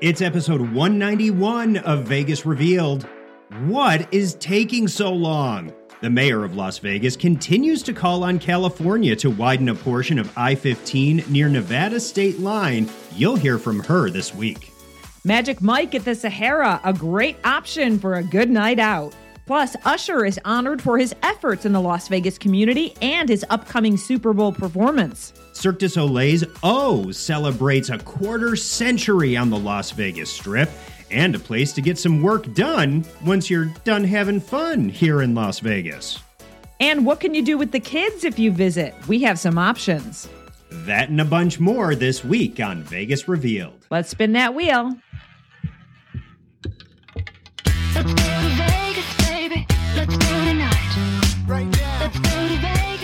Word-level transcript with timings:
It's 0.00 0.22
episode 0.22 0.60
191 0.60 1.78
of 1.78 2.04
Vegas 2.04 2.46
Revealed. 2.46 3.02
What 3.66 4.06
is 4.14 4.34
taking 4.34 4.86
so 4.86 5.12
long? 5.12 5.72
The 6.02 6.08
mayor 6.08 6.44
of 6.44 6.54
Las 6.54 6.78
Vegas 6.78 7.16
continues 7.16 7.82
to 7.82 7.92
call 7.92 8.22
on 8.22 8.38
California 8.38 9.16
to 9.16 9.28
widen 9.28 9.68
a 9.68 9.74
portion 9.74 10.20
of 10.20 10.32
I 10.38 10.54
15 10.54 11.24
near 11.28 11.48
Nevada 11.48 11.98
state 11.98 12.38
line. 12.38 12.88
You'll 13.16 13.34
hear 13.34 13.58
from 13.58 13.80
her 13.80 14.08
this 14.08 14.32
week. 14.32 14.72
Magic 15.24 15.60
Mike 15.60 15.96
at 15.96 16.04
the 16.04 16.14
Sahara, 16.14 16.80
a 16.84 16.92
great 16.92 17.36
option 17.44 17.98
for 17.98 18.14
a 18.14 18.22
good 18.22 18.50
night 18.50 18.78
out. 18.78 19.16
Plus, 19.46 19.74
Usher 19.84 20.24
is 20.24 20.38
honored 20.44 20.80
for 20.80 20.96
his 20.96 21.12
efforts 21.24 21.64
in 21.64 21.72
the 21.72 21.80
Las 21.80 22.06
Vegas 22.06 22.38
community 22.38 22.94
and 23.02 23.28
his 23.28 23.44
upcoming 23.50 23.96
Super 23.96 24.32
Bowl 24.32 24.52
performance. 24.52 25.32
Cirque 25.58 25.80
du 25.80 25.88
Soleil's 25.88 26.44
O 26.62 27.10
celebrates 27.10 27.90
a 27.90 27.98
quarter 27.98 28.54
century 28.54 29.36
on 29.36 29.50
the 29.50 29.58
Las 29.58 29.90
Vegas 29.90 30.30
Strip 30.30 30.70
and 31.10 31.34
a 31.34 31.38
place 31.40 31.72
to 31.72 31.80
get 31.80 31.98
some 31.98 32.22
work 32.22 32.54
done 32.54 33.04
once 33.26 33.50
you're 33.50 33.74
done 33.82 34.04
having 34.04 34.38
fun 34.38 34.88
here 34.88 35.20
in 35.20 35.34
Las 35.34 35.58
Vegas. 35.58 36.20
And 36.78 37.04
what 37.04 37.18
can 37.18 37.34
you 37.34 37.44
do 37.44 37.58
with 37.58 37.72
the 37.72 37.80
kids 37.80 38.22
if 38.22 38.38
you 38.38 38.52
visit? 38.52 38.94
We 39.08 39.20
have 39.22 39.36
some 39.36 39.58
options. 39.58 40.28
That 40.70 41.08
and 41.08 41.20
a 41.20 41.24
bunch 41.24 41.58
more 41.58 41.96
this 41.96 42.22
week 42.24 42.60
on 42.60 42.84
Vegas 42.84 43.26
Revealed. 43.26 43.84
Let's 43.90 44.10
spin 44.10 44.34
that 44.34 44.54
wheel. 44.54 44.96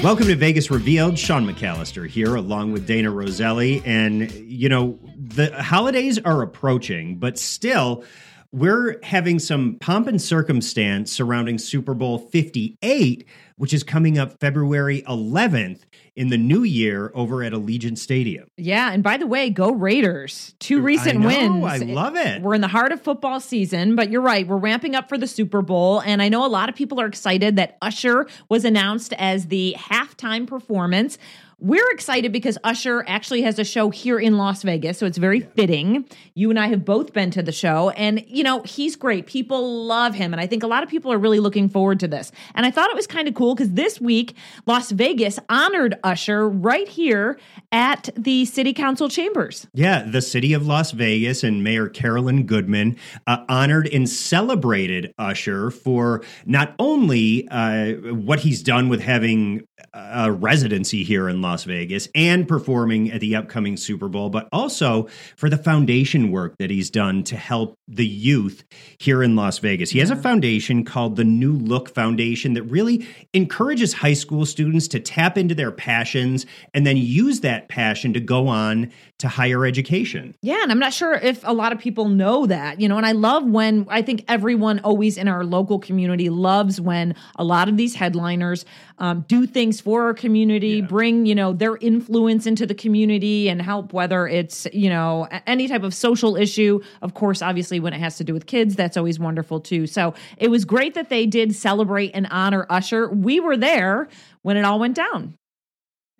Welcome 0.04 0.26
to 0.26 0.36
Vegas 0.36 0.70
Revealed. 0.70 1.18
Sean 1.18 1.46
McAllister 1.46 2.06
here, 2.06 2.34
along 2.34 2.72
with 2.72 2.86
Dayna 2.86 3.10
Roselli. 3.10 3.82
And, 3.86 4.30
you 4.30 4.68
know, 4.68 4.98
the 5.16 5.50
holidays 5.62 6.18
are 6.18 6.42
approaching, 6.42 7.16
but 7.16 7.38
still, 7.38 8.04
we're 8.52 9.02
having 9.02 9.38
some 9.38 9.78
pomp 9.80 10.06
and 10.06 10.20
circumstance 10.20 11.10
surrounding 11.10 11.56
Super 11.56 11.94
Bowl 11.94 12.18
58, 12.18 13.26
which 13.56 13.72
is 13.72 13.82
coming 13.82 14.18
up 14.18 14.40
February 14.40 15.02
11th 15.02 15.80
in 16.16 16.28
the 16.28 16.36
new 16.36 16.62
year 16.62 17.10
over 17.14 17.42
at 17.42 17.52
Allegiant 17.52 17.98
Stadium. 17.98 18.48
Yeah, 18.56 18.92
and 18.92 19.02
by 19.02 19.16
the 19.16 19.26
way, 19.26 19.50
go 19.50 19.72
Raiders. 19.72 20.54
Two 20.58 20.80
recent 20.80 21.16
I 21.16 21.18
know, 21.18 21.60
wins. 21.60 21.82
I 21.82 21.84
love 21.84 22.16
it. 22.16 22.42
We're 22.42 22.54
in 22.54 22.60
the 22.60 22.68
heart 22.68 22.92
of 22.92 23.00
football 23.00 23.40
season, 23.40 23.96
but 23.96 24.10
you're 24.10 24.20
right. 24.20 24.46
We're 24.46 24.56
ramping 24.56 24.94
up 24.94 25.08
for 25.08 25.18
the 25.18 25.26
Super 25.26 25.62
Bowl. 25.62 26.00
And 26.00 26.22
I 26.22 26.28
know 26.28 26.44
a 26.44 26.48
lot 26.48 26.68
of 26.68 26.74
people 26.74 27.00
are 27.00 27.06
excited 27.06 27.56
that 27.56 27.78
Usher 27.82 28.26
was 28.48 28.64
announced 28.64 29.12
as 29.14 29.46
the 29.46 29.74
halftime 29.78 30.46
performance. 30.46 31.18
We're 31.58 31.90
excited 31.92 32.32
because 32.32 32.58
Usher 32.64 33.04
actually 33.06 33.42
has 33.42 33.58
a 33.58 33.64
show 33.64 33.90
here 33.90 34.18
in 34.18 34.36
Las 34.36 34.62
Vegas, 34.62 34.98
so 34.98 35.06
it's 35.06 35.18
very 35.18 35.40
fitting. 35.40 36.04
You 36.34 36.50
and 36.50 36.58
I 36.58 36.66
have 36.68 36.84
both 36.84 37.12
been 37.12 37.30
to 37.32 37.42
the 37.42 37.52
show, 37.52 37.90
and 37.90 38.24
you 38.26 38.42
know, 38.42 38.62
he's 38.62 38.96
great. 38.96 39.26
People 39.26 39.84
love 39.84 40.14
him, 40.14 40.32
and 40.32 40.40
I 40.40 40.46
think 40.46 40.62
a 40.62 40.66
lot 40.66 40.82
of 40.82 40.88
people 40.88 41.12
are 41.12 41.18
really 41.18 41.40
looking 41.40 41.68
forward 41.68 42.00
to 42.00 42.08
this. 42.08 42.32
And 42.54 42.66
I 42.66 42.70
thought 42.70 42.90
it 42.90 42.96
was 42.96 43.06
kind 43.06 43.28
of 43.28 43.34
cool 43.34 43.54
because 43.54 43.72
this 43.72 44.00
week, 44.00 44.34
Las 44.66 44.90
Vegas 44.90 45.38
honored 45.48 45.98
Usher 46.02 46.48
right 46.48 46.88
here 46.88 47.38
at 47.72 48.08
the 48.16 48.44
City 48.44 48.72
Council 48.72 49.08
chambers. 49.08 49.66
Yeah, 49.74 50.02
the 50.02 50.22
city 50.22 50.52
of 50.52 50.66
Las 50.66 50.90
Vegas 50.90 51.44
and 51.44 51.62
Mayor 51.62 51.88
Carolyn 51.88 52.46
Goodman 52.46 52.96
uh, 53.26 53.44
honored 53.48 53.88
and 53.92 54.08
celebrated 54.08 55.14
Usher 55.18 55.70
for 55.70 56.22
not 56.46 56.74
only 56.78 57.48
uh, 57.48 57.92
what 58.12 58.40
he's 58.40 58.62
done 58.62 58.88
with 58.88 59.00
having 59.00 59.66
a 59.92 60.32
residency 60.32 61.04
here 61.04 61.28
in 61.28 61.40
Las 61.44 61.64
Vegas 61.64 62.08
and 62.14 62.48
performing 62.48 63.12
at 63.12 63.20
the 63.20 63.36
upcoming 63.36 63.76
Super 63.76 64.08
Bowl, 64.08 64.30
but 64.30 64.48
also 64.50 65.08
for 65.36 65.50
the 65.50 65.58
foundation 65.58 66.30
work 66.30 66.56
that 66.58 66.70
he's 66.70 66.90
done 66.90 67.22
to 67.24 67.36
help 67.36 67.78
the 67.86 68.06
youth 68.06 68.64
here 68.98 69.22
in 69.22 69.36
Las 69.36 69.58
Vegas. 69.58 69.90
He 69.90 69.98
has 69.98 70.10
a 70.10 70.16
foundation 70.16 70.84
called 70.84 71.16
the 71.16 71.24
New 71.24 71.52
Look 71.52 71.94
Foundation 71.94 72.54
that 72.54 72.62
really 72.62 73.06
encourages 73.34 73.92
high 73.92 74.14
school 74.14 74.46
students 74.46 74.88
to 74.88 75.00
tap 75.00 75.36
into 75.36 75.54
their 75.54 75.70
passions 75.70 76.46
and 76.72 76.86
then 76.86 76.96
use 76.96 77.40
that 77.40 77.68
passion 77.68 78.14
to 78.14 78.20
go 78.20 78.48
on 78.48 78.90
to 79.24 79.28
higher 79.28 79.64
education. 79.64 80.34
Yeah, 80.42 80.62
and 80.62 80.70
I'm 80.70 80.78
not 80.78 80.92
sure 80.92 81.14
if 81.14 81.40
a 81.44 81.54
lot 81.54 81.72
of 81.72 81.78
people 81.78 82.10
know 82.10 82.44
that, 82.44 82.78
you 82.78 82.90
know, 82.90 82.98
and 82.98 83.06
I 83.06 83.12
love 83.12 83.42
when 83.46 83.86
I 83.88 84.02
think 84.02 84.22
everyone 84.28 84.80
always 84.80 85.16
in 85.16 85.28
our 85.28 85.44
local 85.44 85.78
community 85.78 86.28
loves 86.28 86.78
when 86.78 87.14
a 87.36 87.42
lot 87.42 87.70
of 87.70 87.78
these 87.78 87.94
headliners 87.94 88.66
um, 88.98 89.24
do 89.26 89.46
things 89.46 89.80
for 89.80 90.02
our 90.02 90.12
community, 90.12 90.82
bring, 90.82 91.24
you 91.24 91.34
know, 91.34 91.54
their 91.54 91.78
influence 91.78 92.46
into 92.46 92.66
the 92.66 92.74
community 92.74 93.48
and 93.48 93.62
help 93.62 93.94
whether 93.94 94.28
it's, 94.28 94.66
you 94.74 94.90
know, 94.90 95.26
any 95.46 95.68
type 95.68 95.84
of 95.84 95.94
social 95.94 96.36
issue. 96.36 96.80
Of 97.00 97.14
course, 97.14 97.40
obviously, 97.40 97.80
when 97.80 97.94
it 97.94 98.00
has 98.00 98.18
to 98.18 98.24
do 98.24 98.34
with 98.34 98.44
kids, 98.44 98.76
that's 98.76 98.98
always 98.98 99.18
wonderful 99.18 99.58
too. 99.58 99.86
So 99.86 100.12
it 100.36 100.48
was 100.48 100.66
great 100.66 100.92
that 100.94 101.08
they 101.08 101.24
did 101.24 101.56
celebrate 101.56 102.10
and 102.12 102.28
honor 102.30 102.66
Usher. 102.68 103.08
We 103.08 103.40
were 103.40 103.56
there 103.56 104.06
when 104.42 104.58
it 104.58 104.66
all 104.66 104.78
went 104.78 104.96
down. 104.96 105.38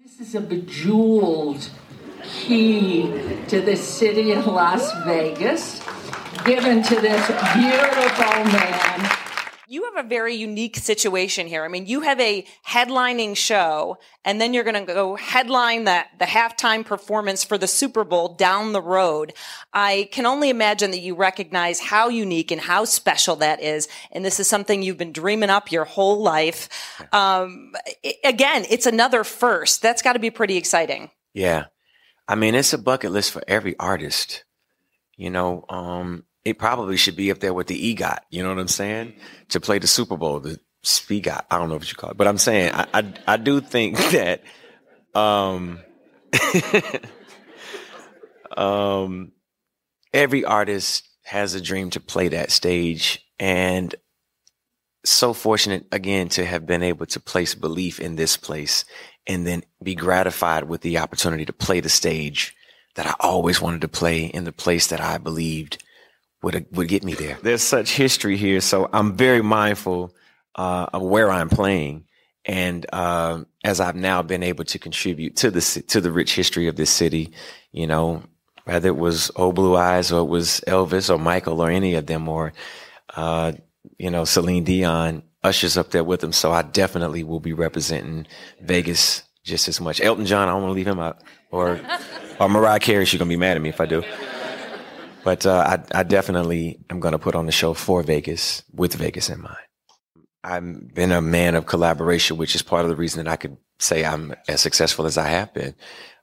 This 0.03 0.20
is 0.20 0.34
a 0.34 0.41
bejeweled 0.41 1.69
key 2.25 3.03
to 3.49 3.61
the 3.61 3.77
city 3.77 4.33
of 4.33 4.47
Las 4.47 4.91
Vegas, 5.05 5.81
given 6.45 6.83
to 6.83 6.97
this 7.01 7.27
beautiful 7.55 8.45
man. 8.45 9.11
you 9.67 9.85
have 9.93 10.05
a 10.05 10.09
very 10.09 10.35
unique 10.35 10.77
situation 10.77 11.47
here. 11.47 11.65
I 11.65 11.69
mean, 11.69 11.87
you 11.87 12.03
have 12.03 12.21
a 12.21 12.45
headlining 12.69 13.37
show, 13.37 13.97
and 14.25 14.41
then 14.41 14.53
you're 14.55 14.62
going 14.65 14.87
to 14.87 14.93
go 14.93 15.17
headline 15.17 15.85
the, 15.85 16.05
the 16.19 16.27
halftime 16.27 16.85
performance 16.85 17.43
for 17.45 17.57
the 17.59 17.67
Super 17.67 18.05
Bowl 18.05 18.35
down 18.35 18.73
the 18.73 18.83
road. 18.83 19.33
I 19.73 20.09
can 20.12 20.27
only 20.27 20.49
imagine 20.51 20.91
that 20.93 21.01
you 21.01 21.15
recognize 21.17 21.81
how 21.81 22.09
unique 22.09 22.51
and 22.53 22.61
how 22.61 22.85
special 22.85 23.37
that 23.37 23.61
is. 23.62 23.89
And 24.12 24.25
this 24.25 24.39
is 24.39 24.47
something 24.49 24.83
you've 24.83 24.99
been 24.99 25.12
dreaming 25.12 25.51
up 25.51 25.73
your 25.73 25.85
whole 25.85 26.23
life. 26.23 26.69
Um, 27.12 27.73
i- 28.05 28.15
again, 28.23 28.65
it's 28.71 28.87
another 28.87 29.25
first. 29.25 29.83
That's 29.83 30.03
got 30.03 30.12
to 30.12 30.19
be 30.21 30.31
pretty 30.31 30.56
exciting. 30.56 31.11
Yeah. 31.33 31.65
I 32.27 32.35
mean, 32.35 32.55
it's 32.55 32.73
a 32.73 32.79
bucket 32.79 33.12
list 33.12 33.33
for 33.33 33.43
every 33.47 33.79
artist. 33.79 34.45
You 35.17 35.31
know, 35.31 35.65
um, 35.69 36.25
it 36.45 36.59
probably 36.59 36.97
should 36.97 37.17
be 37.17 37.31
up 37.31 37.41
there 37.41 37.55
with 37.55 37.67
the 37.67 37.95
EGOT. 37.95 38.19
You 38.31 38.43
know 38.43 38.49
what 38.49 38.59
I'm 38.59 38.69
saying? 38.69 39.15
To 39.51 39.61
play 39.61 39.79
the 39.79 39.87
Super 39.87 40.17
Bowl, 40.17 40.41
the 40.41 40.59
SPEGOT. 40.83 41.45
I 41.51 41.59
don't 41.59 41.69
know 41.69 41.77
what 41.77 41.91
you 41.91 41.97
call 41.97 42.11
it, 42.11 42.17
but 42.17 42.27
I'm 42.27 42.39
saying 42.39 42.73
I, 42.75 42.87
I, 42.93 43.15
I 43.27 43.37
do 43.37 43.61
think 43.61 43.99
that, 44.12 44.43
um, 45.15 45.81
um, 48.56 49.33
every 50.12 50.45
artist 50.45 51.09
has 51.25 51.55
a 51.55 51.61
dream 51.61 51.91
to 51.91 52.01
play 52.01 52.29
that 52.29 52.51
stage 52.51 53.25
and 53.39 53.95
so 55.05 55.33
fortunate 55.33 55.87
again 55.93 56.29
to 56.31 56.45
have 56.45 56.67
been 56.67 56.83
able 56.83 57.06
to 57.06 57.21
place 57.21 57.55
belief 57.55 58.01
in 58.01 58.17
this 58.17 58.37
place 58.37 58.85
and 59.27 59.47
then 59.47 59.62
be 59.83 59.95
gratified 59.95 60.65
with 60.65 60.83
the 60.83 60.99
opportunity 60.99 61.45
to 61.45 61.53
play 61.53 61.81
the 61.81 61.89
stage 61.89 62.55
that 62.95 63.07
I 63.07 63.15
always 63.21 63.61
wanted 63.61 63.81
to 63.83 63.89
play 63.89 64.27
in 64.27 64.45
the 64.45 64.53
place 64.53 64.89
that 64.89 65.01
I 65.01 65.19
believed 65.19 65.83
would 66.43 66.67
would 66.73 66.89
get 66.89 67.05
me 67.05 67.15
there. 67.15 67.39
There's 67.43 67.62
such 67.62 67.97
history 67.97 68.37
here, 68.37 68.61
so 68.61 68.89
I'm 68.93 69.17
very 69.17 69.43
mindful 69.43 70.15
uh, 70.55 70.87
of 70.93 71.03
where 71.03 71.31
I'm 71.31 71.49
playing, 71.49 72.05
and 72.45 72.87
uh, 72.93 73.45
as 73.65 73.81
I've 73.81 73.97
now 73.97 74.23
been 74.23 74.43
able 74.43 74.65
to 74.65 74.79
contribute 74.79 75.37
to 75.37 75.51
the 75.51 75.83
to 75.89 76.01
the 76.01 76.12
rich 76.12 76.35
history 76.35 76.69
of 76.69 76.77
this 76.77 76.91
city, 76.91 77.33
you 77.73 77.87
know, 77.87 78.23
whether 78.65 78.89
it 78.89 78.97
was 78.97 79.31
Old 79.37 79.55
Blue 79.55 79.77
Eyes 79.77 80.12
or 80.12 80.21
it 80.21 80.31
was 80.31 80.61
Elvis 80.67 81.12
or 81.12 81.19
Michael 81.19 81.61
or 81.61 81.71
any 81.71 81.95
of 81.95 82.06
them 82.06 82.29
or 82.29 82.53
uh, 83.17 83.53
you 83.99 84.11
know 84.11 84.25
Celine 84.25 84.65
Dion, 84.65 85.23
Usher's 85.44 85.77
up 85.77 85.91
there 85.91 86.03
with 86.03 86.21
them, 86.21 86.32
so 86.32 86.53
I 86.53 86.62
definitely 86.62 87.22
will 87.22 87.41
be 87.41 87.53
representing 87.53 88.27
Vegas 88.60 89.22
just 89.44 89.69
as 89.69 89.81
much. 89.81 90.00
Elton 90.00 90.27
John, 90.27 90.49
I 90.49 90.53
don't 90.53 90.62
want 90.62 90.71
to 90.71 90.75
leave 90.75 90.88
him 90.88 90.99
out, 90.99 91.22
or 91.50 91.81
or 92.41 92.49
Mariah 92.49 92.81
Carey, 92.81 93.05
she's 93.05 93.19
gonna 93.19 93.28
be 93.28 93.37
mad 93.37 93.56
at 93.56 93.62
me 93.62 93.69
if 93.69 93.81
I 93.81 93.87
do. 93.87 94.03
But 95.25 95.47
uh, 95.47 95.78
I, 95.94 96.00
I 96.00 96.02
definitely 96.02 96.79
am 96.91 97.00
going 97.00 97.12
to 97.12 97.19
put 97.19 97.35
on 97.35 97.46
the 97.46 97.52
show 97.52 97.73
for 97.73 98.02
Vegas 98.02 98.62
with 98.73 98.94
Vegas 98.94 99.31
in 99.31 99.41
mind. 99.41 99.56
I've 100.44 100.94
been 100.94 101.12
a 101.12 101.23
man 101.23 101.55
of 101.55 101.64
collaboration, 101.64 102.37
which 102.37 102.55
is 102.55 102.61
part 102.61 102.85
of 102.85 102.91
the 102.91 102.96
reason 102.96 103.25
that 103.25 103.31
I 103.31 103.37
could 103.37 103.56
say 103.79 104.05
I'm 104.05 104.35
as 104.46 104.61
successful 104.61 105.06
as 105.06 105.17
I 105.17 105.29
have 105.29 105.55
been, 105.55 105.75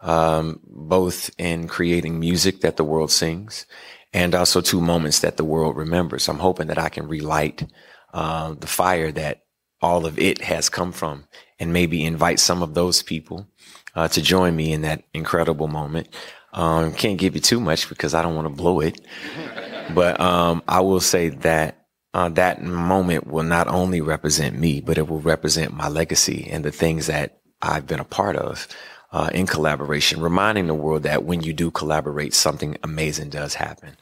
um, 0.01 0.59
both 0.63 1.31
in 1.39 1.68
creating 1.68 2.19
music 2.19 2.62
that 2.62 2.77
the 2.77 2.83
world 2.83 3.12
sings 3.12 3.65
and 4.13 4.35
also 4.35 4.62
two 4.62 4.79
moments 4.79 5.19
that 5.21 5.38
the 5.38 5.44
world 5.44 5.75
remembers. 5.75 6.29
I'm 6.29 6.38
hoping 6.38 6.68
that 6.68 6.77
I 6.77 6.89
can 6.89 7.07
relight 7.07 7.65
uh, 8.13 8.53
the 8.53 8.67
fire 8.67 9.11
that 9.11 9.43
all 9.81 10.05
of 10.05 10.19
it 10.19 10.41
has 10.41 10.69
come 10.69 10.91
from 10.91 11.25
and 11.59 11.73
maybe 11.73 12.05
invite 12.05 12.39
some 12.39 12.61
of 12.61 12.73
those 12.73 13.01
people 13.01 13.47
uh, 13.95 14.07
to 14.07 14.21
join 14.21 14.55
me 14.55 14.71
in 14.71 14.81
that 14.81 15.03
incredible 15.13 15.67
moment. 15.67 16.07
Um, 16.53 16.93
can't 16.93 17.17
give 17.17 17.35
you 17.35 17.41
too 17.41 17.59
much 17.59 17.87
because 17.89 18.13
I 18.13 18.21
don't 18.21 18.35
want 18.35 18.45
to 18.45 18.53
blow 18.53 18.81
it, 18.81 18.99
but 19.95 20.19
um, 20.19 20.63
I 20.67 20.81
will 20.81 20.99
say 20.99 21.29
that 21.29 21.85
uh, 22.13 22.29
that 22.29 22.61
moment 22.61 23.27
will 23.27 23.43
not 23.43 23.67
only 23.67 24.01
represent 24.01 24.57
me, 24.59 24.81
but 24.81 24.97
it 24.97 25.07
will 25.07 25.21
represent 25.21 25.73
my 25.73 25.87
legacy 25.87 26.47
and 26.51 26.65
the 26.65 26.71
things 26.71 27.07
that 27.07 27.39
I've 27.61 27.87
been 27.87 27.99
a 27.99 28.05
part 28.05 28.35
of 28.35 28.67
uh, 29.11 29.29
in 29.33 29.47
collaboration, 29.47 30.21
reminding 30.21 30.67
the 30.67 30.73
world 30.73 31.03
that 31.03 31.23
when 31.23 31.41
you 31.41 31.53
do 31.53 31.71
collaborate, 31.71 32.33
something 32.33 32.77
amazing 32.83 33.29
does 33.29 33.55
happen. 33.55 33.95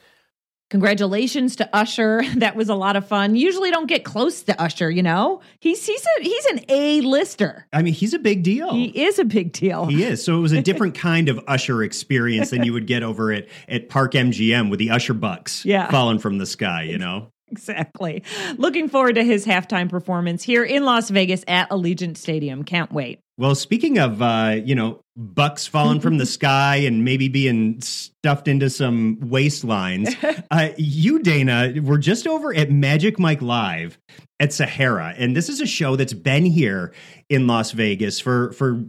Congratulations 0.70 1.56
to 1.58 1.70
Usher. 1.76 2.22
That 2.40 2.56
was 2.56 2.70
a 2.70 2.76
lot 2.76 2.96
of 2.96 3.06
fun. 3.08 3.36
Usually 3.36 3.70
don't 3.72 3.88
get 3.88 4.04
close 4.06 4.44
to 4.44 4.62
Usher, 4.62 4.90
you 4.90 5.04
know? 5.04 5.42
He's 5.60 5.86
he's 5.86 6.06
a 6.20 6.24
he's 6.24 6.46
an 6.46 6.60
A-lister. 6.70 7.66
I 7.74 7.82
mean, 7.82 7.94
he's 7.94 8.14
a 8.14 8.20
big 8.20 8.44
deal. 8.44 8.72
He 8.74 8.86
is 8.86 9.20
a 9.20 9.26
big 9.26 9.52
deal. 9.52 9.88
He 9.88 10.04
is. 10.04 10.24
So 10.24 10.38
it 10.38 10.42
was 10.42 10.52
a 10.54 10.62
different 10.70 10.96
kind 10.96 11.28
of 11.28 11.40
Usher 11.48 11.84
experience 11.84 12.52
than 12.52 12.64
you 12.64 12.72
would 12.74 12.88
get 12.88 13.04
over 13.04 13.32
at, 13.34 13.48
at 13.68 13.90
Park 13.90 14.14
MGM 14.14 14.70
with 14.70 14.80
the 14.80 14.92
Usher 14.92 15.14
Bucks 15.14 15.66
Yeah. 15.66 15.90
falling 15.92 16.20
from 16.20 16.38
the 16.38 16.46
sky, 16.46 16.84
you 16.84 16.98
know? 16.98 17.32
Exactly. 17.52 18.24
Looking 18.58 18.90
forward 18.90 19.16
to 19.16 19.24
his 19.24 19.46
halftime 19.46 19.90
performance 19.90 20.44
here 20.44 20.64
in 20.64 20.84
Las 20.86 21.10
Vegas 21.10 21.44
at 21.48 21.68
Allegiant 21.72 22.16
Stadium. 22.16 22.64
Can't 22.64 22.92
wait. 22.92 23.20
Well, 23.38 23.56
speaking 23.56 23.98
of, 23.98 24.22
uh, 24.22 24.58
you 24.64 24.76
know, 24.76 25.02
bucks 25.20 25.68
falling 25.68 26.00
from 26.00 26.18
the 26.18 26.26
sky 26.38 26.78
and 26.78 27.04
maybe 27.04 27.28
being 27.28 27.82
stuffed 27.82 28.48
into 28.48 28.70
some 28.70 29.18
waistlines, 29.18 30.16
uh, 30.52 30.70
you, 30.78 31.20
Dayna, 31.20 31.80
were 31.82 31.98
just 31.98 32.26
over 32.26 32.54
at 32.54 32.72
Magic 32.72 33.20
Mike 33.20 33.42
Live 33.42 34.00
at 34.40 34.54
Sahara. 34.54 35.14
And 35.18 35.36
this 35.36 35.50
is 35.50 35.60
a 35.60 35.68
show 35.68 35.96
that's 35.96 36.14
been 36.14 36.46
here 36.46 36.94
in 37.28 37.46
Las 37.48 37.72
Vegas 37.72 38.20
for, 38.20 38.54
for 38.54 38.82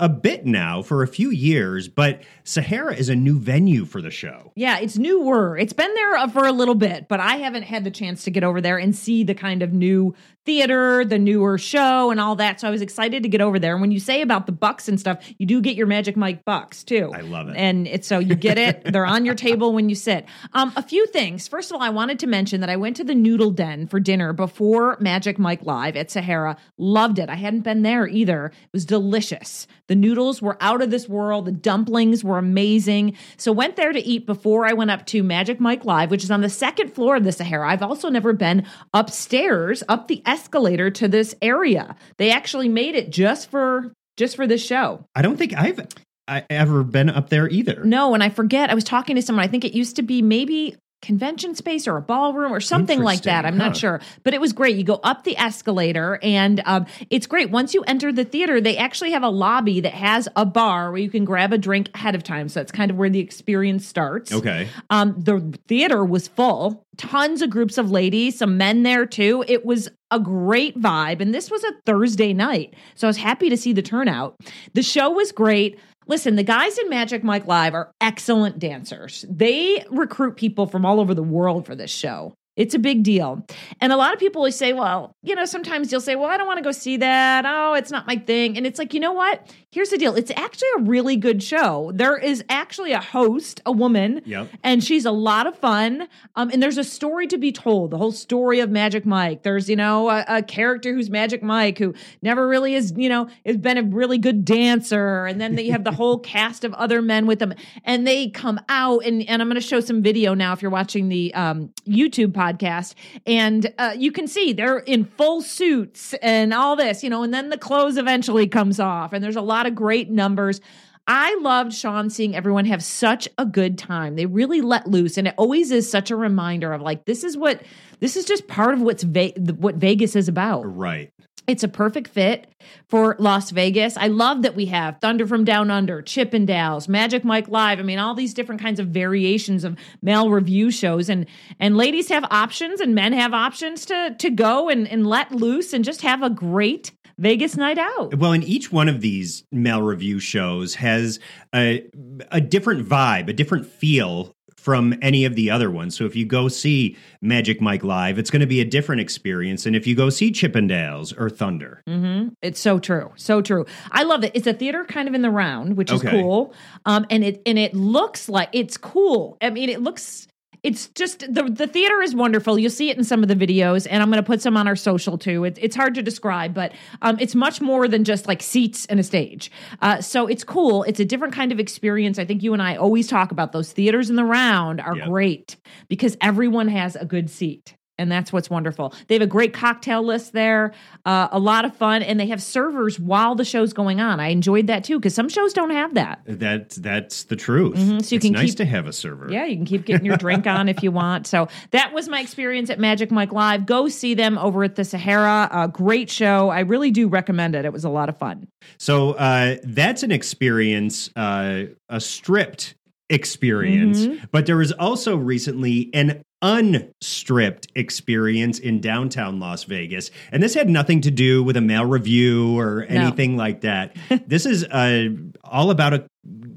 a 0.00 0.08
bit 0.08 0.46
now, 0.46 0.82
for 0.82 1.02
a 1.02 1.08
few 1.08 1.30
years. 1.30 1.88
But 1.88 2.22
Sahara 2.44 2.94
is 2.94 3.08
a 3.08 3.16
new 3.16 3.38
venue 3.38 3.84
for 3.84 4.02
the 4.02 4.10
show. 4.10 4.52
Yeah, 4.56 4.78
it's 4.78 4.98
newer. 4.98 5.56
It's 5.56 5.72
been 5.72 5.92
there 5.94 6.28
for 6.28 6.46
a 6.46 6.52
little 6.52 6.74
bit, 6.74 7.08
but 7.08 7.20
I 7.20 7.36
haven't 7.36 7.62
had 7.62 7.84
the 7.84 7.90
chance 7.90 8.24
to 8.24 8.30
get 8.30 8.44
over 8.44 8.60
there 8.60 8.78
and 8.78 8.94
see 8.94 9.24
the 9.24 9.34
kind 9.34 9.62
of 9.62 9.72
new 9.72 10.14
theater, 10.44 11.04
the 11.04 11.18
newer 11.18 11.58
show, 11.58 12.10
and 12.10 12.18
all 12.18 12.36
that. 12.36 12.60
So 12.60 12.68
I 12.68 12.70
was 12.70 12.80
excited 12.80 13.22
to 13.22 13.28
get 13.28 13.40
over 13.40 13.58
there. 13.58 13.72
And 13.72 13.80
when 13.80 13.90
you 13.90 14.00
say 14.00 14.22
about 14.22 14.46
the 14.46 14.52
bucks 14.52 14.88
and 14.88 14.98
stuff, 14.98 15.22
you 15.38 15.46
do 15.46 15.60
get 15.60 15.76
your 15.76 15.86
Magic 15.86 16.16
Mike 16.16 16.44
bucks 16.44 16.84
too. 16.84 17.10
I 17.14 17.20
love 17.20 17.48
it. 17.48 17.56
And 17.56 17.86
it's 17.86 18.08
so 18.08 18.18
you 18.18 18.34
get 18.34 18.56
it. 18.56 18.82
They're 18.92 19.04
on 19.04 19.24
your 19.24 19.34
table 19.34 19.72
when 19.72 19.88
you 19.88 19.94
sit. 19.94 20.26
Um, 20.54 20.72
a 20.74 20.82
few 20.82 21.06
things. 21.08 21.46
First 21.46 21.70
of 21.70 21.76
all, 21.76 21.82
I 21.82 21.90
wanted 21.90 22.18
to 22.20 22.26
mention 22.26 22.60
that 22.60 22.70
I 22.70 22.76
went 22.76 22.96
to 22.96 23.04
the 23.04 23.14
Noodle 23.14 23.50
Den 23.50 23.86
for 23.86 24.00
dinner 24.00 24.32
before 24.32 24.96
Magic 25.00 25.38
Mike 25.38 25.62
Live 25.62 25.96
at 25.96 26.10
Sahara. 26.10 26.56
Loved 26.78 27.18
it. 27.18 27.28
I 27.28 27.34
hadn't 27.34 27.60
been 27.60 27.82
there 27.82 28.06
either. 28.08 28.46
It 28.46 28.72
was 28.72 28.86
delicious. 28.86 29.66
The 29.88 29.96
noodles 29.96 30.40
were 30.40 30.56
out 30.60 30.82
of 30.82 30.90
this 30.90 31.08
world. 31.08 31.44
The 31.44 31.52
dumplings 31.52 32.24
were 32.24 32.38
amazing. 32.38 33.16
So 33.36 33.52
went 33.52 33.76
there 33.76 33.92
to 33.92 34.00
eat 34.00 34.26
before 34.26 34.66
I 34.66 34.72
went 34.72 34.90
up 34.90 35.06
to 35.06 35.22
Magic 35.22 35.60
Mike 35.60 35.84
Live, 35.84 36.10
which 36.10 36.24
is 36.24 36.30
on 36.30 36.40
the 36.40 36.48
second 36.48 36.94
floor 36.94 37.16
of 37.16 37.24
the 37.24 37.32
Sahara. 37.32 37.70
I've 37.70 37.82
also 37.82 38.08
never 38.08 38.32
been 38.32 38.66
upstairs, 38.94 39.82
up 39.88 40.08
the 40.08 40.22
escalator 40.28 40.90
to 40.90 41.08
this 41.08 41.34
area. 41.40 41.96
They 42.18 42.30
actually 42.30 42.68
made 42.68 42.94
it 42.94 43.10
just 43.10 43.50
for 43.50 43.92
just 44.16 44.36
for 44.36 44.46
this 44.46 44.64
show. 44.64 45.04
I 45.14 45.22
don't 45.22 45.36
think 45.36 45.54
I've 45.56 45.88
I, 46.28 46.44
ever 46.50 46.84
been 46.84 47.08
up 47.08 47.30
there 47.30 47.48
either. 47.48 47.82
No, 47.84 48.14
and 48.14 48.22
I 48.22 48.28
forget. 48.28 48.70
I 48.70 48.74
was 48.74 48.84
talking 48.84 49.16
to 49.16 49.22
someone. 49.22 49.44
I 49.44 49.48
think 49.48 49.64
it 49.64 49.72
used 49.72 49.96
to 49.96 50.02
be 50.02 50.20
maybe 50.20 50.76
convention 51.00 51.54
space 51.54 51.86
or 51.86 51.96
a 51.96 52.02
ballroom 52.02 52.52
or 52.52 52.60
something 52.60 53.00
like 53.00 53.22
that. 53.22 53.44
I'm 53.44 53.54
Interesting, 53.54 53.68
not 53.68 53.76
sure, 53.76 54.00
but 54.24 54.34
it 54.34 54.40
was 54.40 54.52
great. 54.52 54.76
You 54.76 54.84
go 54.84 55.00
up 55.04 55.24
the 55.24 55.36
escalator, 55.36 56.18
and 56.22 56.62
um, 56.64 56.86
it's 57.10 57.26
great. 57.26 57.50
Once 57.50 57.74
you 57.74 57.82
enter 57.86 58.12
the 58.12 58.24
theater, 58.24 58.60
they 58.60 58.76
actually 58.76 59.12
have 59.12 59.22
a 59.22 59.28
lobby 59.28 59.80
that 59.80 59.94
has 59.94 60.28
a 60.36 60.44
bar 60.44 60.90
where 60.90 61.00
you 61.00 61.10
can 61.10 61.24
grab 61.24 61.52
a 61.52 61.58
drink 61.58 61.90
ahead 61.94 62.14
of 62.14 62.22
time. 62.22 62.48
So 62.48 62.60
that's 62.60 62.72
kind 62.72 62.90
of 62.90 62.96
where 62.96 63.10
the 63.10 63.20
experience 63.20 63.86
starts. 63.86 64.32
Okay. 64.32 64.68
Um, 64.90 65.14
the 65.18 65.56
theater 65.68 66.04
was 66.04 66.28
full, 66.28 66.84
tons 66.96 67.42
of 67.42 67.50
groups 67.50 67.78
of 67.78 67.90
ladies, 67.90 68.38
some 68.38 68.56
men 68.56 68.82
there 68.82 69.06
too. 69.06 69.44
It 69.46 69.64
was 69.64 69.88
a 70.10 70.18
great 70.18 70.80
vibe. 70.80 71.20
And 71.20 71.34
this 71.34 71.50
was 71.50 71.62
a 71.64 71.72
Thursday 71.84 72.32
night. 72.32 72.74
So 72.94 73.06
I 73.06 73.10
was 73.10 73.18
happy 73.18 73.50
to 73.50 73.56
see 73.56 73.72
the 73.72 73.82
turnout. 73.82 74.36
The 74.74 74.82
show 74.82 75.10
was 75.10 75.32
great. 75.32 75.78
Listen, 76.08 76.36
the 76.36 76.42
guys 76.42 76.78
in 76.78 76.88
Magic 76.88 77.22
Mike 77.22 77.46
Live 77.46 77.74
are 77.74 77.92
excellent 78.00 78.58
dancers. 78.58 79.26
They 79.28 79.84
recruit 79.90 80.36
people 80.36 80.66
from 80.66 80.86
all 80.86 81.00
over 81.00 81.14
the 81.14 81.22
world 81.22 81.66
for 81.66 81.74
this 81.76 81.90
show. 81.90 82.34
It's 82.56 82.74
a 82.74 82.78
big 82.78 83.04
deal. 83.04 83.46
And 83.80 83.92
a 83.92 83.96
lot 83.96 84.12
of 84.12 84.18
people 84.18 84.50
say, 84.50 84.72
well, 84.72 85.12
you 85.22 85.36
know, 85.36 85.44
sometimes 85.44 85.92
you'll 85.92 86.00
say, 86.00 86.16
well, 86.16 86.28
I 86.28 86.36
don't 86.36 86.46
want 86.48 86.56
to 86.56 86.64
go 86.64 86.72
see 86.72 86.96
that. 86.96 87.44
Oh, 87.46 87.74
it's 87.74 87.92
not 87.92 88.06
my 88.08 88.16
thing. 88.16 88.56
And 88.56 88.66
it's 88.66 88.80
like, 88.80 88.94
you 88.94 89.00
know 89.00 89.12
what? 89.12 89.54
Here's 89.70 89.90
the 89.90 89.98
deal. 89.98 90.14
It's 90.14 90.30
actually 90.34 90.68
a 90.78 90.80
really 90.84 91.16
good 91.16 91.42
show. 91.42 91.92
There 91.94 92.16
is 92.16 92.42
actually 92.48 92.92
a 92.92 93.00
host, 93.02 93.60
a 93.66 93.70
woman, 93.72 94.22
Yep. 94.24 94.48
and 94.64 94.82
she's 94.82 95.04
a 95.04 95.10
lot 95.10 95.46
of 95.46 95.58
fun. 95.58 96.08
Um, 96.36 96.48
and 96.50 96.62
there's 96.62 96.78
a 96.78 96.84
story 96.84 97.26
to 97.26 97.36
be 97.36 97.52
told, 97.52 97.90
the 97.90 97.98
whole 97.98 98.10
story 98.10 98.60
of 98.60 98.70
Magic 98.70 99.04
Mike. 99.04 99.42
There's, 99.42 99.68
you 99.68 99.76
know, 99.76 100.08
a, 100.08 100.24
a 100.26 100.42
character 100.42 100.94
who's 100.94 101.10
Magic 101.10 101.42
Mike 101.42 101.76
who 101.76 101.92
never 102.22 102.48
really 102.48 102.74
is, 102.74 102.94
you 102.96 103.10
know, 103.10 103.28
has 103.44 103.58
been 103.58 103.76
a 103.76 103.82
really 103.82 104.16
good 104.16 104.46
dancer. 104.46 105.26
And 105.26 105.38
then 105.38 105.58
you 105.58 105.72
have 105.72 105.84
the 105.84 105.92
whole 105.92 106.18
cast 106.34 106.64
of 106.64 106.72
other 106.72 107.02
men 107.02 107.26
with 107.26 107.38
them, 107.38 107.52
and 107.84 108.06
they 108.06 108.30
come 108.30 108.58
out. 108.70 109.04
And, 109.04 109.28
and 109.28 109.42
I'm 109.42 109.48
going 109.48 109.60
to 109.60 109.66
show 109.66 109.80
some 109.80 110.00
video 110.02 110.32
now 110.32 110.54
if 110.54 110.62
you're 110.62 110.70
watching 110.70 111.10
the 111.10 111.34
um, 111.34 111.74
YouTube 111.86 112.32
podcast. 112.32 112.94
And 113.26 113.70
uh, 113.76 113.94
you 113.98 114.12
can 114.12 114.26
see 114.28 114.54
they're 114.54 114.78
in 114.78 115.04
full 115.04 115.42
suits 115.42 116.14
and 116.22 116.54
all 116.54 116.74
this, 116.74 117.02
you 117.04 117.10
know, 117.10 117.22
and 117.22 117.34
then 117.34 117.50
the 117.50 117.58
clothes 117.58 117.98
eventually 117.98 118.46
comes 118.46 118.80
off. 118.80 119.12
And 119.12 119.22
there's 119.22 119.36
a 119.36 119.42
lot 119.42 119.57
of 119.66 119.74
great 119.74 120.10
numbers. 120.10 120.60
I 121.06 121.38
loved 121.40 121.72
Sean 121.72 122.10
seeing 122.10 122.36
everyone 122.36 122.66
have 122.66 122.84
such 122.84 123.28
a 123.38 123.46
good 123.46 123.78
time. 123.78 124.14
They 124.16 124.26
really 124.26 124.60
let 124.60 124.86
loose, 124.86 125.16
and 125.16 125.26
it 125.26 125.34
always 125.38 125.70
is 125.70 125.90
such 125.90 126.10
a 126.10 126.16
reminder 126.16 126.72
of 126.74 126.82
like 126.82 127.06
this 127.06 127.24
is 127.24 127.36
what 127.36 127.62
this 128.00 128.14
is 128.14 128.26
just 128.26 128.46
part 128.46 128.74
of 128.74 128.82
what's 128.82 129.02
Ve- 129.02 129.34
what 129.56 129.76
Vegas 129.76 130.14
is 130.14 130.28
about. 130.28 130.62
Right. 130.64 131.10
It's 131.48 131.64
a 131.64 131.68
perfect 131.68 132.08
fit 132.08 132.46
for 132.90 133.16
Las 133.18 133.52
Vegas. 133.52 133.96
I 133.96 134.08
love 134.08 134.42
that 134.42 134.54
we 134.54 134.66
have 134.66 135.00
Thunder 135.00 135.26
from 135.26 135.44
Down 135.44 135.70
Under, 135.70 136.02
Chip 136.02 136.34
and 136.34 136.46
Chippendales, 136.46 136.88
Magic 136.88 137.24
Mike 137.24 137.48
Live. 137.48 137.78
I 137.78 137.82
mean, 137.82 137.98
all 137.98 138.14
these 138.14 138.34
different 138.34 138.60
kinds 138.60 138.78
of 138.78 138.88
variations 138.88 139.64
of 139.64 139.78
male 140.02 140.28
revue 140.28 140.70
shows, 140.70 141.08
and 141.08 141.24
and 141.58 141.74
ladies 141.74 142.10
have 142.10 142.24
options, 142.30 142.82
and 142.82 142.94
men 142.94 143.14
have 143.14 143.32
options 143.32 143.86
to 143.86 144.14
to 144.18 144.28
go 144.28 144.68
and 144.68 144.86
and 144.86 145.06
let 145.06 145.32
loose 145.32 145.72
and 145.72 145.86
just 145.86 146.02
have 146.02 146.22
a 146.22 146.28
great 146.28 146.92
Vegas 147.18 147.56
night 147.56 147.78
out. 147.78 148.14
Well, 148.16 148.32
and 148.32 148.44
each 148.44 148.72
one 148.72 148.88
of 148.88 149.00
these 149.00 149.44
male 149.52 149.82
revue 149.82 150.18
shows 150.20 150.76
has 150.76 151.18
a, 151.54 151.84
a 152.30 152.40
different 152.40 152.86
vibe, 152.88 153.28
a 153.28 153.32
different 153.32 153.66
feel 153.66 154.34
from 154.56 154.94
any 155.02 155.24
of 155.24 155.34
the 155.34 155.50
other 155.50 155.70
ones. 155.70 155.96
So 155.96 156.04
if 156.04 156.14
you 156.16 156.26
go 156.26 156.48
see 156.48 156.96
Magic 157.22 157.60
Mike 157.60 157.82
Live, 157.84 158.18
it's 158.18 158.30
going 158.30 158.40
to 158.40 158.46
be 158.46 158.60
a 158.60 158.64
different 158.64 159.00
experience. 159.00 159.66
And 159.66 159.74
if 159.74 159.86
you 159.86 159.94
go 159.96 160.10
see 160.10 160.30
Chippendales 160.30 161.18
or 161.18 161.30
Thunder, 161.30 161.82
Mm-hmm. 161.88 162.28
It's 162.42 162.60
so 162.60 162.78
true, 162.78 163.10
so 163.16 163.40
true. 163.42 163.66
I 163.90 164.02
love 164.04 164.22
it. 164.24 164.32
It's 164.34 164.46
a 164.46 164.52
theater 164.52 164.84
kind 164.84 165.08
of 165.08 165.14
in 165.14 165.22
the 165.22 165.30
round, 165.30 165.76
which 165.76 165.90
is 165.90 166.04
Okay. 166.04 166.10
cool. 166.20 166.54
Um, 166.86 167.04
and 167.10 167.24
it 167.24 167.42
and 167.46 167.58
it 167.58 167.74
looks 167.74 168.28
like 168.28 168.48
it's 168.52 168.76
cool. 168.76 169.36
I 169.40 169.50
mean, 169.50 169.68
it 169.70 169.80
looks. 169.82 170.27
It's 170.62 170.88
just 170.88 171.20
the 171.20 171.44
the 171.44 171.66
theater 171.66 172.02
is 172.02 172.14
wonderful. 172.14 172.58
You'll 172.58 172.70
see 172.70 172.90
it 172.90 172.98
in 172.98 173.04
some 173.04 173.22
of 173.22 173.28
the 173.28 173.36
videos, 173.36 173.86
and 173.88 174.02
I'm 174.02 174.10
going 174.10 174.22
to 174.22 174.26
put 174.26 174.42
some 174.42 174.56
on 174.56 174.66
our 174.66 174.76
social 174.76 175.16
too. 175.16 175.44
It, 175.44 175.58
it's 175.60 175.76
hard 175.76 175.94
to 175.94 176.02
describe, 176.02 176.52
but 176.54 176.72
um, 177.02 177.16
it's 177.20 177.34
much 177.34 177.60
more 177.60 177.86
than 177.88 178.04
just 178.04 178.26
like 178.26 178.42
seats 178.42 178.84
and 178.86 178.98
a 178.98 179.02
stage. 179.02 179.50
Uh, 179.80 180.00
so 180.00 180.26
it's 180.26 180.44
cool. 180.44 180.82
It's 180.82 181.00
a 181.00 181.04
different 181.04 181.32
kind 181.34 181.52
of 181.52 181.60
experience. 181.60 182.18
I 182.18 182.24
think 182.24 182.42
you 182.42 182.52
and 182.52 182.60
I 182.62 182.76
always 182.76 183.06
talk 183.08 183.30
about 183.32 183.52
those 183.52 183.72
theaters 183.72 184.10
in 184.10 184.16
the 184.16 184.24
round 184.24 184.80
are 184.80 184.96
Yeah. 184.96 185.06
great 185.06 185.56
because 185.88 186.16
everyone 186.20 186.68
has 186.68 186.96
a 186.96 187.04
good 187.04 187.30
seat. 187.30 187.74
And 187.98 188.10
that's 188.12 188.32
what's 188.32 188.48
wonderful. 188.48 188.94
They 189.08 189.16
have 189.16 189.22
a 189.22 189.26
great 189.26 189.52
cocktail 189.52 190.02
list 190.04 190.32
there, 190.32 190.72
uh, 191.04 191.28
a 191.32 191.38
lot 191.40 191.64
of 191.64 191.74
fun, 191.76 192.02
and 192.02 192.18
they 192.20 192.28
have 192.28 192.40
servers 192.40 193.00
while 193.00 193.34
the 193.34 193.44
show's 193.44 193.72
going 193.72 194.00
on. 194.00 194.20
I 194.20 194.28
enjoyed 194.28 194.68
that 194.68 194.84
too 194.84 194.98
because 195.00 195.14
some 195.14 195.28
shows 195.28 195.52
don't 195.52 195.70
have 195.70 195.94
that. 195.94 196.20
that 196.26 196.70
that's 196.70 197.24
the 197.24 197.34
truth. 197.36 197.76
Mhm, 197.76 198.04
so 198.04 198.14
you 198.14 198.16
it's 198.18 198.24
can 198.24 198.32
nice 198.32 198.50
keep- 198.50 198.56
to 198.58 198.64
have 198.66 198.86
a 198.86 198.92
server. 198.92 199.28
Yeah, 199.32 199.46
you 199.46 199.56
can 199.56 199.64
keep 199.64 199.84
getting 199.84 200.06
your 200.06 200.16
drink 200.16 200.46
on 200.46 200.68
if 200.68 200.82
you 200.82 200.92
want. 200.92 201.26
So 201.26 201.48
that 201.72 201.92
was 201.92 202.08
my 202.08 202.20
experience 202.20 202.70
at 202.70 202.78
Magic 202.78 203.10
Mike 203.10 203.32
Live. 203.32 203.66
Go 203.66 203.88
see 203.88 204.14
them 204.14 204.38
over 204.38 204.62
at 204.62 204.76
the 204.76 204.84
Sahara. 204.84 205.48
A 205.50 205.66
great 205.68 206.08
show. 206.08 206.50
I 206.50 206.60
really 206.60 206.90
do 206.92 207.08
recommend 207.08 207.54
it. 207.56 207.64
It 207.64 207.72
was 207.72 207.84
a 207.84 207.90
lot 207.90 208.08
of 208.08 208.16
fun. 208.16 208.46
So 208.78 209.12
uh, 209.12 209.56
that's 209.64 210.02
an 210.04 210.12
experience, 210.12 211.10
uh, 211.16 211.64
a 211.88 212.00
stripped 212.00 212.74
experience. 213.10 214.02
Mm-hmm. 214.06 214.24
But 214.30 214.46
there 214.46 214.56
was 214.56 214.72
also 214.72 215.16
recently 215.16 215.90
an 215.94 216.22
unstripped 216.42 217.68
experience 217.74 218.58
in 218.58 218.80
downtown 218.80 219.40
Las 219.40 219.64
Vegas. 219.64 220.10
And 220.30 220.42
this 220.42 220.54
had 220.54 220.68
nothing 220.68 221.00
to 221.02 221.10
do 221.10 221.42
with 221.42 221.56
a 221.56 221.60
male 221.60 221.84
revue 221.84 222.58
or 222.58 222.84
anything 222.88 223.36
like 223.36 223.62
that. 223.62 223.96
this 224.26 224.46
is 224.46 224.64
uh, 224.64 225.08
all 225.44 225.70
about 225.70 225.94
a, 225.94 226.04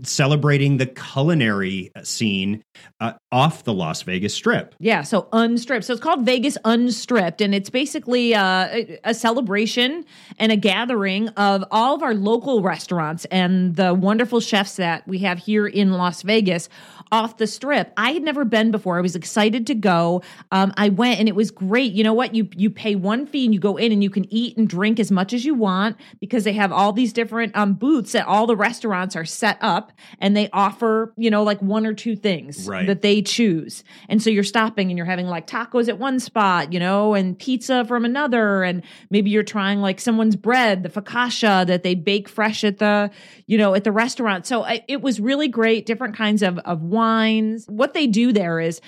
celebrating 0.03 0.77
the 0.77 0.85
culinary 0.85 1.91
scene 2.03 2.63
uh, 2.99 3.13
off 3.31 3.63
the 3.63 3.73
Las 3.73 4.01
Vegas 4.01 4.33
Strip. 4.33 4.75
Yeah, 4.79 5.03
so 5.03 5.27
unstripped. 5.31 5.85
So 5.85 5.93
it's 5.93 6.01
called 6.01 6.25
Vegas 6.25 6.57
Unstripped, 6.65 7.41
and 7.41 7.53
it's 7.53 7.69
basically 7.69 8.33
uh, 8.33 8.85
a 9.03 9.13
celebration 9.13 10.05
and 10.39 10.51
a 10.51 10.57
gathering 10.57 11.29
of 11.29 11.63
all 11.71 11.95
of 11.95 12.03
our 12.03 12.13
local 12.13 12.61
restaurants 12.61 13.25
and 13.25 13.75
the 13.75 13.93
wonderful 13.93 14.39
chefs 14.39 14.75
that 14.75 15.07
we 15.07 15.19
have 15.19 15.39
here 15.39 15.67
in 15.67 15.91
Las 15.93 16.21
Vegas 16.23 16.69
off 17.11 17.37
the 17.37 17.47
strip. 17.47 17.91
I 17.97 18.11
had 18.11 18.23
never 18.23 18.45
been 18.45 18.71
before. 18.71 18.97
I 18.97 19.01
was 19.01 19.15
excited 19.15 19.67
to 19.67 19.75
go. 19.75 20.21
Um, 20.51 20.73
I 20.77 20.89
went 20.89 21.19
and 21.19 21.27
it 21.27 21.35
was 21.35 21.51
great. 21.51 21.91
You 21.93 22.03
know 22.03 22.13
what? 22.13 22.33
You 22.33 22.47
you 22.55 22.69
pay 22.69 22.95
one 22.95 23.25
fee 23.25 23.45
and 23.45 23.53
you 23.53 23.59
go 23.59 23.77
in 23.77 23.91
and 23.91 24.03
you 24.03 24.09
can 24.09 24.31
eat 24.33 24.57
and 24.57 24.67
drink 24.67 24.99
as 24.99 25.11
much 25.11 25.33
as 25.33 25.43
you 25.45 25.53
want 25.53 25.97
because 26.19 26.43
they 26.43 26.53
have 26.53 26.71
all 26.71 26.93
these 26.93 27.11
different 27.13 27.55
um, 27.55 27.73
booths 27.73 28.15
at 28.15 28.25
all 28.27 28.47
the 28.47 28.55
restaurants 28.55 29.15
are 29.15 29.25
set 29.25 29.57
up 29.61 29.91
and 30.19 30.35
they 30.37 30.49
offer 30.53 31.13
you 31.17 31.29
know 31.29 31.43
like 31.43 31.61
one 31.61 31.85
or 31.85 31.93
two 31.93 32.15
things 32.15 32.67
Right. 32.67 32.87
that 32.87 33.01
they 33.01 33.21
choose. 33.21 33.83
And 34.07 34.21
so 34.21 34.29
you're 34.29 34.43
stopping 34.43 34.89
and 34.89 34.97
you're 34.97 35.05
having 35.05 35.27
like 35.27 35.47
tacos 35.47 35.87
at 35.89 35.97
one 35.99 36.19
spot, 36.19 36.71
you 36.73 36.79
know, 36.79 37.13
and 37.13 37.37
pizza 37.37 37.83
from 37.85 38.05
another. 38.05 38.63
And 38.63 38.83
maybe 39.09 39.29
you're 39.29 39.43
trying 39.43 39.81
like 39.81 39.99
someone's 39.99 40.35
bread, 40.35 40.83
the 40.83 40.89
focaccia 40.89 41.65
that 41.67 41.83
they 41.83 41.95
bake 41.95 42.29
fresh 42.29 42.63
at 42.63 42.77
the, 42.77 43.11
you 43.47 43.57
know, 43.57 43.73
at 43.73 43.83
the 43.83 43.91
restaurant. 43.91 44.45
So 44.45 44.63
I, 44.63 44.83
it 44.87 45.01
was 45.01 45.19
really 45.19 45.47
great. 45.47 45.85
Different 45.85 46.15
kinds 46.15 46.41
of, 46.43 46.57
of 46.59 46.81
wines. 47.01 47.65
What 47.67 47.95
they 47.95 48.05
do 48.05 48.31
there 48.31 48.59
is 48.59 48.79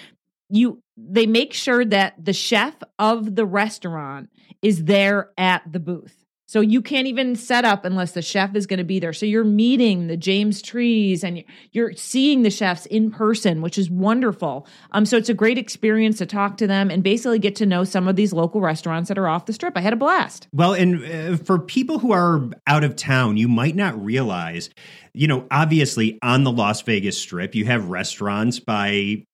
you, 0.50 0.84
they 0.96 1.25
make 1.25 1.51
sure 1.51 1.84
that 1.84 2.13
the 2.24 2.34
chef 2.34 2.75
of 3.00 3.36
the 3.36 3.46
restaurant 3.46 4.29
is 4.62 4.86
there 4.86 5.32
at 5.36 5.63
the 5.72 5.79
booth. 5.79 6.23
So 6.54 6.62
you 6.62 6.84
can't 6.84 7.08
even 7.08 7.36
set 7.36 7.66
up 7.66 7.84
unless 7.84 8.12
the 8.12 8.22
chef 8.22 8.56
is 8.56 8.68
going 8.68 8.78
to 8.78 8.84
be 8.84 9.00
there. 9.00 9.12
So 9.12 9.26
you're 9.26 9.44
meeting 9.44 10.06
the 10.06 10.16
James 10.16 10.62
Trees 10.62 11.24
and 11.24 11.44
you're 11.72 11.94
seeing 11.94 12.44
the 12.44 12.52
chefs 12.52 12.86
in 12.86 13.10
person, 13.10 13.64
which 13.64 13.76
is 13.76 13.90
wonderful. 13.90 14.68
Um, 14.92 15.04
so 15.08 15.18
it's 15.18 15.30
a 15.30 15.34
great 15.34 15.58
experience 15.58 16.20
to 16.20 16.28
talk 16.28 16.58
to 16.58 16.68
them 16.68 16.92
and 16.92 17.02
basically 17.02 17.40
get 17.40 17.56
to 17.56 17.66
know 17.66 17.84
some 17.84 18.08
of 18.08 18.18
these 18.18 18.34
local 18.34 18.62
restaurants 18.62 19.08
that 19.08 19.18
are 19.18 19.28
off 19.28 19.48
the 19.48 19.54
strip. 19.54 19.76
I 19.76 19.82
had 19.82 19.94
a 19.94 19.96
blast. 19.96 20.48
Well, 20.54 20.76
and 20.76 21.04
uh, 21.04 21.38
for 21.38 21.58
people 21.58 21.98
who 21.98 22.12
are 22.12 22.48
out 22.68 22.84
of 22.84 22.96
town, 22.96 23.36
you 23.38 23.48
might 23.48 23.76
not 23.76 24.00
realize, 24.00 24.70
you 25.12 25.28
know, 25.28 25.48
obviously 25.50 26.20
on 26.22 26.44
the 26.44 26.52
Las 26.52 26.84
Vegas 26.84 27.18
Strip, 27.18 27.56
you 27.56 27.66
have 27.66 27.90
restaurants 27.90 28.60
by 28.60 29.26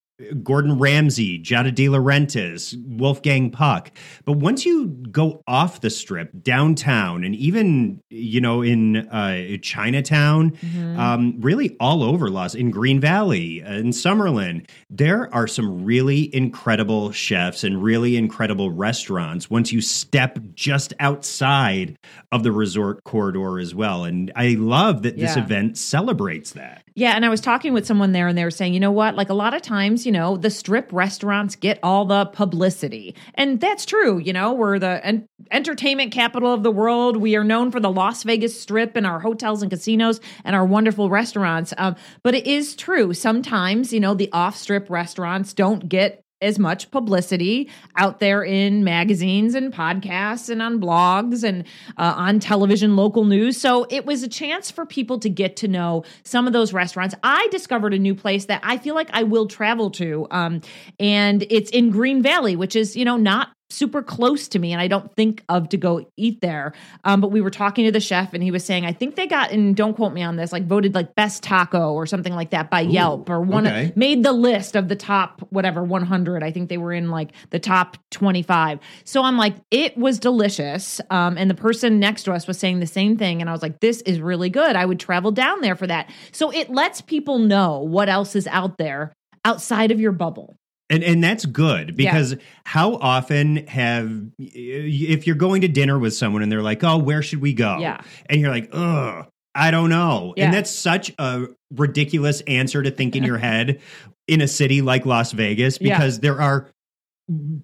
Gordon 0.43 0.77
Ramsay, 0.77 1.41
Giada 1.41 1.73
De 1.73 1.87
Laurentiis, 1.87 2.75
Wolfgang 2.85 3.51
Puck. 3.51 3.91
But 4.25 4.33
once 4.33 4.65
you 4.65 4.87
go 4.87 5.43
off 5.47 5.81
the 5.81 5.89
strip, 5.89 6.31
downtown, 6.41 7.23
and 7.23 7.35
even, 7.35 8.01
you 8.09 8.41
know, 8.41 8.61
in 8.61 8.97
uh, 8.97 9.57
Chinatown, 9.61 10.57
um, 10.97 11.35
really 11.39 11.75
all 11.79 12.03
over 12.03 12.29
Las, 12.29 12.53
in 12.55 12.71
Green 12.71 12.99
Valley, 12.99 13.63
uh, 13.63 13.73
in 13.73 13.89
Summerlin, 13.89 14.67
there 14.89 15.33
are 15.33 15.47
some 15.47 15.85
really 15.85 16.33
incredible 16.35 17.11
chefs 17.11 17.63
and 17.63 17.81
really 17.81 18.17
incredible 18.17 18.71
restaurants 18.71 19.49
once 19.49 19.71
you 19.71 19.81
step 19.81 20.37
just 20.53 20.93
outside 20.99 21.97
of 22.31 22.43
the 22.43 22.51
resort 22.51 23.03
corridor 23.03 23.59
as 23.59 23.73
well. 23.73 24.03
And 24.03 24.31
I 24.35 24.55
love 24.59 25.03
that 25.03 25.17
this 25.17 25.37
event 25.37 25.77
celebrates 25.77 26.51
that. 26.53 26.83
Yeah, 26.95 27.13
and 27.13 27.25
I 27.25 27.29
was 27.29 27.39
talking 27.39 27.71
with 27.73 27.85
someone 27.85 28.11
there 28.11 28.27
and 28.27 28.37
they 28.37 28.43
were 28.43 28.51
saying, 28.51 28.73
you 28.73 28.79
know 28.79 28.91
what? 28.91 29.15
Like 29.15 29.29
a 29.29 29.33
lot 29.33 29.53
of 29.53 29.61
times, 29.61 30.05
you 30.09 30.13
know, 30.13 30.37
the 30.37 30.49
strip 30.49 30.91
restaurants 30.91 31.55
get 31.55 31.77
all 31.83 32.03
the 32.03 32.25
publicity. 32.25 33.13
And 33.35 33.61
that's 33.61 33.85
true, 33.85 34.17
you 34.17 34.33
know, 34.33 34.53
we're 34.53 34.79
the 34.79 35.05
en- 35.05 35.27
entertainment 35.51 36.11
capital 36.11 36.51
of 36.51 36.63
the 36.63 36.71
world. 36.71 37.15
We 37.15 37.35
are 37.35 37.43
known 37.43 37.69
for 37.69 37.79
the 37.79 37.91
Las 37.91 38.23
Vegas 38.23 38.59
Strip 38.59 38.95
and 38.95 39.05
our 39.05 39.19
hotels 39.19 39.61
and 39.61 39.69
casinos 39.69 40.19
and 40.43 40.55
our 40.55 40.65
wonderful 40.65 41.11
restaurants. 41.11 41.75
Um, 41.77 41.95
but 42.23 42.33
it 42.33 42.47
is 42.47 42.75
true. 42.75 43.13
Sometimes, 43.13 43.93
you 43.93 43.99
know, 43.99 44.15
the 44.15 44.31
off 44.33 44.57
strip 44.57 44.89
restaurants 44.89 45.53
don't 45.53 45.87
get 45.87 46.23
as 46.41 46.57
much 46.57 46.89
publicity 46.91 47.69
out 47.95 48.19
there 48.19 48.43
in 48.43 48.83
magazines 48.83 49.55
and 49.55 49.73
podcasts 49.73 50.49
and 50.49 50.61
on 50.61 50.79
blogs 50.79 51.43
and 51.43 51.63
uh, 51.97 52.13
on 52.15 52.39
television, 52.39 52.95
local 52.95 53.25
news. 53.25 53.59
So 53.59 53.85
it 53.89 54.05
was 54.05 54.23
a 54.23 54.27
chance 54.27 54.71
for 54.71 54.85
people 54.85 55.19
to 55.19 55.29
get 55.29 55.57
to 55.57 55.67
know 55.67 56.03
some 56.23 56.47
of 56.47 56.53
those 56.53 56.73
restaurants. 56.73 57.15
I 57.23 57.47
discovered 57.51 57.93
a 57.93 57.99
new 57.99 58.15
place 58.15 58.45
that 58.45 58.61
I 58.63 58.77
feel 58.77 58.95
like 58.95 59.09
I 59.11 59.23
will 59.23 59.47
travel 59.47 59.91
to, 59.91 60.27
um, 60.31 60.61
and 60.99 61.45
it's 61.49 61.69
in 61.71 61.89
Green 61.91 62.21
Valley, 62.21 62.55
which 62.55 62.75
is 62.75 62.95
you 62.95 63.05
know 63.05 63.17
not 63.17 63.49
super 63.69 64.01
close 64.01 64.47
to 64.49 64.59
me 64.59 64.71
and 64.71 64.81
I 64.81 64.87
don't 64.87 65.13
think 65.15 65.43
of 65.47 65.69
to 65.69 65.77
go 65.77 66.05
eat 66.17 66.41
there. 66.41 66.73
Um, 67.03 67.21
but 67.21 67.31
we 67.31 67.39
were 67.39 67.51
talking 67.51 67.85
to 67.85 67.91
the 67.91 67.99
chef 67.99 68.33
and 68.33 68.41
he 68.41 68.51
was 68.51 68.65
saying, 68.65 68.85
I 68.85 68.93
think 68.93 69.15
they 69.15 69.27
got, 69.27 69.51
and 69.51 69.75
don't 69.75 69.93
quote 69.95 70.13
me 70.13 70.23
on 70.23 70.35
this, 70.35 70.51
like 70.51 70.65
voted 70.65 70.95
like 70.95 71.15
best 71.15 71.43
taco 71.43 71.93
or 71.93 72.05
something 72.05 72.33
like 72.33 72.49
that 72.49 72.69
by 72.69 72.81
Yelp 72.81 73.29
or 73.29 73.41
one 73.41 73.67
okay. 73.67 73.93
made 73.95 74.23
the 74.23 74.31
list 74.31 74.75
of 74.75 74.87
the 74.87 74.95
top 74.95 75.41
whatever 75.51 75.83
100. 75.83 76.43
I 76.43 76.51
think 76.51 76.69
they 76.69 76.77
were 76.77 76.93
in 76.93 77.11
like 77.11 77.31
the 77.51 77.59
top 77.59 77.97
25. 78.11 78.79
So 79.03 79.23
I'm 79.23 79.37
like, 79.37 79.55
it 79.69 79.95
was 79.97 80.19
delicious. 80.19 80.99
Um, 81.09 81.37
and 81.37 81.49
the 81.49 81.55
person 81.55 81.99
next 81.99 82.23
to 82.23 82.33
us 82.33 82.47
was 82.47 82.57
saying 82.57 82.79
the 82.79 82.87
same 82.87 83.17
thing. 83.17 83.41
And 83.41 83.49
I 83.49 83.53
was 83.53 83.61
like, 83.61 83.79
this 83.79 84.01
is 84.01 84.19
really 84.19 84.49
good. 84.49 84.75
I 84.75 84.85
would 84.85 84.99
travel 84.99 85.31
down 85.31 85.61
there 85.61 85.75
for 85.75 85.87
that. 85.87 86.09
So 86.31 86.51
it 86.51 86.69
lets 86.69 87.01
people 87.01 87.37
know 87.37 87.79
what 87.79 88.09
else 88.09 88.35
is 88.35 88.47
out 88.47 88.77
there 88.77 89.13
outside 89.45 89.91
of 89.91 89.99
your 89.99 90.11
bubble. 90.11 90.58
And 90.89 91.03
and 91.03 91.23
that's 91.23 91.45
good 91.45 91.95
because 91.95 92.35
how 92.65 92.95
often 92.95 93.67
have 93.67 94.11
if 94.39 95.27
you're 95.27 95.35
going 95.35 95.61
to 95.61 95.67
dinner 95.67 95.99
with 95.99 96.15
someone 96.15 96.41
and 96.41 96.51
they're 96.51 96.63
like, 96.63 96.83
"Oh, 96.83 96.97
where 96.97 97.21
should 97.21 97.41
we 97.41 97.53
go?" 97.53 97.77
Yeah. 97.79 98.01
and 98.27 98.41
you're 98.41 98.49
like, 98.49 98.69
"Ugh, 98.73 99.27
I 99.53 99.69
don't 99.69 99.89
know," 99.89 100.33
Yeah. 100.35 100.45
and 100.45 100.53
that's 100.53 100.71
such 100.71 101.13
a 101.19 101.45
ridiculous 101.75 102.41
answer 102.41 102.81
to 102.81 102.89
think 102.89 103.15
in 103.15 103.23
your 103.23 103.37
head 103.37 103.79
in 104.27 104.41
a 104.41 104.47
city 104.47 104.81
like 104.81 105.05
Las 105.05 105.31
Vegas 105.31 105.77
Yeah. 105.79 105.95
because 105.97 106.21
there 106.21 106.41
are 106.41 106.69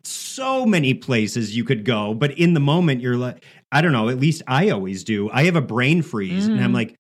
so 0.04 0.66
many 0.66 0.94
places 0.94 1.56
you 1.58 1.64
could 1.64 1.86
go, 1.86 2.14
but 2.14 2.38
in 2.38 2.54
the 2.54 2.60
moment 2.60 3.02
you're 3.02 3.18
like, 3.18 3.44
I 3.72 3.82
don't 3.82 3.92
know. 3.92 4.10
At 4.10 4.20
least 4.20 4.44
I 4.48 4.70
always 4.70 5.04
do. 5.04 5.30
I 5.32 5.46
have 5.46 5.56
a 5.56 5.62
brain 5.62 6.02
freeze, 6.04 6.46
and 6.48 6.64
I'm 6.64 6.72
Mhm. 6.72 6.76
like. 6.76 6.96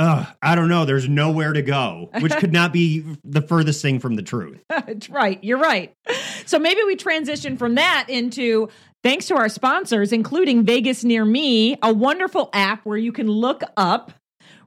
Ugh, 0.00 0.26
I 0.40 0.54
don't 0.54 0.70
know. 0.70 0.86
There's 0.86 1.10
nowhere 1.10 1.52
to 1.52 1.60
go, 1.60 2.08
which 2.20 2.34
could 2.36 2.54
not 2.54 2.72
be 2.72 3.04
the 3.24 3.42
furthest 3.42 3.82
thing 3.82 4.00
from 4.00 4.16
the 4.16 4.22
truth. 4.22 4.58
Right. 5.10 5.38
You're 5.44 5.58
right. 5.58 5.94
So 6.46 6.58
maybe 6.58 6.80
we 6.86 6.96
transition 6.96 7.58
from 7.58 7.74
that 7.74 8.06
into 8.08 8.70
thanks 9.02 9.26
to 9.26 9.36
our 9.36 9.50
sponsors, 9.50 10.10
including 10.10 10.64
Vegas 10.64 11.04
Near 11.04 11.26
Me, 11.26 11.76
a 11.82 11.92
wonderful 11.92 12.48
app 12.54 12.86
where 12.86 12.96
you 12.96 13.12
can 13.12 13.26
look 13.26 13.62
up 13.76 14.12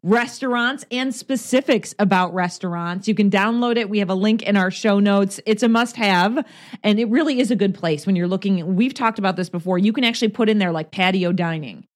restaurants 0.03 0.85
and 0.91 1.15
specifics 1.15 1.95
about 1.97 2.31
restaurants. 2.35 3.07
You 3.07 3.15
can 3.15 3.31
download 3.31 3.77
it. 3.77 3.89
We 3.89 3.99
have 3.99 4.11
a 4.11 4.15
link 4.15 4.43
in 4.43 4.55
our 4.55 4.69
show 4.69 4.99
notes. 4.99 5.39
It's 5.47 5.63
a 5.63 5.67
must 5.67 5.95
have, 5.95 6.45
and 6.83 6.99
it 6.99 7.09
really 7.09 7.39
is 7.39 7.49
a 7.49 7.55
good 7.55 7.73
place 7.73 8.05
when 8.05 8.15
you're 8.15 8.27
looking. 8.27 8.75
We've 8.75 8.93
talked 8.93 9.17
about 9.17 9.35
this 9.35 9.49
before. 9.49 9.79
You 9.79 9.93
can 9.93 10.03
actually 10.03 10.27
put 10.27 10.47
in 10.47 10.59
there 10.59 10.71
like 10.71 10.91
patio 10.91 11.31
dining. 11.31 11.87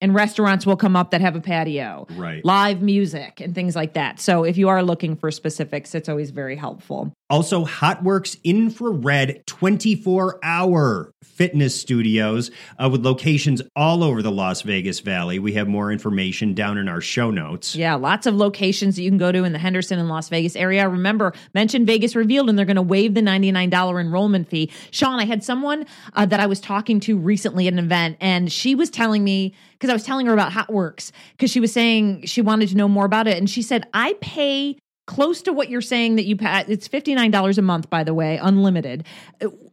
And 0.00 0.14
restaurants 0.14 0.66
will 0.66 0.76
come 0.76 0.94
up 0.94 1.10
that 1.12 1.22
have 1.22 1.36
a 1.36 1.40
patio, 1.40 2.06
Right. 2.16 2.44
live 2.44 2.82
music, 2.82 3.40
and 3.40 3.54
things 3.54 3.74
like 3.74 3.94
that. 3.94 4.20
So, 4.20 4.44
if 4.44 4.58
you 4.58 4.68
are 4.68 4.82
looking 4.82 5.16
for 5.16 5.30
specifics, 5.30 5.94
it's 5.94 6.08
always 6.08 6.30
very 6.30 6.56
helpful. 6.56 7.12
Also, 7.30 7.64
Hotworx 7.64 8.36
infrared 8.44 9.42
24 9.46 10.38
hour 10.42 11.10
fitness 11.36 11.78
studios 11.78 12.50
uh, 12.78 12.88
with 12.90 13.04
locations 13.04 13.60
all 13.76 14.02
over 14.02 14.22
the 14.22 14.30
Las 14.30 14.62
Vegas 14.62 15.00
Valley. 15.00 15.38
We 15.38 15.52
have 15.52 15.68
more 15.68 15.92
information 15.92 16.54
down 16.54 16.78
in 16.78 16.88
our 16.88 17.00
show 17.00 17.30
notes. 17.30 17.76
Yeah, 17.76 17.94
lots 17.94 18.26
of 18.26 18.34
locations 18.34 18.96
that 18.96 19.02
you 19.02 19.10
can 19.10 19.18
go 19.18 19.30
to 19.30 19.44
in 19.44 19.52
the 19.52 19.58
Henderson 19.58 19.98
and 19.98 20.08
Las 20.08 20.28
Vegas 20.30 20.56
area. 20.56 20.88
Remember, 20.88 21.34
mention 21.54 21.84
Vegas 21.84 22.16
Revealed, 22.16 22.48
and 22.48 22.58
they're 22.58 22.66
going 22.66 22.76
to 22.76 22.82
waive 22.82 23.14
the 23.14 23.20
$99 23.20 24.00
enrollment 24.00 24.48
fee. 24.48 24.70
Sean, 24.90 25.20
I 25.20 25.24
had 25.24 25.44
someone 25.44 25.86
uh, 26.14 26.24
that 26.26 26.40
I 26.40 26.46
was 26.46 26.60
talking 26.60 27.00
to 27.00 27.18
recently 27.18 27.66
at 27.66 27.74
an 27.74 27.78
event, 27.78 28.16
and 28.20 28.50
she 28.50 28.74
was 28.74 28.88
telling 28.88 29.22
me, 29.22 29.54
because 29.72 29.90
I 29.90 29.92
was 29.92 30.04
telling 30.04 30.26
her 30.26 30.32
about 30.32 30.52
Hotworx, 30.52 31.12
because 31.32 31.50
she 31.50 31.60
was 31.60 31.72
saying 31.72 32.24
she 32.24 32.40
wanted 32.40 32.70
to 32.70 32.76
know 32.76 32.88
more 32.88 33.04
about 33.04 33.26
it. 33.26 33.36
And 33.36 33.48
she 33.48 33.60
said, 33.60 33.86
I 33.92 34.14
pay 34.20 34.78
close 35.06 35.42
to 35.42 35.52
what 35.52 35.70
you're 35.70 35.80
saying 35.80 36.16
that 36.16 36.24
you 36.24 36.36
pay. 36.36 36.64
It's 36.68 36.88
$59 36.88 37.58
a 37.58 37.62
month, 37.62 37.88
by 37.88 38.04
the 38.04 38.12
way, 38.12 38.38
unlimited. 38.42 39.04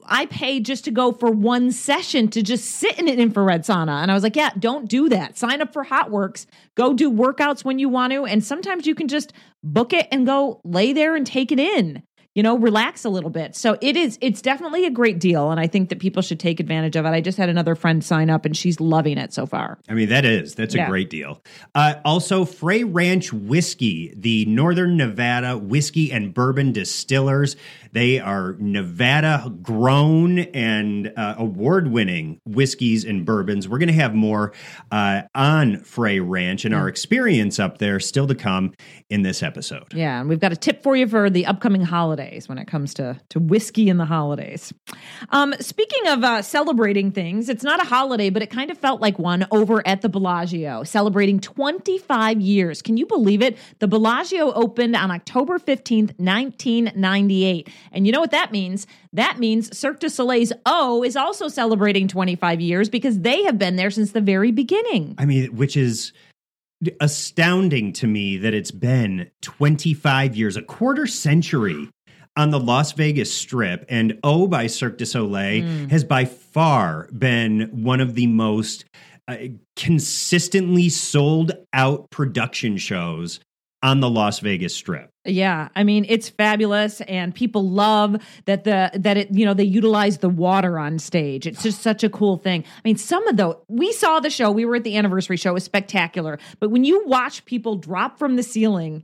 I 0.05 0.25
pay 0.25 0.59
just 0.59 0.85
to 0.85 0.91
go 0.91 1.11
for 1.11 1.31
one 1.31 1.71
session 1.71 2.27
to 2.29 2.41
just 2.41 2.65
sit 2.65 2.97
in 2.99 3.07
an 3.07 3.19
infrared 3.19 3.63
sauna. 3.63 4.01
And 4.01 4.11
I 4.11 4.13
was 4.13 4.23
like, 4.23 4.35
yeah, 4.35 4.51
don't 4.57 4.87
do 4.89 5.09
that. 5.09 5.37
Sign 5.37 5.61
up 5.61 5.73
for 5.73 5.85
Hotworx. 5.85 6.45
Go 6.75 6.93
do 6.93 7.11
workouts 7.11 7.63
when 7.63 7.79
you 7.79 7.89
want 7.89 8.13
to. 8.13 8.25
And 8.25 8.43
sometimes 8.43 8.85
you 8.87 8.95
can 8.95 9.07
just 9.07 9.33
book 9.63 9.93
it 9.93 10.07
and 10.11 10.25
go 10.25 10.61
lay 10.63 10.93
there 10.93 11.15
and 11.15 11.25
take 11.25 11.51
it 11.51 11.59
in. 11.59 12.03
You 12.35 12.41
know, 12.41 12.57
relax 12.57 13.05
a 13.05 13.09
little 13.09 13.29
bit. 13.29 13.55
So 13.55 13.77
it 13.79 13.95
is, 13.95 14.17
it's 14.19 14.41
definitely 14.41 14.85
a 14.85 14.89
great 14.89 15.19
deal. 15.19 15.51
And 15.51 15.59
I 15.59 15.67
think 15.67 15.89
that 15.89 15.99
people 15.99 16.21
should 16.21 16.39
take 16.39 16.59
advantage 16.59 16.95
of 16.95 17.05
it. 17.05 17.09
I 17.09 17.21
just 17.21 17.37
had 17.37 17.47
another 17.49 17.75
friend 17.75 18.03
sign 18.03 18.29
up 18.29 18.45
and 18.45 18.57
she's 18.57 18.79
loving 18.79 19.17
it 19.17 19.33
so 19.33 19.45
far. 19.45 19.77
I 19.87 19.93
mean, 19.93 20.09
that 20.09 20.25
is, 20.25 20.55
that's 20.55 20.73
a 20.73 20.85
great 20.85 21.09
deal. 21.09 21.41
Uh, 21.75 21.95
also, 22.03 22.45
Frey 22.45 22.83
Ranch 22.83 23.31
Whiskey, 23.31 24.13
the 24.17 24.45
Northern 24.45 24.97
Nevada 24.97 25.57
whiskey 25.57 26.11
and 26.11 26.33
bourbon 26.33 26.71
distillers. 26.71 27.55
They 27.91 28.19
are 28.19 28.55
Nevada 28.57 29.53
grown 29.61 30.39
and 30.39 31.13
uh, 31.15 31.35
award 31.37 31.91
winning 31.91 32.41
whiskeys 32.45 33.05
and 33.05 33.25
bourbons. 33.25 33.69
We're 33.69 33.77
going 33.77 33.87
to 33.87 33.93
have 33.93 34.15
more 34.15 34.53
uh, 34.91 35.23
on 35.35 35.83
Frey 35.83 36.19
Ranch 36.19 36.65
and 36.65 36.73
our 36.73 36.87
experience 36.87 37.59
up 37.59 37.77
there 37.77 37.99
still 37.99 38.25
to 38.25 38.35
come 38.35 38.73
in 39.11 39.21
this 39.21 39.43
episode. 39.43 39.93
Yeah. 39.93 40.19
And 40.19 40.29
we've 40.29 40.39
got 40.39 40.51
a 40.51 40.55
tip 40.55 40.81
for 40.81 40.95
you 40.95 41.07
for 41.07 41.29
the 41.29 41.45
upcoming 41.45 41.83
holiday. 41.83 42.22
Holidays 42.23 42.49
when 42.49 42.57
it 42.57 42.67
comes 42.67 42.93
to 42.95 43.19
to 43.29 43.39
whiskey 43.39 43.89
in 43.89 43.97
the 43.97 44.05
holidays. 44.05 44.73
Um, 45.29 45.53
speaking 45.59 46.07
of 46.07 46.23
uh, 46.23 46.41
celebrating 46.41 47.11
things, 47.11 47.49
it's 47.49 47.63
not 47.63 47.81
a 47.81 47.85
holiday, 47.85 48.29
but 48.29 48.41
it 48.41 48.49
kind 48.49 48.71
of 48.71 48.77
felt 48.77 49.01
like 49.01 49.19
one 49.19 49.45
over 49.51 49.85
at 49.85 50.01
the 50.01 50.09
Bellagio, 50.09 50.83
celebrating 50.83 51.39
25 51.39 52.41
years. 52.41 52.81
Can 52.81 52.97
you 52.97 53.05
believe 53.05 53.41
it? 53.41 53.57
The 53.79 53.87
Bellagio 53.87 54.51
opened 54.53 54.95
on 54.95 55.11
October 55.11 55.59
15th, 55.59 56.17
1998. 56.19 57.69
And 57.91 58.05
you 58.05 58.13
know 58.13 58.19
what 58.19 58.31
that 58.31 58.51
means? 58.51 58.87
That 59.13 59.39
means 59.39 59.75
Cirque 59.77 59.99
du 59.99 60.09
Soleil's 60.09 60.53
O 60.65 61.03
is 61.03 61.15
also 61.15 61.47
celebrating 61.47 62.07
25 62.07 62.61
years 62.61 62.89
because 62.89 63.19
they 63.19 63.43
have 63.43 63.57
been 63.57 63.75
there 63.75 63.91
since 63.91 64.11
the 64.11 64.21
very 64.21 64.51
beginning. 64.51 65.15
I 65.17 65.25
mean, 65.25 65.55
which 65.55 65.77
is 65.77 66.13
astounding 66.99 67.93
to 67.93 68.07
me 68.07 68.37
that 68.37 68.53
it's 68.53 68.71
been 68.71 69.29
25 69.41 70.35
years, 70.35 70.57
a 70.57 70.61
quarter 70.61 71.07
century 71.07 71.89
on 72.35 72.49
the 72.49 72.59
Las 72.59 72.93
Vegas 72.93 73.33
Strip. 73.33 73.85
And 73.89 74.19
O 74.23 74.47
by 74.47 74.67
Cirque 74.67 74.97
du 74.97 75.05
Soleil 75.05 75.63
has 75.89 76.03
by 76.03 76.25
far 76.25 77.07
been 77.17 77.69
one 77.71 78.01
of 78.01 78.15
the 78.15 78.27
most 78.27 78.85
uh, 79.27 79.37
consistently 79.75 80.89
sold 80.89 81.53
out 81.73 82.09
production 82.09 82.77
shows 82.77 83.39
on 83.81 83.99
the 83.99 84.09
Las 84.09 84.39
Vegas 84.39 84.75
Strip. 84.75 85.09
Yeah, 85.25 85.69
I 85.75 85.83
mean 85.83 86.05
it's 86.09 86.29
fabulous, 86.29 87.01
and 87.01 87.33
people 87.33 87.69
love 87.69 88.17
that 88.45 88.63
the 88.63 88.91
that 88.95 89.17
it 89.17 89.31
you 89.31 89.45
know 89.45 89.53
they 89.53 89.63
utilize 89.63 90.17
the 90.17 90.29
water 90.29 90.79
on 90.79 90.99
stage. 90.99 91.47
It's 91.47 91.63
just 91.63 91.81
such 91.81 92.03
a 92.03 92.09
cool 92.09 92.37
thing. 92.37 92.63
I 92.65 92.81
mean, 92.83 92.97
some 92.97 93.25
of 93.27 93.37
the 93.37 93.57
we 93.67 93.91
saw 93.93 94.19
the 94.19 94.29
show. 94.29 94.51
We 94.51 94.65
were 94.65 94.77
at 94.77 94.83
the 94.83 94.97
anniversary 94.97 95.37
show. 95.37 95.51
It 95.51 95.53
was 95.53 95.63
spectacular. 95.63 96.39
But 96.59 96.71
when 96.71 96.83
you 96.83 97.05
watch 97.05 97.45
people 97.45 97.75
drop 97.75 98.17
from 98.17 98.35
the 98.35 98.43
ceiling 98.43 99.03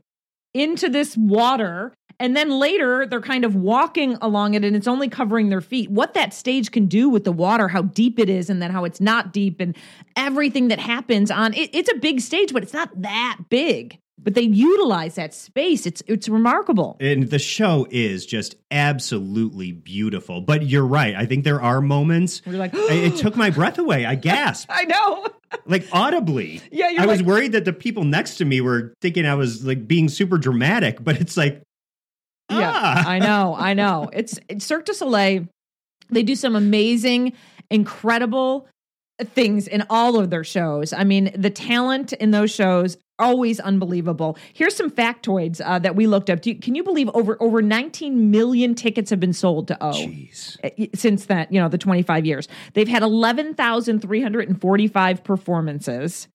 into 0.54 0.90
this 0.90 1.16
water, 1.16 1.94
and 2.20 2.36
then 2.36 2.50
later 2.60 3.06
they're 3.06 3.22
kind 3.22 3.46
of 3.46 3.56
walking 3.56 4.16
along 4.22 4.54
it, 4.54 4.64
and 4.66 4.76
it's 4.76 4.88
only 4.88 5.08
covering 5.10 5.50
their 5.50 5.62
feet. 5.62 5.90
What 5.90 6.14
that 6.14 6.34
stage 6.34 6.72
can 6.72 6.86
do 6.88 7.10
with 7.10 7.24
the 7.24 7.32
water, 7.32 7.68
how 7.68 7.84
deep 7.84 8.20
it 8.20 8.30
is, 8.30 8.50
and 8.50 8.62
then 8.62 8.72
how 8.72 8.84
it's 8.86 9.02
not 9.02 9.32
deep, 9.34 9.60
and 9.60 9.76
everything 10.16 10.68
that 10.70 10.80
happens 10.80 11.32
on 11.32 11.54
it, 11.54 11.70
it's 11.74 11.90
a 11.92 11.96
big 11.96 12.22
stage, 12.22 12.54
but 12.54 12.64
it's 12.64 12.74
not 12.74 12.90
that 13.02 13.38
big. 13.50 13.98
But 14.22 14.34
they 14.34 14.42
utilize 14.42 15.16
that 15.16 15.34
space. 15.34 15.86
It's 15.86 16.04
it's 16.06 16.28
remarkable. 16.28 16.98
And 17.00 17.30
the 17.30 17.40
show 17.40 17.88
is 17.90 18.26
just 18.26 18.56
absolutely 18.70 19.72
beautiful. 19.72 20.42
But 20.42 20.64
you're 20.66 20.86
right. 20.86 21.16
I 21.16 21.26
think 21.26 21.46
there 21.46 21.62
are 21.62 21.80
moments. 21.80 22.42
You're 22.46 22.58
like, 22.58 22.76
I- 22.76 22.94
it 22.94 23.16
took 23.18 23.38
my 23.38 23.50
breath 23.50 23.78
away. 23.80 24.06
I 24.06 24.16
gasped. 24.16 24.70
I 24.74 24.84
know. 24.84 25.26
like 25.66 25.86
audibly. 25.94 26.62
Yeah, 26.72 26.90
you're 26.90 27.02
I 27.04 27.06
was 27.06 27.24
worried 27.24 27.54
that 27.54 27.64
the 27.66 27.72
people 27.72 28.04
next 28.04 28.36
to 28.36 28.46
me 28.46 28.60
were 28.60 28.94
thinking 29.02 29.26
I 29.26 29.36
was 29.36 29.64
like 29.66 29.88
being 29.88 30.10
super 30.10 30.38
dramatic, 30.38 31.02
but 31.04 31.22
it's 31.22 31.38
like, 31.38 31.64
Yeah, 32.50 32.72
ah. 32.74 33.08
I 33.08 33.20
know, 33.20 33.56
I 33.58 33.74
know. 33.74 34.10
It's, 34.14 34.40
it's 34.50 34.66
Cirque 34.66 34.86
du 34.86 34.94
Soleil. 34.94 35.48
They 36.10 36.24
do 36.24 36.36
some 36.36 36.56
amazing, 36.56 37.34
incredible 37.70 38.68
things 39.24 39.68
in 39.68 39.84
all 39.90 40.20
of 40.20 40.30
their 40.30 40.44
shows. 40.44 40.92
I 40.94 41.04
mean, 41.04 41.32
the 41.36 41.50
talent 41.50 42.14
in 42.14 42.30
those 42.32 42.52
shows 42.52 42.98
always 43.20 43.60
unbelievable. 43.60 44.38
Here's 44.54 44.76
some 44.76 44.90
factoids 44.90 45.62
uh, 45.64 45.78
that 45.80 45.96
we 45.96 46.08
looked 46.08 46.30
up. 46.30 46.42
Do 46.42 46.52
you, 46.52 46.58
can 46.58 46.76
you 46.76 46.84
believe 46.84 47.10
over 47.14 47.36
over 47.42 47.62
19 47.62 48.32
million 48.32 48.76
tickets 48.76 49.10
have 49.10 49.20
been 49.20 49.34
sold 49.34 49.68
to 49.68 49.84
O? 49.84 49.92
Jeez. 49.92 50.96
since 50.96 51.26
that, 51.26 51.52
you 51.52 51.60
know, 51.60 51.68
the 51.68 51.78
25 51.78 52.26
years. 52.26 52.48
They've 52.74 52.88
had 52.88 53.04
11,345 53.04 55.24
performances. 55.24 56.30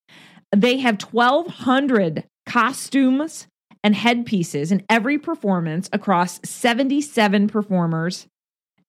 They 0.54 0.76
have 0.78 1.02
1,200 1.02 2.24
costumes 2.46 3.48
and 3.84 3.94
headpieces 3.94 4.72
in 4.72 4.82
every 4.88 5.18
performance 5.18 5.88
across 5.92 6.40
77 6.42 7.48
performers. 7.48 8.26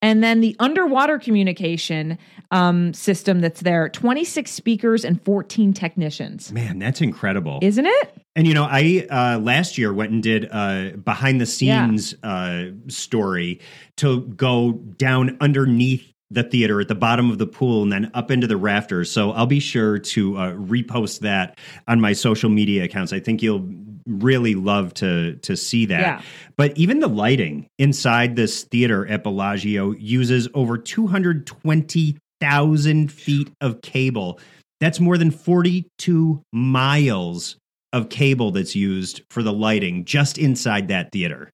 And 0.01 0.23
then 0.23 0.39
the 0.39 0.55
underwater 0.59 1.19
communication 1.19 2.17
um, 2.51 2.93
system 2.93 3.41
that's 3.41 3.61
there 3.61 3.89
26 3.89 4.49
speakers 4.51 5.03
and 5.03 5.21
14 5.23 5.73
technicians. 5.73 6.51
Man, 6.51 6.79
that's 6.79 7.01
incredible. 7.01 7.59
Isn't 7.61 7.85
it? 7.85 8.17
And 8.35 8.47
you 8.47 8.53
know, 8.53 8.67
I 8.69 9.07
uh, 9.09 9.39
last 9.39 9.77
year 9.77 9.93
went 9.93 10.11
and 10.11 10.21
did 10.21 10.45
a 10.45 10.93
behind 10.95 11.41
the 11.41 11.45
scenes 11.45 12.13
uh, 12.23 12.65
story 12.87 13.61
to 13.97 14.21
go 14.21 14.73
down 14.73 15.37
underneath 15.41 16.11
the 16.31 16.43
theater 16.43 16.81
at 16.81 16.87
the 16.87 16.95
bottom 16.95 17.31
of 17.31 17.37
the 17.37 17.47
pool 17.47 17.83
and 17.83 17.91
then 17.91 18.11
up 18.13 18.31
into 18.31 18.47
the 18.47 18.57
rafters. 18.57 19.11
So 19.11 19.31
I'll 19.31 19.45
be 19.45 19.59
sure 19.59 19.99
to 19.99 20.37
uh, 20.37 20.51
repost 20.53 21.19
that 21.19 21.57
on 21.87 22.01
my 22.01 22.13
social 22.13 22.49
media 22.49 22.83
accounts. 22.83 23.13
I 23.13 23.19
think 23.19 23.41
you'll 23.41 23.67
really 24.05 24.55
love 24.55 24.93
to 24.95 25.35
to 25.37 25.55
see 25.57 25.85
that. 25.87 26.01
Yeah. 26.01 26.21
But 26.57 26.77
even 26.77 26.99
the 26.99 27.07
lighting 27.07 27.67
inside 27.77 28.35
this 28.35 28.63
theater 28.63 29.07
at 29.07 29.23
Bellagio 29.23 29.91
uses 29.91 30.47
over 30.53 30.77
220,000 30.77 33.11
feet 33.11 33.51
of 33.61 33.81
cable. 33.81 34.39
That's 34.79 34.99
more 34.99 35.17
than 35.17 35.31
42 35.31 36.43
miles 36.51 37.57
of 37.93 38.09
cable 38.09 38.51
that's 38.51 38.75
used 38.75 39.21
for 39.29 39.41
the 39.41 39.53
lighting 39.53 40.05
just 40.05 40.37
inside 40.37 40.89
that 40.89 41.11
theater. 41.11 41.49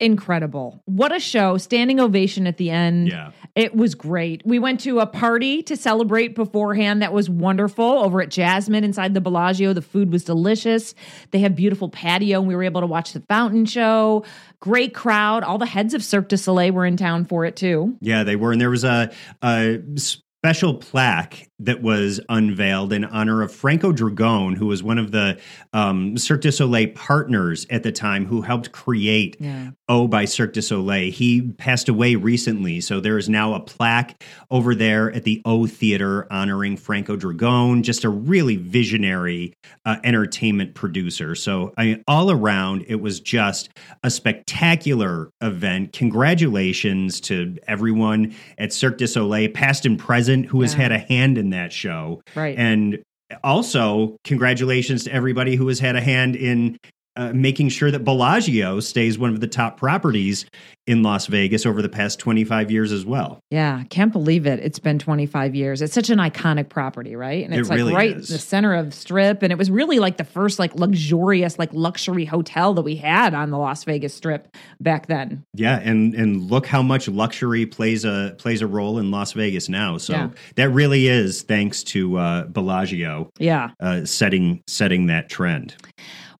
Incredible. 0.00 0.80
What 0.84 1.14
a 1.14 1.18
show. 1.18 1.58
Standing 1.58 1.98
ovation 1.98 2.46
at 2.46 2.56
the 2.56 2.70
end. 2.70 3.08
Yeah. 3.08 3.32
It 3.56 3.74
was 3.74 3.96
great. 3.96 4.42
We 4.44 4.60
went 4.60 4.78
to 4.80 5.00
a 5.00 5.06
party 5.06 5.62
to 5.64 5.76
celebrate 5.76 6.36
beforehand 6.36 7.02
that 7.02 7.12
was 7.12 7.28
wonderful 7.28 7.84
over 7.84 8.22
at 8.22 8.28
Jasmine 8.28 8.84
inside 8.84 9.14
the 9.14 9.20
Bellagio. 9.20 9.72
The 9.72 9.82
food 9.82 10.12
was 10.12 10.22
delicious. 10.22 10.94
They 11.32 11.40
have 11.40 11.56
beautiful 11.56 11.88
patio 11.88 12.38
and 12.38 12.46
we 12.46 12.54
were 12.54 12.62
able 12.62 12.80
to 12.80 12.86
watch 12.86 13.12
the 13.12 13.22
fountain 13.28 13.64
show. 13.64 14.24
Great 14.60 14.94
crowd. 14.94 15.42
All 15.42 15.58
the 15.58 15.66
heads 15.66 15.94
of 15.94 16.04
Cirque 16.04 16.28
du 16.28 16.36
Soleil 16.36 16.72
were 16.72 16.86
in 16.86 16.96
town 16.96 17.24
for 17.24 17.44
it 17.44 17.56
too. 17.56 17.96
Yeah, 18.00 18.22
they 18.22 18.36
were. 18.36 18.52
And 18.52 18.60
there 18.60 18.70
was 18.70 18.84
a, 18.84 19.10
a 19.42 19.80
special 19.96 20.74
plaque 20.74 21.47
that 21.60 21.82
was 21.82 22.20
unveiled 22.28 22.92
in 22.92 23.04
honor 23.04 23.42
of 23.42 23.52
Franco 23.52 23.92
Dragone, 23.92 24.56
who 24.56 24.66
was 24.66 24.82
one 24.82 24.98
of 24.98 25.10
the 25.10 25.38
um, 25.72 26.16
Cirque 26.16 26.42
du 26.42 26.52
Soleil 26.52 26.88
partners 26.94 27.66
at 27.70 27.82
the 27.82 27.90
time 27.92 28.26
who 28.26 28.42
helped 28.42 28.70
create 28.72 29.36
Yeah. 29.40 29.70
O 29.88 30.06
by 30.06 30.24
Cirque 30.24 30.52
du 30.52 30.62
Soleil. 30.62 31.10
He 31.10 31.50
passed 31.52 31.88
away 31.88 32.14
recently, 32.14 32.80
so 32.80 33.00
there 33.00 33.18
is 33.18 33.28
now 33.28 33.54
a 33.54 33.60
plaque 33.60 34.22
over 34.50 34.74
there 34.74 35.10
at 35.12 35.24
the 35.24 35.42
O 35.44 35.66
Theater 35.66 36.30
honoring 36.30 36.76
Franco 36.76 37.16
Dragone, 37.16 37.82
just 37.82 38.04
a 38.04 38.08
really 38.08 38.56
visionary 38.56 39.54
uh, 39.84 39.96
entertainment 40.04 40.74
producer. 40.74 41.34
So, 41.34 41.72
I 41.76 41.84
mean, 41.84 42.04
all 42.06 42.30
around, 42.30 42.84
it 42.86 43.00
was 43.00 43.18
just 43.18 43.70
a 44.04 44.10
spectacular 44.10 45.30
event. 45.40 45.92
Congratulations 45.92 47.20
to 47.22 47.56
everyone 47.66 48.34
at 48.58 48.72
Cirque 48.72 48.98
du 48.98 49.06
Soleil, 49.06 49.50
past 49.50 49.86
and 49.86 49.98
present, 49.98 50.46
who 50.46 50.60
has 50.62 50.74
had 50.74 50.92
a 50.92 50.98
hand 50.98 51.38
in 51.38 51.47
that 51.50 51.72
show. 51.72 52.22
Right. 52.34 52.56
And 52.58 53.02
also, 53.44 54.16
congratulations 54.24 55.04
to 55.04 55.12
everybody 55.12 55.56
who 55.56 55.68
has 55.68 55.78
had 55.78 55.96
a 55.96 56.00
hand 56.00 56.34
in 56.36 56.78
uh, 57.18 57.32
making 57.34 57.68
sure 57.68 57.90
that 57.90 58.04
Bellagio 58.04 58.80
stays 58.80 59.18
one 59.18 59.30
of 59.30 59.40
the 59.40 59.46
top 59.48 59.76
properties 59.76 60.46
in 60.86 61.02
Las 61.02 61.26
Vegas 61.26 61.66
over 61.66 61.82
the 61.82 61.88
past 61.90 62.18
25 62.18 62.70
years 62.70 62.92
as 62.92 63.04
well. 63.04 63.40
Yeah, 63.50 63.82
can't 63.90 64.10
believe 64.10 64.46
it. 64.46 64.58
It's 64.60 64.78
been 64.78 64.98
25 64.98 65.54
years. 65.54 65.82
It's 65.82 65.92
such 65.92 66.08
an 66.08 66.18
iconic 66.18 66.70
property, 66.70 67.14
right? 67.14 67.44
And 67.44 67.52
It 67.52 67.58
it's 67.60 67.68
like 67.68 67.76
really 67.76 67.92
right 67.92 68.16
is. 68.16 68.30
in 68.30 68.34
the 68.36 68.38
center 68.40 68.72
of 68.74 68.94
Strip. 68.94 69.42
And 69.42 69.52
it 69.52 69.58
was 69.58 69.70
really 69.70 69.98
like 69.98 70.16
the 70.16 70.24
first 70.24 70.58
like 70.58 70.74
luxurious, 70.76 71.58
like 71.58 71.68
luxury 71.74 72.24
hotel 72.24 72.72
that 72.72 72.82
we 72.82 72.96
had 72.96 73.34
on 73.34 73.50
the 73.50 73.58
Las 73.58 73.84
Vegas 73.84 74.14
Strip 74.14 74.48
back 74.80 75.08
then. 75.08 75.44
Yeah, 75.54 75.78
and 75.82 76.14
and 76.14 76.50
look 76.50 76.66
how 76.66 76.80
much 76.82 77.06
luxury 77.08 77.66
plays 77.66 78.06
a 78.06 78.34
plays 78.38 78.62
a 78.62 78.66
role 78.66 78.98
in 78.98 79.10
Las 79.10 79.32
Vegas 79.32 79.68
now. 79.68 79.98
So 79.98 80.14
Yeah. 80.14 80.30
that 80.56 80.70
really 80.70 81.08
is 81.08 81.42
thanks 81.42 81.82
to 81.84 82.16
uh, 82.16 82.44
Bellagio 82.44 83.28
Yeah. 83.38 83.70
uh, 83.80 84.06
setting 84.06 84.62
setting 84.66 85.06
that 85.08 85.28
trend. 85.28 85.74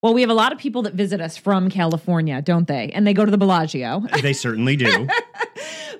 Well, 0.00 0.14
we 0.14 0.20
have 0.20 0.30
a 0.30 0.34
lot 0.34 0.52
of 0.52 0.58
people 0.58 0.82
that 0.82 0.94
visit 0.94 1.20
us 1.20 1.36
from 1.36 1.70
California, 1.70 2.40
don't 2.40 2.68
they? 2.68 2.90
And 2.94 3.04
they 3.04 3.12
go 3.12 3.24
to 3.24 3.32
the 3.32 3.38
Bellagio. 3.38 4.04
They 4.22 4.32
certainly 4.32 4.76
do. 4.76 5.08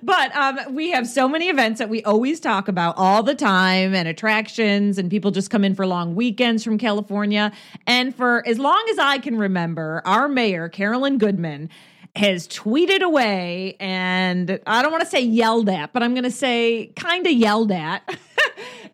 but 0.04 0.36
um, 0.36 0.72
we 0.72 0.90
have 0.92 1.08
so 1.08 1.28
many 1.28 1.48
events 1.48 1.80
that 1.80 1.88
we 1.88 2.04
always 2.04 2.38
talk 2.38 2.68
about 2.68 2.94
all 2.96 3.24
the 3.24 3.34
time 3.34 3.96
and 3.96 4.06
attractions, 4.06 4.98
and 4.98 5.10
people 5.10 5.32
just 5.32 5.50
come 5.50 5.64
in 5.64 5.74
for 5.74 5.84
long 5.84 6.14
weekends 6.14 6.62
from 6.62 6.78
California. 6.78 7.50
And 7.88 8.14
for 8.14 8.46
as 8.46 8.60
long 8.60 8.86
as 8.92 9.00
I 9.00 9.18
can 9.18 9.36
remember, 9.36 10.00
our 10.04 10.28
mayor, 10.28 10.68
Carolyn 10.68 11.18
Goodman, 11.18 11.68
has 12.16 12.48
tweeted 12.48 13.02
away 13.02 13.76
and 13.80 14.60
I 14.66 14.82
don't 14.82 14.90
want 14.92 15.04
to 15.04 15.08
say 15.08 15.20
yelled 15.20 15.68
at, 15.68 15.92
but 15.92 16.02
I'm 16.02 16.14
going 16.14 16.24
to 16.24 16.30
say 16.30 16.92
kind 16.96 17.26
of 17.26 17.32
yelled 17.32 17.72
at. 17.72 18.08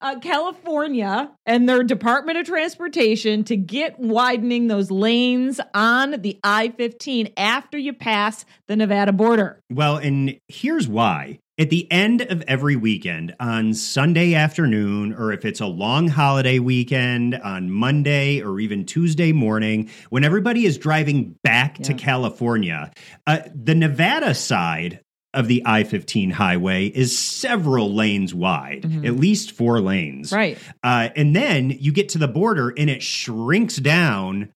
Uh, 0.03 0.19
California 0.19 1.31
and 1.47 1.67
their 1.67 1.83
Department 1.83 2.37
of 2.37 2.45
Transportation 2.45 3.43
to 3.45 3.57
get 3.57 3.99
widening 3.99 4.67
those 4.67 4.91
lanes 4.91 5.61
on 5.73 6.21
the 6.21 6.39
I 6.45 6.71
15 6.71 7.33
after 7.39 7.79
you 7.79 7.95
pass 7.95 8.45
the 8.67 8.77
Nevada 8.77 9.15
border. 9.15 9.61
Well, 9.71 9.97
and 9.97 10.39
here's 10.49 10.87
why. 10.87 11.39
At 11.57 11.71
the 11.71 11.91
end 11.93 12.21
of 12.21 12.43
every 12.49 12.75
weekend, 12.75 13.37
on 13.39 13.75
Sunday 13.75 14.35
afternoon, 14.35 15.15
or 15.15 15.33
if 15.33 15.45
it's 15.45 15.61
a 15.61 15.67
long 15.67 16.09
holiday 16.09 16.59
weekend, 16.59 17.37
on 17.37 17.71
Monday 17.71 18.43
or 18.43 18.59
even 18.59 18.85
Tuesday 18.85 19.31
morning, 19.31 19.89
when 20.11 20.25
everybody 20.25 20.67
is 20.67 20.77
driving 20.79 21.37
back 21.45 21.77
to 21.85 21.95
California, 21.95 22.91
uh, 23.29 23.39
the 23.55 23.77
Nevada 23.77 24.35
side 24.35 24.99
of 25.33 25.47
the 25.47 25.63
I 25.65 25.85
15 25.85 26.31
highway 26.31 26.87
is 26.87 27.17
several 27.17 27.95
lanes 27.95 28.35
wide, 28.35 28.85
at 29.05 29.15
least 29.15 29.53
four 29.53 29.81
lanes. 29.81 30.33
Right. 30.33 30.59
Uh, 30.83 31.11
and 31.15 31.37
then 31.37 31.71
you 31.71 31.93
get 31.93 32.09
to 32.11 32.19
the 32.19 32.29
border 32.29 32.71
and 32.77 32.91
it 32.91 33.03
shrinks 33.03 33.77
down 33.77 34.53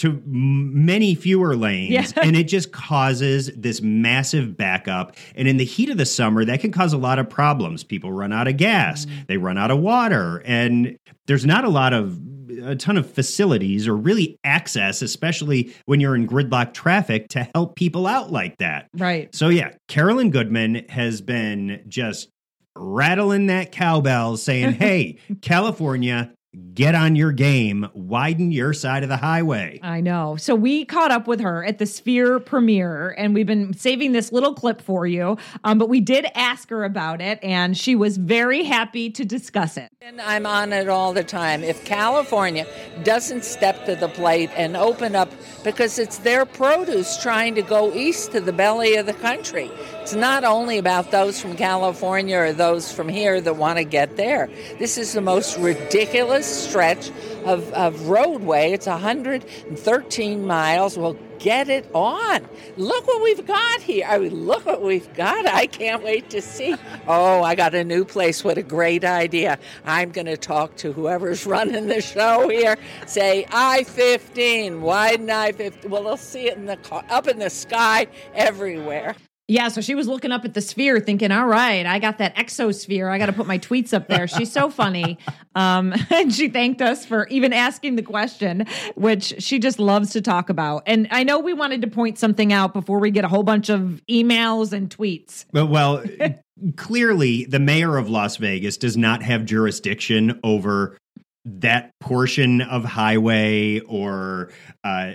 to 0.00 0.20
many 0.26 1.14
fewer 1.14 1.56
lanes 1.56 1.90
Yeah. 1.92 2.22
and 2.22 2.36
it 2.36 2.44
just 2.44 2.72
causes 2.72 3.50
this 3.56 3.80
massive 3.80 4.56
backup 4.56 5.16
and 5.34 5.46
in 5.48 5.56
the 5.56 5.64
heat 5.64 5.88
of 5.90 5.96
the 5.98 6.06
summer 6.06 6.44
that 6.44 6.60
can 6.60 6.72
cause 6.72 6.92
a 6.92 6.98
lot 6.98 7.18
of 7.18 7.28
problems 7.30 7.84
people 7.84 8.12
run 8.12 8.32
out 8.32 8.48
of 8.48 8.56
gas 8.56 9.06
Mm-hmm. 9.06 9.20
they 9.28 9.36
run 9.36 9.56
out 9.58 9.70
of 9.70 9.78
water 9.78 10.42
and 10.44 10.96
there's 11.26 11.46
not 11.46 11.64
a 11.64 11.68
lot 11.68 11.92
of 11.92 12.18
a 12.62 12.74
ton 12.74 12.96
of 12.96 13.10
facilities 13.10 13.86
or 13.86 13.96
really 13.96 14.36
access 14.42 15.00
especially 15.02 15.72
when 15.86 16.00
you're 16.00 16.16
in 16.16 16.26
gridlock 16.26 16.74
traffic 16.74 17.28
to 17.28 17.48
help 17.54 17.76
people 17.76 18.06
out 18.06 18.32
like 18.32 18.56
that 18.58 18.88
Right. 18.96 19.32
so 19.34 19.48
yeah, 19.48 19.70
Carolyn 19.88 20.30
Goodman 20.30 20.84
has 20.88 21.20
been 21.20 21.82
just 21.88 22.28
rattling 22.76 23.46
that 23.46 23.72
cowbell 23.72 24.36
saying, 24.36 24.72
"Hey, 24.84 25.18
California, 25.42 26.32
get 26.74 26.94
on 26.94 27.16
your 27.16 27.32
game, 27.32 27.88
widen 27.94 28.52
your 28.52 28.72
side 28.72 29.02
of 29.02 29.08
the 29.08 29.16
highway." 29.16 29.78
I 29.82 30.00
know. 30.00 30.36
So 30.36 30.54
we 30.54 30.84
caught 30.84 31.10
up 31.10 31.26
with 31.26 31.40
her 31.40 31.64
at 31.64 31.78
the 31.78 31.86
Sphere 31.86 32.40
premiere, 32.40 33.10
and 33.10 33.34
we've 33.34 33.46
been 33.46 33.72
saving 33.74 34.12
this 34.12 34.32
little 34.32 34.54
clip 34.54 34.80
for 34.80 35.06
you. 35.06 35.36
Um, 35.64 35.78
but 35.78 35.88
we 35.88 36.00
did 36.00 36.26
ask 36.34 36.70
her 36.70 36.84
about 36.84 37.20
it, 37.20 37.38
and 37.42 37.76
she 37.76 37.94
was 37.94 38.16
very 38.16 38.64
happy 38.64 39.10
to 39.10 39.24
discuss 39.24 39.76
it. 39.76 39.90
And 40.00 40.20
I'm 40.20 40.46
on 40.46 40.72
it 40.72 40.88
all 40.88 41.12
the 41.12 41.24
time. 41.24 41.62
If 41.62 41.84
California 41.84 42.66
doesn't 43.04 43.44
step 43.44 43.84
to 43.86 43.96
the 43.96 44.08
plate 44.08 44.50
and 44.56 44.76
open 44.76 45.14
up, 45.14 45.30
because 45.62 45.98
it's 45.98 46.18
their 46.18 46.46
produce 46.46 47.20
trying 47.22 47.54
to 47.54 47.62
go 47.62 47.92
east 47.92 48.32
to 48.32 48.40
the 48.40 48.52
belly 48.52 48.96
of 48.96 49.06
the 49.06 49.12
country. 49.14 49.70
It's 50.02 50.14
not 50.14 50.44
only 50.44 50.78
about 50.78 51.10
those 51.10 51.40
from 51.40 51.56
California 51.56 52.38
or 52.38 52.52
those 52.52 52.90
from 52.90 53.08
here 53.08 53.40
that 53.40 53.56
want 53.56 53.76
to 53.78 53.84
get 53.84 54.16
there. 54.16 54.48
This 54.78 54.96
is 54.96 55.12
the 55.12 55.20
most 55.20 55.58
ridiculous 55.58 56.46
stretch 56.46 57.10
of, 57.44 57.70
of 57.74 58.08
roadway. 58.08 58.72
It's 58.72 58.86
113 58.86 60.46
miles. 60.46 60.96
Well, 60.96 61.16
get 61.38 61.68
it 61.68 61.88
on. 61.94 62.46
Look 62.76 63.06
what 63.06 63.22
we've 63.22 63.46
got 63.46 63.80
here. 63.80 64.06
I 64.08 64.18
mean, 64.18 64.46
look 64.46 64.66
what 64.66 64.82
we've 64.82 65.12
got. 65.14 65.46
I 65.46 65.66
can't 65.66 66.02
wait 66.02 66.30
to 66.30 66.40
see. 66.40 66.76
Oh, 67.06 67.42
I 67.42 67.54
got 67.54 67.74
a 67.74 67.84
new 67.84 68.04
place. 68.04 68.42
What 68.42 68.58
a 68.58 68.62
great 68.62 69.04
idea. 69.04 69.58
I'm 69.84 70.12
going 70.12 70.26
to 70.26 70.36
talk 70.36 70.76
to 70.76 70.92
whoever's 70.92 71.46
running 71.54 71.88
the 71.88 72.00
show 72.00 72.48
here. 72.48 72.76
Say 73.06 73.46
I 73.50 73.84
15, 73.84 74.82
widen 74.82 75.30
I 75.30 75.52
15. 75.52 75.90
Well, 75.90 76.04
they'll 76.04 76.16
see 76.16 76.48
it 76.48 76.56
in 76.56 76.66
the 76.66 76.76
car, 76.76 77.04
up 77.10 77.28
in 77.28 77.38
the 77.38 77.50
sky 77.50 78.06
everywhere. 78.34 79.14
Yeah, 79.50 79.66
so 79.66 79.80
she 79.80 79.96
was 79.96 80.06
looking 80.06 80.30
up 80.30 80.44
at 80.44 80.54
the 80.54 80.60
sphere 80.60 81.00
thinking, 81.00 81.32
all 81.32 81.44
right, 81.44 81.84
I 81.84 81.98
got 81.98 82.18
that 82.18 82.36
exosphere. 82.36 83.10
I 83.10 83.18
got 83.18 83.26
to 83.26 83.32
put 83.32 83.48
my 83.48 83.58
tweets 83.58 83.92
up 83.92 84.06
there. 84.06 84.28
She's 84.28 84.52
so 84.52 84.70
funny. 84.70 85.18
Um, 85.56 85.92
and 86.10 86.32
she 86.32 86.48
thanked 86.48 86.80
us 86.80 87.04
for 87.04 87.26
even 87.26 87.52
asking 87.52 87.96
the 87.96 88.04
question, 88.04 88.66
which 88.94 89.34
she 89.42 89.58
just 89.58 89.80
loves 89.80 90.10
to 90.12 90.20
talk 90.20 90.48
about. 90.48 90.84
And 90.86 91.08
I 91.10 91.24
know 91.24 91.40
we 91.40 91.52
wanted 91.54 91.80
to 91.80 91.88
point 91.88 92.20
something 92.20 92.52
out 92.52 92.72
before 92.72 93.00
we 93.00 93.10
get 93.10 93.24
a 93.24 93.28
whole 93.28 93.42
bunch 93.42 93.68
of 93.68 94.00
emails 94.08 94.72
and 94.72 94.88
tweets. 94.88 95.46
But 95.52 95.66
well, 95.66 96.04
clearly 96.76 97.46
the 97.46 97.58
mayor 97.58 97.96
of 97.96 98.08
Las 98.08 98.36
Vegas 98.36 98.76
does 98.76 98.96
not 98.96 99.24
have 99.24 99.44
jurisdiction 99.44 100.38
over 100.44 100.96
that 101.44 101.98
portion 102.00 102.60
of 102.60 102.84
highway 102.84 103.80
or 103.80 104.50
uh, 104.84 105.12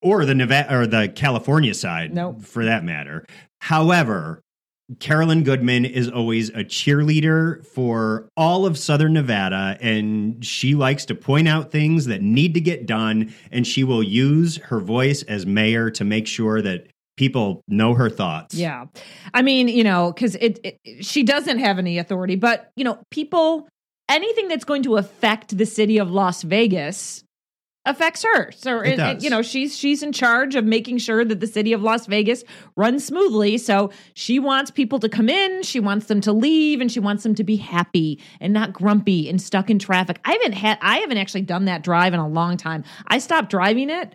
or 0.00 0.24
the 0.24 0.34
Nevada 0.34 0.74
or 0.74 0.86
the 0.86 1.08
California 1.08 1.74
side 1.74 2.14
Nope. 2.14 2.42
for 2.42 2.64
that 2.64 2.82
matter. 2.82 3.26
However, 3.66 4.42
Carolyn 5.00 5.42
Goodman 5.42 5.86
is 5.86 6.08
always 6.08 6.50
a 6.50 6.62
cheerleader 6.62 7.66
for 7.66 8.28
all 8.36 8.64
of 8.64 8.78
Southern 8.78 9.14
Nevada, 9.14 9.76
and 9.80 10.44
she 10.44 10.76
likes 10.76 11.04
to 11.06 11.16
point 11.16 11.48
out 11.48 11.72
things 11.72 12.04
that 12.06 12.22
need 12.22 12.54
to 12.54 12.60
get 12.60 12.86
done, 12.86 13.34
and 13.50 13.66
she 13.66 13.82
will 13.82 14.04
use 14.04 14.58
her 14.58 14.78
voice 14.78 15.24
as 15.24 15.46
mayor 15.46 15.90
to 15.90 16.04
make 16.04 16.28
sure 16.28 16.62
that 16.62 16.86
people 17.16 17.60
know 17.66 17.94
her 17.94 18.08
thoughts. 18.08 18.54
Yeah. 18.54 18.84
I 19.34 19.42
mean, 19.42 19.66
you 19.66 19.82
know, 19.82 20.12
because 20.12 20.36
it, 20.36 20.60
it 20.62 21.04
she 21.04 21.24
doesn't 21.24 21.58
have 21.58 21.80
any 21.80 21.98
authority, 21.98 22.36
but 22.36 22.70
you 22.76 22.84
know, 22.84 23.00
people 23.10 23.66
anything 24.08 24.46
that's 24.46 24.64
going 24.64 24.84
to 24.84 24.96
affect 24.96 25.58
the 25.58 25.66
city 25.66 25.98
of 25.98 26.12
Las 26.12 26.42
Vegas 26.42 27.24
affects 27.86 28.24
her. 28.24 28.50
So 28.52 28.80
It 28.80 28.96
does. 28.96 29.24
you 29.24 29.30
know, 29.30 29.42
she's 29.42 29.76
she's 29.76 30.02
in 30.02 30.12
charge 30.12 30.54
of 30.54 30.64
making 30.64 30.98
sure 30.98 31.24
that 31.24 31.40
the 31.40 31.46
city 31.46 31.72
of 31.72 31.82
Las 31.82 32.06
Vegas 32.06 32.44
runs 32.76 33.04
smoothly. 33.04 33.56
So 33.58 33.90
she 34.14 34.38
wants 34.38 34.70
people 34.70 34.98
to 35.00 35.08
come 35.08 35.28
in, 35.28 35.62
she 35.62 35.80
wants 35.80 36.06
them 36.06 36.20
to 36.22 36.32
leave, 36.32 36.80
and 36.80 36.92
she 36.92 37.00
wants 37.00 37.22
them 37.22 37.34
to 37.36 37.44
be 37.44 37.56
happy 37.56 38.20
and 38.40 38.52
not 38.52 38.72
grumpy 38.72 39.28
and 39.28 39.40
stuck 39.40 39.70
in 39.70 39.78
traffic. 39.78 40.20
I 40.24 40.32
haven't 40.32 40.52
had 40.52 40.78
I 40.82 40.98
haven't 40.98 41.18
actually 41.18 41.42
done 41.42 41.64
that 41.66 41.82
drive 41.82 42.12
in 42.12 42.20
a 42.20 42.28
long 42.28 42.56
time. 42.56 42.84
I 43.06 43.18
stopped 43.18 43.50
driving 43.50 43.88
it 43.90 44.14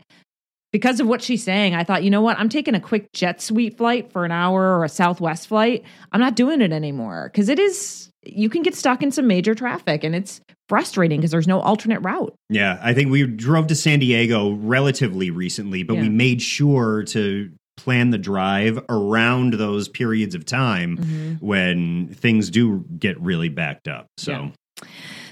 because 0.71 0.99
of 0.99 1.07
what 1.07 1.21
she's 1.21 1.43
saying, 1.43 1.75
I 1.75 1.83
thought, 1.83 2.03
you 2.03 2.09
know 2.09 2.21
what? 2.21 2.39
I'm 2.39 2.49
taking 2.49 2.75
a 2.75 2.79
quick 2.79 3.11
jet 3.13 3.41
suite 3.41 3.77
flight 3.77 4.11
for 4.11 4.23
an 4.25 4.31
hour 4.31 4.77
or 4.77 4.85
a 4.85 4.89
Southwest 4.89 5.47
flight. 5.47 5.83
I'm 6.11 6.21
not 6.21 6.35
doing 6.35 6.61
it 6.61 6.71
anymore 6.71 7.29
because 7.31 7.49
it 7.49 7.59
is, 7.59 8.09
you 8.23 8.49
can 8.49 8.61
get 8.63 8.75
stuck 8.75 9.01
in 9.01 9.11
some 9.11 9.27
major 9.27 9.55
traffic 9.55 10.03
and 10.03 10.13
it's 10.15 10.41
frustrating 10.69 11.19
because 11.19 11.31
there's 11.31 11.47
no 11.47 11.59
alternate 11.59 11.99
route. 12.01 12.33
Yeah, 12.49 12.79
I 12.81 12.93
think 12.93 13.11
we 13.11 13.25
drove 13.25 13.67
to 13.67 13.75
San 13.75 13.99
Diego 13.99 14.51
relatively 14.53 15.29
recently, 15.31 15.83
but 15.83 15.95
Yeah. 15.95 16.01
we 16.03 16.09
made 16.09 16.41
sure 16.41 17.03
to 17.03 17.51
plan 17.77 18.11
the 18.11 18.17
drive 18.17 18.79
around 18.89 19.53
those 19.53 19.87
periods 19.87 20.35
of 20.35 20.45
time 20.45 20.97
Mm-hmm. 20.97 21.33
when 21.45 22.07
things 22.13 22.49
do 22.49 22.85
get 22.99 23.19
really 23.19 23.49
backed 23.49 23.87
up. 23.87 24.07
So, 24.17 24.31
Yeah. 24.31 24.89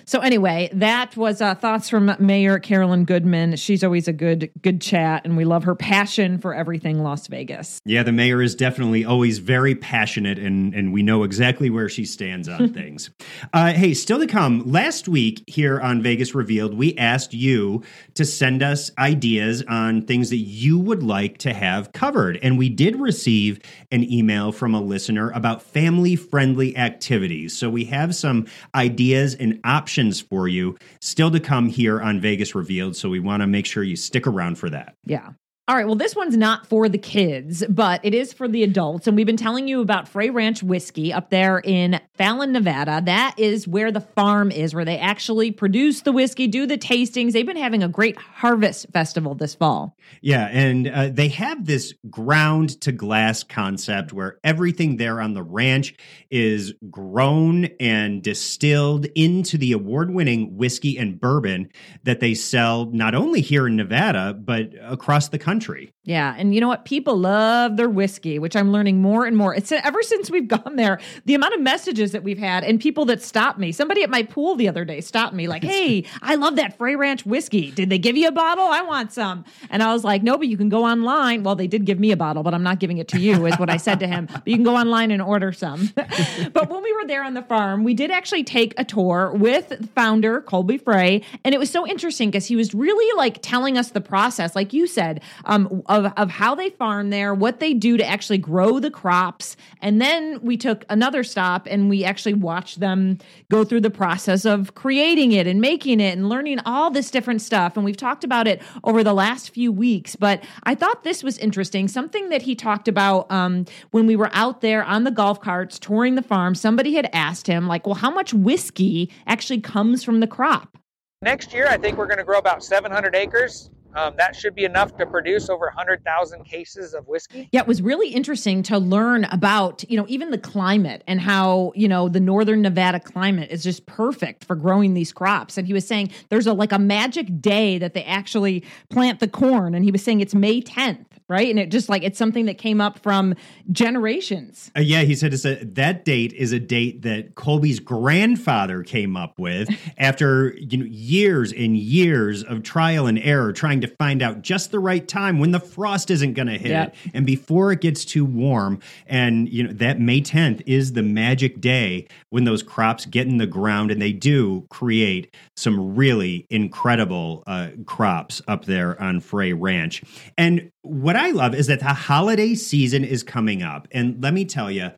So 0.10 0.22
anyway, 0.22 0.72
that 0.74 1.16
was 1.16 1.40
uh, 1.40 1.54
thoughts 1.54 1.88
from 1.88 2.12
Mayor 2.18 2.58
Carolyn 2.58 3.06
Goodman. 3.06 3.56
She's 3.58 3.84
always 3.84 4.08
a 4.08 4.12
good, 4.12 4.50
good 4.64 4.82
chat, 4.82 5.24
and 5.24 5.38
we 5.38 5.46
love 5.46 5.66
her 5.66 5.76
passion 5.76 6.40
for 6.40 6.52
everything 6.52 7.04
Las 7.04 7.28
Vegas. 7.28 7.80
yeah, 7.86 8.02
the 8.02 8.12
mayor 8.12 8.42
is 8.42 8.56
definitely 8.56 9.06
always 9.06 9.38
very 9.38 9.76
passionate, 9.76 10.40
and, 10.40 10.74
and 10.74 10.94
we 10.94 11.04
know 11.04 11.22
exactly 11.22 11.70
where 11.70 11.88
she 11.88 12.06
stands 12.06 12.50
on 12.50 12.74
things. 12.74 13.12
Uh, 13.54 13.72
hey, 13.74 13.94
still 13.94 14.18
to 14.18 14.26
come, 14.26 14.64
last 14.66 15.08
week 15.08 15.44
here 15.46 15.80
on 15.80 16.02
Vegas 16.02 16.34
Revealed, 16.34 16.74
we 16.74 16.98
asked 16.98 17.36
you 17.36 17.84
to 18.16 18.26
send 18.26 18.64
us 18.64 18.90
ideas 18.98 19.62
on 19.68 20.08
things 20.08 20.32
that 20.32 20.38
you 20.38 20.80
would 20.80 21.04
like 21.04 21.38
to 21.38 21.54
have 21.54 21.94
covered. 21.94 22.40
And 22.42 22.58
we 22.58 22.70
did 22.70 23.00
receive 23.00 23.60
an 23.92 24.12
email 24.12 24.52
from 24.52 24.74
a 24.74 24.82
listener 24.82 25.30
about 25.36 25.62
family 25.62 26.16
friendly 26.16 26.76
activities. 26.76 27.56
So 27.56 27.70
we 27.70 27.86
have 27.86 28.16
some 28.16 28.48
ideas 28.74 29.36
and 29.36 29.60
options 29.64 29.99
for 30.30 30.48
you 30.48 30.78
still 31.02 31.32
to 31.32 31.40
come 31.40 31.68
here 31.68 32.02
on 32.02 32.20
Vegas 32.20 32.56
Revealed. 32.56 32.96
So 32.96 33.10
we 33.10 33.20
want 33.20 33.42
to 33.42 33.48
make 33.48 33.66
sure 33.66 33.84
you 33.84 33.96
stick 33.96 34.26
around 34.26 34.58
for 34.58 34.70
that. 34.70 34.96
Yeah. 35.06 35.32
All 35.70 35.76
right. 35.76 35.86
Well, 35.86 35.94
this 35.94 36.16
one's 36.16 36.36
not 36.36 36.66
for 36.66 36.90
the 36.90 36.98
kids, 36.98 37.64
but 37.70 38.04
it 38.04 38.16
is 38.16 38.34
for 38.34 38.48
the 38.48 38.64
adults. 38.64 39.06
And 39.06 39.16
we've 39.16 39.28
been 39.28 39.38
telling 39.38 39.68
you 39.68 39.82
about 39.82 40.08
Frey 40.08 40.32
Ranch 40.32 40.64
Whiskey 40.64 41.14
up 41.14 41.30
there 41.30 41.60
in 41.60 42.02
Fallon, 42.16 42.54
Nevada. 42.54 43.04
That 43.06 43.36
is 43.38 43.68
where 43.68 43.92
the 43.92 44.02
farm 44.02 44.50
is, 44.50 44.74
where 44.74 44.84
they 44.84 44.98
actually 44.98 45.52
produce 45.52 46.02
the 46.02 46.12
whiskey, 46.12 46.48
do 46.48 46.66
the 46.66 46.76
tastings. 46.76 47.34
They've 47.34 47.46
been 47.46 47.56
having 47.56 47.84
a 47.84 47.88
great 47.88 48.18
harvest 48.18 48.88
festival 48.92 49.36
this 49.36 49.54
fall. 49.54 49.96
Yeah, 50.22 50.48
and 50.48 50.88
uh, 50.88 51.10
they 51.10 51.28
have 51.28 51.68
this 51.68 51.94
ground 52.10 52.82
to 52.82 52.92
glass 52.92 53.44
concept 53.44 54.12
where 54.12 54.40
everything 54.44 54.98
there 54.98 55.22
on 55.22 55.36
the 55.36 55.44
ranch 55.44 55.94
is 56.32 56.74
grown 56.90 57.66
and 57.80 58.24
distilled 58.24 59.06
into 59.14 59.60
the 59.60 59.74
award 59.74 60.10
winning 60.10 60.58
whiskey 60.58 60.98
and 60.98 61.22
bourbon 61.22 61.70
that 62.06 62.22
they 62.22 62.34
sell 62.34 62.86
not 62.86 63.14
only 63.14 63.42
here 63.42 63.68
in 63.68 63.76
Nevada, 63.76 64.34
but 64.34 64.72
across 64.82 65.30
the 65.30 65.38
country. 65.38 65.59
Yeah, 66.04 66.34
and 66.38 66.56
you 66.56 66.62
know 66.62 66.68
what? 66.68 66.86
People 66.86 67.18
love 67.18 67.78
their 67.78 67.90
whiskey, 67.90 68.40
which 68.40 68.56
I'm 68.56 68.72
learning 68.72 69.02
more 69.02 69.26
and 69.26 69.38
more. 69.38 69.54
It's 69.54 69.72
ever 69.72 70.02
since 70.02 70.32
we've 70.32 70.48
gone 70.48 70.76
there, 70.76 71.00
the 71.26 71.36
amount 71.36 71.54
of 71.54 71.62
messages 71.62 72.14
that 72.14 72.24
we've 72.24 72.40
had 72.40 72.64
and 72.64 72.80
people 72.80 73.06
that 73.06 73.22
stop 73.22 73.60
me. 73.60 73.72
Somebody 73.72 74.02
at 74.02 74.10
my 74.10 74.24
pool 74.24 74.56
the 74.56 74.68
other 74.68 74.86
day 74.86 75.02
stopped 75.02 75.36
me 75.36 75.48
like, 75.48 75.64
"Hey, 75.64 76.06
I 76.22 76.36
love 76.36 76.56
that 76.56 76.78
Frey 76.78 76.96
Ranch 76.96 77.26
whiskey. 77.26 77.72
Did 77.72 77.90
they 77.90 78.00
give 78.00 78.18
you 78.18 78.28
a 78.28 78.32
bottle? 78.32 78.66
I 78.66 78.82
want 78.82 79.12
some." 79.12 79.46
And 79.70 79.84
I 79.84 79.94
was 79.94 80.04
like, 80.04 80.24
"No, 80.24 80.38
but 80.38 80.48
you 80.48 80.58
can 80.58 80.70
go 80.70 80.84
online." 80.84 81.44
Well, 81.44 81.56
they 81.56 81.68
did 81.68 81.86
give 81.86 82.00
me 82.00 82.12
a 82.12 82.18
bottle, 82.18 82.42
but 82.42 82.54
I'm 82.54 82.64
not 82.64 82.80
giving 82.80 82.98
it 82.98 83.08
to 83.10 83.20
you, 83.20 83.46
is 83.46 83.60
what 83.60 83.70
I 83.70 83.78
said 83.78 84.00
to 84.00 84.08
him. 84.08 84.28
But 84.32 84.48
you 84.48 84.56
can 84.56 84.64
go 84.64 84.76
online 84.76 85.12
and 85.12 85.22
order 85.22 85.52
some. 85.52 85.92
but 85.96 86.70
when 86.70 86.82
we 86.82 86.94
were 86.94 87.06
there 87.06 87.24
on 87.24 87.36
the 87.36 87.44
farm, 87.44 87.84
we 87.84 87.94
did 87.94 88.10
actually 88.10 88.44
take 88.44 88.74
a 88.78 88.84
tour 88.84 89.32
with 89.36 89.70
the 89.70 89.88
founder 89.90 90.42
Colby 90.42 90.78
Frey, 90.78 91.22
and 91.44 91.54
it 91.54 91.60
was 91.60 91.70
so 91.70 91.86
interesting 91.86 92.32
because 92.32 92.48
he 92.48 92.56
was 92.56 92.74
really 92.74 93.18
like 93.18 93.40
telling 93.42 93.78
us 93.78 93.92
the 93.92 94.02
process, 94.02 94.56
like 94.56 94.74
you 94.74 94.88
said, 94.88 95.22
um, 95.50 95.82
of, 95.88 96.14
of 96.16 96.30
how 96.30 96.54
they 96.54 96.70
farm 96.70 97.10
there, 97.10 97.34
what 97.34 97.60
they 97.60 97.74
do 97.74 97.98
to 97.98 98.06
actually 98.06 98.38
grow 98.38 98.80
the 98.80 98.92
crops. 98.92 99.58
And 99.82 100.00
then 100.00 100.40
we 100.44 100.56
took 100.56 100.86
another 100.90 101.24
stop 101.24 101.68
and 101.70 101.90
we 101.90 102.06
actually 102.06 102.36
watched 102.36 102.80
them 102.80 103.18
go 103.50 103.64
through 103.64 103.82
the 103.82 103.90
process 103.90 104.46
of 104.46 104.76
creating 104.76 105.32
it 105.32 105.48
and 105.48 105.60
making 105.60 106.00
it 106.00 106.16
and 106.16 106.30
learning 106.30 106.60
all 106.66 106.92
this 106.92 107.10
different 107.10 107.42
stuff. 107.42 107.76
And 107.76 107.84
we've 107.84 107.98
talked 107.98 108.24
about 108.24 108.48
it 108.48 108.62
over 108.84 109.04
the 109.04 109.14
last 109.14 109.50
few 109.50 109.72
weeks, 109.72 110.16
but 110.16 110.44
I 110.64 110.76
thought 110.76 111.04
this 111.04 111.24
was 111.24 111.40
interesting. 111.40 111.88
Something 111.88 112.30
that 112.30 112.44
he 112.44 112.54
talked 112.54 112.88
about 112.88 113.30
um, 113.32 113.66
when 113.90 114.06
we 114.06 114.16
were 114.16 114.30
out 114.34 114.62
there 114.62 114.84
on 114.84 115.04
the 115.04 115.12
golf 115.12 115.42
carts 115.42 115.80
touring 115.80 116.14
the 116.14 116.22
farm. 116.22 116.54
Somebody 116.54 116.94
had 116.94 117.10
asked 117.12 117.48
him, 117.48 117.68
like, 117.68 117.88
well, 117.88 117.96
how 117.96 118.12
much 118.12 118.34
whiskey 118.36 119.12
actually 119.26 119.62
comes 119.62 120.04
from 120.04 120.20
the 120.20 120.28
crop? 120.28 120.78
Next 121.24 121.54
year, 121.54 121.68
I 121.68 121.78
think 121.78 121.98
we're 121.98 122.06
going 122.06 122.20
to 122.20 122.24
grow 122.24 122.38
about 122.38 122.64
700 122.64 123.16
acres. 123.16 123.72
Um, 123.96 124.14
that 124.18 124.36
should 124.36 124.54
be 124.54 124.66
enough 124.66 124.96
to 124.98 125.06
produce 125.06 125.50
over 125.50 125.66
100,000 125.66 126.44
cases 126.44 126.94
of 126.94 127.08
whiskey. 127.08 127.50
Yeah, 127.52 127.62
it 127.62 127.68
was 127.68 127.82
really 127.82 128.10
interesting 128.10 128.62
to 128.64 128.78
learn 128.78 129.26
about, 129.26 129.84
you 129.90 129.98
know, 129.98 130.06
even 130.08 130.30
the 130.30 130.38
climate 130.38 131.04
and 131.08 131.20
how, 131.20 131.74
you 131.76 131.88
know, 131.88 132.08
the 132.08 132.20
northern 132.20 132.62
Nevada 132.62 133.00
climate 133.00 133.50
is 133.52 133.64
just 133.64 133.86
perfect 133.86 134.46
for 134.46 134.56
growing 134.56 134.94
these 134.94 135.12
crops. 135.12 135.58
And 135.58 135.66
he 135.66 135.74
was 135.74 135.88
saying 135.88 136.12
there's 136.30 136.46
a 136.48 136.54
like 136.54 136.72
a 136.72 136.80
magic 136.80 137.42
day 137.42 137.78
that 137.80 137.94
they 137.94 138.04
actually 138.04 138.64
plant 138.90 139.20
the 139.20 139.28
corn 139.28 139.74
and 139.74 139.84
he 139.84 139.92
was 139.92 140.04
saying 140.04 140.22
it's 140.22 140.36
May 140.36 140.62
10th, 140.62 141.06
right? 141.30 141.50
And 141.50 141.60
it 141.60 141.70
just 141.70 141.88
like 141.88 142.04
it's 142.04 142.18
something 142.18 142.46
that 142.48 142.58
came 142.58 142.82
up 142.82 143.00
from 143.00 143.36
generations. 143.72 144.72
Uh, 144.76 144.82
yeah, 144.82 145.02
he 145.04 145.16
said 145.16 145.34
it's 145.34 145.46
a, 145.46 145.64
that 145.64 146.04
date 146.06 146.34
is 146.34 146.52
a 146.52 146.60
date 146.60 147.04
that 147.04 147.36
Colby's 147.36 147.80
grandfather 147.80 148.84
came 148.84 149.16
up 149.16 149.38
with 149.40 149.70
after 149.98 150.54
you 150.58 150.78
know 150.78 150.86
years 150.86 151.54
and 151.54 151.78
years 151.78 152.44
of 152.44 152.64
trial 152.64 153.08
and 153.08 153.18
error 153.20 153.54
trying 153.54 153.82
to 153.82 153.88
find 153.88 154.22
out 154.22 154.42
just 154.42 154.72
the 154.72 154.80
right 154.80 155.08
time 155.08 155.40
when 155.40 155.52
the 155.52 155.60
frost 155.60 156.12
isn't 156.12 156.34
going 156.34 156.48
to 156.48 156.58
hit 156.58 156.70
Yep. 156.70 156.96
and 157.14 157.26
before 157.26 157.72
it 157.72 157.82
gets 157.82 158.04
too 158.06 158.26
warm 158.26 158.80
and 159.08 159.50
you 159.50 159.64
know 159.64 159.74
that 159.74 160.00
May 160.00 160.22
10th 160.22 160.62
is 160.66 160.94
the 160.94 161.04
magic 161.04 161.62
day 161.62 162.08
when 162.30 162.44
those 162.44 162.64
crops 162.64 163.06
get 163.06 163.28
in 163.28 163.38
the 163.38 163.48
ground 163.48 163.92
and 163.92 164.02
they 164.02 164.12
do 164.12 164.66
create 164.70 165.34
some 165.56 165.96
really 165.96 166.46
incredible 166.50 167.44
uh, 167.48 167.70
crops 167.86 168.42
up 168.48 168.66
there 168.66 169.02
on 169.02 169.20
Frey 169.20 169.54
Ranch. 169.54 170.04
And 170.38 170.72
what 170.90 171.16
I 171.16 171.32
love 171.32 171.54
is 171.54 171.68
that 171.68 171.80
the 171.80 171.94
holiday 171.94 172.56
season 172.56 173.04
is 173.04 173.24
coming 173.24 173.62
up 173.62 173.88
and 173.92 174.22
let 174.22 174.34
me 174.34 174.46
tell 174.46 174.72
you 174.72 174.92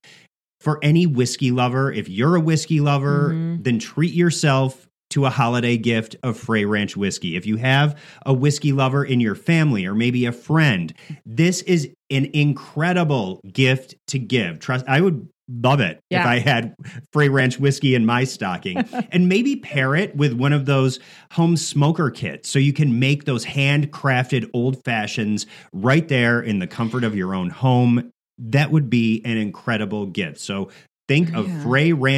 for 0.59 0.79
any 0.83 1.07
whiskey 1.07 1.51
lover, 1.51 1.91
if 1.91 2.07
you're 2.07 2.35
a 2.35 2.39
whiskey 2.39 2.81
lover, 2.81 3.29
mm-hmm. 3.29 3.63
then 3.63 3.79
treat 3.79 4.13
yourself 4.13 4.87
to 5.09 5.25
a 5.25 5.29
holiday 5.29 5.75
gift 5.75 6.15
of 6.23 6.37
Frey 6.37 6.65
Ranch 6.65 6.95
whiskey. 6.95 7.35
If 7.35 7.45
you 7.45 7.57
have 7.57 7.99
a 8.25 8.33
whiskey 8.33 8.71
lover 8.71 9.03
in 9.03 9.19
your 9.19 9.35
family 9.35 9.85
or 9.85 9.93
maybe 9.93 10.25
a 10.25 10.31
friend, 10.31 10.93
this 11.25 11.61
is 11.63 11.89
an 12.09 12.29
incredible 12.33 13.41
gift 13.51 13.95
to 14.07 14.19
give. 14.19 14.59
Trust 14.59 14.85
I 14.87 15.01
would 15.01 15.27
love 15.63 15.79
it 15.79 15.99
Yeah. 16.09 16.21
if 16.21 16.27
I 16.27 16.39
had 16.39 16.75
Frey 17.11 17.29
Ranch 17.29 17.59
whiskey 17.59 17.95
in 17.95 18.05
my 18.05 18.23
stocking. 18.23 18.77
and 19.11 19.27
maybe 19.27 19.55
pair 19.57 19.95
it 19.95 20.15
with 20.15 20.33
one 20.33 20.53
of 20.53 20.65
those 20.65 20.99
home 21.31 21.57
smoker 21.57 22.09
kits 22.09 22.49
so 22.49 22.59
you 22.59 22.73
can 22.73 22.99
make 22.99 23.25
those 23.25 23.45
handcrafted 23.45 24.49
old 24.53 24.83
fashions 24.83 25.45
right 25.73 26.07
there 26.07 26.39
in 26.41 26.59
the 26.59 26.67
comfort 26.67 27.03
of 27.03 27.15
your 27.15 27.33
own 27.35 27.49
home. 27.49 28.11
That 28.37 28.71
would 28.71 28.89
be 28.89 29.21
an 29.25 29.37
incredible 29.37 30.05
gift. 30.05 30.39
So 30.39 30.69
think 31.07 31.33
of 31.35 31.45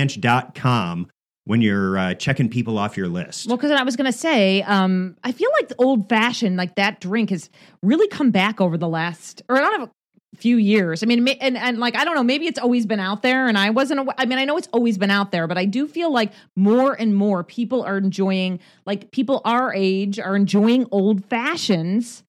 freyranch.com 0.07 1.07
when 1.45 1.61
you're 1.61 1.97
uh, 1.97 2.13
checking 2.13 2.47
people 2.49 2.77
off 2.77 2.95
your 2.95 3.07
list. 3.09 3.47
Well, 3.47 3.57
because 3.57 3.71
I 3.71 3.83
was 3.83 3.95
going 3.97 4.11
to 4.11 4.17
say, 4.17 4.61
um, 4.61 5.17
I 5.23 5.33
feel 5.33 5.49
like 5.59 5.67
the 5.67 5.75
old 5.77 6.07
fashioned, 6.07 6.55
like 6.55 6.75
that 6.75 7.01
drink 7.01 7.31
has 7.31 7.49
really 7.81 8.07
come 8.07 8.31
back 8.31 8.61
over 8.61 8.77
the 8.77 8.87
last, 8.87 9.41
or 9.49 9.57
I 9.57 9.59
don't 9.59 9.79
know, 9.79 9.85
a 9.85 9.89
few 10.35 10.57
years. 10.57 11.03
I 11.03 11.05
mean, 11.05 11.27
and, 11.27 11.57
and 11.57 11.77
like, 11.79 11.95
I 11.95 12.03
don't 12.05 12.15
know, 12.15 12.23
maybe 12.23 12.47
it's 12.47 12.59
always 12.59 12.85
been 12.85 12.99
out 12.99 13.21
there 13.21 13.47
and 13.47 13.57
I 13.57 13.69
wasn't, 13.69 14.09
I 14.17 14.25
mean, 14.25 14.37
I 14.39 14.45
know 14.45 14.57
it's 14.57 14.69
always 14.73 14.97
been 14.97 15.11
out 15.11 15.31
there, 15.31 15.47
but 15.47 15.57
I 15.57 15.65
do 15.65 15.87
feel 15.87 16.11
like 16.11 16.31
more 16.55 16.93
and 16.93 17.15
more 17.15 17.43
people 17.43 17.83
are 17.83 17.97
enjoying, 17.97 18.59
like 18.85 19.11
people 19.11 19.41
our 19.45 19.73
age 19.73 20.19
are 20.19 20.35
enjoying 20.35 20.87
old 20.91 21.23
fashions 21.25 22.22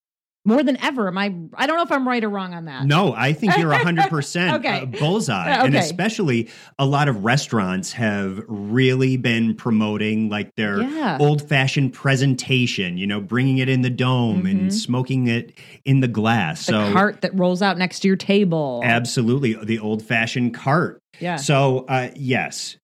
more 0.45 0.63
than 0.63 0.77
ever. 0.83 1.09
Am 1.09 1.17
I, 1.17 1.35
I 1.55 1.67
don't 1.67 1.77
know 1.77 1.83
if 1.83 1.91
I'm 1.93 2.07
right 2.07 2.23
or 2.23 2.29
wrong 2.29 2.53
on 2.53 2.67
that. 2.67 2.85
No, 2.85 3.15
I 3.15 3.33
think 3.33 3.57
you're 3.57 3.73
100% 3.73 4.55
Okay. 4.59 4.83
uh, 4.83 4.85
bullseye. 4.87 5.53
Uh, 5.59 5.65
And 5.65 5.75
especially 5.75 6.51
a 6.79 6.85
lot 6.85 7.09
of 7.09 7.25
restaurants 7.25 7.93
have 7.93 8.43
really 8.47 9.17
been 9.17 9.55
promoting 9.55 10.29
like 10.29 10.55
their 10.57 10.83
Yeah. 10.83 11.17
old 11.21 11.49
fashioned 11.49 11.95
presentation, 11.95 12.99
you 12.99 13.07
know, 13.07 13.21
bringing 13.21 13.59
it 13.59 13.69
in 13.69 13.83
the 13.83 13.91
dome 13.91 14.45
and 14.47 14.73
smoking 14.73 15.27
it 15.29 15.53
in 15.85 16.01
the 16.01 16.09
glass. 16.09 16.65
Mm-hmm. 16.67 16.73
The 16.81 16.87
so, 16.89 16.93
cart 16.93 17.21
that 17.23 17.39
rolls 17.39 17.63
out 17.63 17.79
next 17.79 18.01
to 18.01 18.09
your 18.09 18.17
table. 18.17 18.83
absolutely, 18.85 19.55
the 19.63 19.79
old 19.79 20.03
fashioned 20.03 20.55
cart. 20.55 21.01
Yeah. 21.21 21.37
So, 21.37 21.87
uh, 21.89 22.11
yes. 22.17 22.77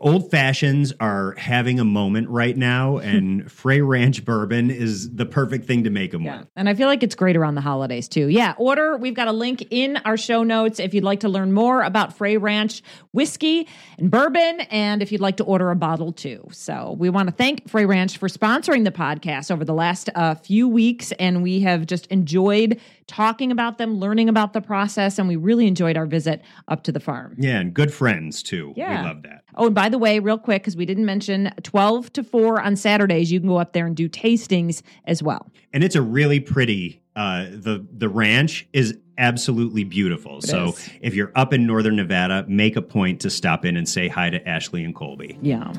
Old 0.00 0.32
fashions 0.32 0.92
are 0.98 1.34
having 1.38 1.78
a 1.78 1.84
moment 1.84 2.28
right 2.28 2.56
now, 2.56 2.96
and 3.10 3.50
Frey 3.50 3.80
Ranch 3.80 4.24
bourbon 4.24 4.68
is 4.70 5.14
the 5.14 5.24
perfect 5.26 5.66
thing 5.66 5.84
to 5.84 5.90
make 5.90 6.10
them 6.10 6.22
Yeah. 6.22 6.38
with. 6.40 6.48
And 6.56 6.68
I 6.68 6.74
feel 6.74 6.88
like 6.88 7.02
it's 7.04 7.14
great 7.14 7.36
around 7.36 7.54
the 7.54 7.60
holidays 7.60 8.08
too. 8.08 8.26
Yeah. 8.28 8.54
Order. 8.58 8.96
We've 8.96 9.14
got 9.14 9.28
a 9.28 9.32
link 9.32 9.64
in 9.70 9.96
our 10.04 10.16
show 10.16 10.42
notes 10.42 10.80
if 10.80 10.92
you'd 10.92 11.04
like 11.04 11.20
to 11.20 11.28
learn 11.28 11.52
more 11.52 11.82
about 11.82 12.16
Frey 12.16 12.36
Ranch 12.36 12.82
whiskey 13.12 13.68
and 13.98 14.10
bourbon, 14.10 14.60
and 14.70 15.02
if 15.02 15.12
you'd 15.12 15.20
like 15.20 15.36
to 15.36 15.44
order 15.44 15.70
a 15.70 15.76
bottle 15.76 16.12
too. 16.12 16.48
So 16.50 16.96
we 16.98 17.08
want 17.08 17.28
to 17.28 17.34
thank 17.34 17.68
Frey 17.70 17.86
Ranch 17.86 18.18
for 18.18 18.28
sponsoring 18.28 18.84
the 18.84 18.90
podcast 18.90 19.50
over 19.52 19.64
the 19.64 19.74
last 19.74 20.10
uh, 20.16 20.34
few 20.34 20.66
weeks. 20.68 21.12
And 21.12 21.42
we 21.44 21.60
have 21.60 21.86
just 21.86 22.06
enjoyed 22.08 22.80
talking 23.10 23.50
about 23.50 23.76
them, 23.78 23.96
learning 23.98 24.28
about 24.28 24.52
the 24.52 24.60
process, 24.60 25.18
and 25.18 25.26
we 25.28 25.36
really 25.36 25.66
enjoyed 25.66 25.96
our 25.96 26.06
visit 26.06 26.40
up 26.68 26.84
to 26.84 26.92
the 26.92 27.00
farm. 27.00 27.34
Yeah, 27.38 27.58
and 27.58 27.74
good 27.74 27.92
friends 27.92 28.42
too. 28.42 28.72
Yeah. 28.76 29.02
We 29.02 29.08
love 29.08 29.22
that. 29.24 29.42
Oh, 29.56 29.66
and 29.66 29.74
by 29.74 29.88
the 29.88 29.98
way, 29.98 30.20
real 30.20 30.38
quick, 30.38 30.62
because 30.62 30.76
we 30.76 30.86
didn't 30.86 31.04
mention 31.04 31.52
12 31.64 32.12
to 32.14 32.22
4 32.22 32.60
on 32.62 32.76
Saturdays, 32.76 33.32
you 33.32 33.40
can 33.40 33.48
go 33.48 33.56
up 33.58 33.72
there 33.72 33.84
and 33.86 33.96
do 33.96 34.08
tastings 34.08 34.82
as 35.04 35.22
well. 35.22 35.50
and 35.72 35.82
it's 35.84 35.96
a 35.96 36.02
really 36.02 36.40
pretty 36.40 37.02
uh 37.16 37.44
the 37.50 37.84
the 37.92 38.08
ranch 38.08 38.68
is 38.72 38.96
absolutely 39.18 39.82
beautiful 39.82 40.40
so 40.40 40.68
is. 40.68 40.90
if 41.02 41.12
you're 41.14 41.32
up 41.34 41.52
in 41.52 41.66
northern 41.66 41.96
nevada 41.96 42.44
make 42.48 42.76
a 42.76 42.82
point 42.82 43.20
to 43.20 43.28
stop 43.28 43.64
in 43.64 43.76
and 43.76 43.88
say 43.88 44.06
hi 44.06 44.30
to 44.30 44.48
ashley 44.48 44.84
and 44.84 44.94
colby 44.94 45.36
Yeah. 45.42 45.72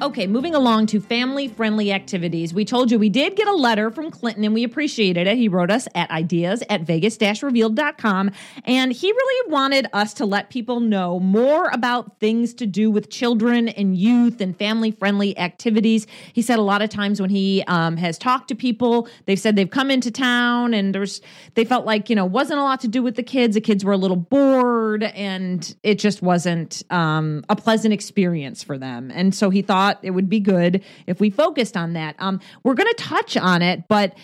Okay, 0.00 0.28
moving 0.28 0.54
along 0.54 0.86
to 0.86 1.00
family 1.00 1.48
friendly 1.48 1.90
activities. 1.90 2.54
We 2.54 2.64
told 2.64 2.92
you 2.92 3.00
we 3.00 3.08
did 3.08 3.34
get 3.34 3.48
a 3.48 3.52
letter 3.52 3.90
from 3.90 4.12
Clinton 4.12 4.44
and 4.44 4.54
we 4.54 4.62
appreciated 4.62 5.26
it. 5.26 5.36
He 5.36 5.48
wrote 5.48 5.72
us 5.72 5.88
at 5.92 6.08
ideas 6.12 6.62
at 6.70 6.82
vegas 6.82 7.18
revealed.com 7.42 8.30
and 8.64 8.92
he 8.92 9.10
really 9.10 9.50
wanted 9.50 9.88
us 9.92 10.14
to 10.14 10.24
let 10.24 10.50
people 10.50 10.78
know 10.78 11.18
more 11.18 11.68
about 11.70 12.20
things 12.20 12.54
to 12.54 12.66
do 12.66 12.92
with 12.92 13.10
children 13.10 13.68
and 13.70 13.96
youth 13.96 14.40
and 14.40 14.56
family 14.56 14.92
friendly 14.92 15.36
activities. 15.36 16.06
He 16.32 16.42
said 16.42 16.60
a 16.60 16.62
lot 16.62 16.80
of 16.80 16.90
times 16.90 17.20
when 17.20 17.30
he 17.30 17.64
um, 17.66 17.96
has 17.96 18.18
talked 18.18 18.46
to 18.48 18.54
people, 18.54 19.08
they've 19.26 19.38
said 19.38 19.56
they've 19.56 19.68
come 19.68 19.90
into 19.90 20.12
town 20.12 20.74
and 20.74 20.94
there's 20.94 21.20
they 21.54 21.64
felt 21.64 21.84
like, 21.86 22.08
you 22.08 22.14
know, 22.14 22.24
wasn't 22.24 22.60
a 22.60 22.62
lot 22.62 22.78
to 22.82 22.88
do 22.88 23.02
with 23.02 23.16
the 23.16 23.24
kids. 23.24 23.56
The 23.56 23.60
kids 23.60 23.84
were 23.84 23.94
a 23.94 23.96
little 23.96 24.16
bored 24.16 25.02
and 25.02 25.74
it 25.82 25.98
just 25.98 26.22
wasn't 26.22 26.84
um, 26.90 27.44
a 27.48 27.56
pleasant 27.56 27.92
experience 27.92 28.62
for 28.62 28.78
them. 28.78 29.10
And 29.12 29.34
so 29.34 29.50
he 29.50 29.60
thought 29.60 29.87
it 30.02 30.10
would 30.10 30.28
be 30.28 30.40
good 30.40 30.82
if 31.06 31.20
we 31.20 31.30
focused 31.30 31.76
on 31.76 31.92
that. 31.94 32.16
Um, 32.18 32.40
we're 32.64 32.74
going 32.74 32.88
to 32.94 33.02
touch 33.02 33.36
on 33.36 33.62
it, 33.62 33.84
but 33.88 34.14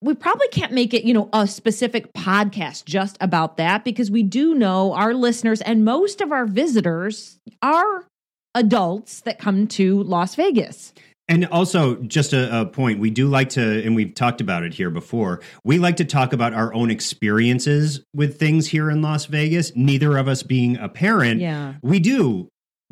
we 0.00 0.14
probably 0.14 0.48
can't 0.48 0.72
make 0.72 0.94
it, 0.94 1.04
you 1.04 1.12
know, 1.12 1.28
a 1.32 1.46
specific 1.46 2.12
podcast 2.14 2.84
just 2.84 3.16
about 3.20 3.56
that 3.56 3.84
because 3.84 4.10
we 4.10 4.22
do 4.22 4.54
know 4.54 4.92
our 4.94 5.12
listeners 5.14 5.60
and 5.62 5.84
most 5.84 6.20
of 6.20 6.30
our 6.32 6.46
visitors 6.46 7.38
are 7.60 8.06
adults 8.54 9.20
that 9.22 9.38
come 9.38 9.66
to 9.66 10.02
Las 10.04 10.36
Vegas. 10.36 10.92
and 11.28 11.44
also 11.46 11.96
just 11.96 12.32
a, 12.32 12.60
a 12.60 12.66
point 12.66 13.00
we 13.00 13.10
do 13.10 13.26
like 13.26 13.48
to 13.48 13.82
and 13.84 13.96
we've 13.96 14.14
talked 14.14 14.40
about 14.40 14.62
it 14.62 14.74
here 14.74 14.90
before 14.90 15.40
we 15.64 15.78
like 15.78 15.96
to 15.96 16.04
talk 16.04 16.32
about 16.32 16.52
our 16.54 16.72
own 16.74 16.90
experiences 16.90 18.00
with 18.14 18.38
things 18.38 18.68
here 18.68 18.90
in 18.90 19.00
las 19.02 19.24
vegas 19.26 19.72
neither 19.74 20.16
of 20.18 20.28
us 20.28 20.42
being 20.42 20.76
a 20.76 20.88
parent 20.88 21.40
Yeah. 21.40 21.74
we 21.82 21.98
do 21.98 22.48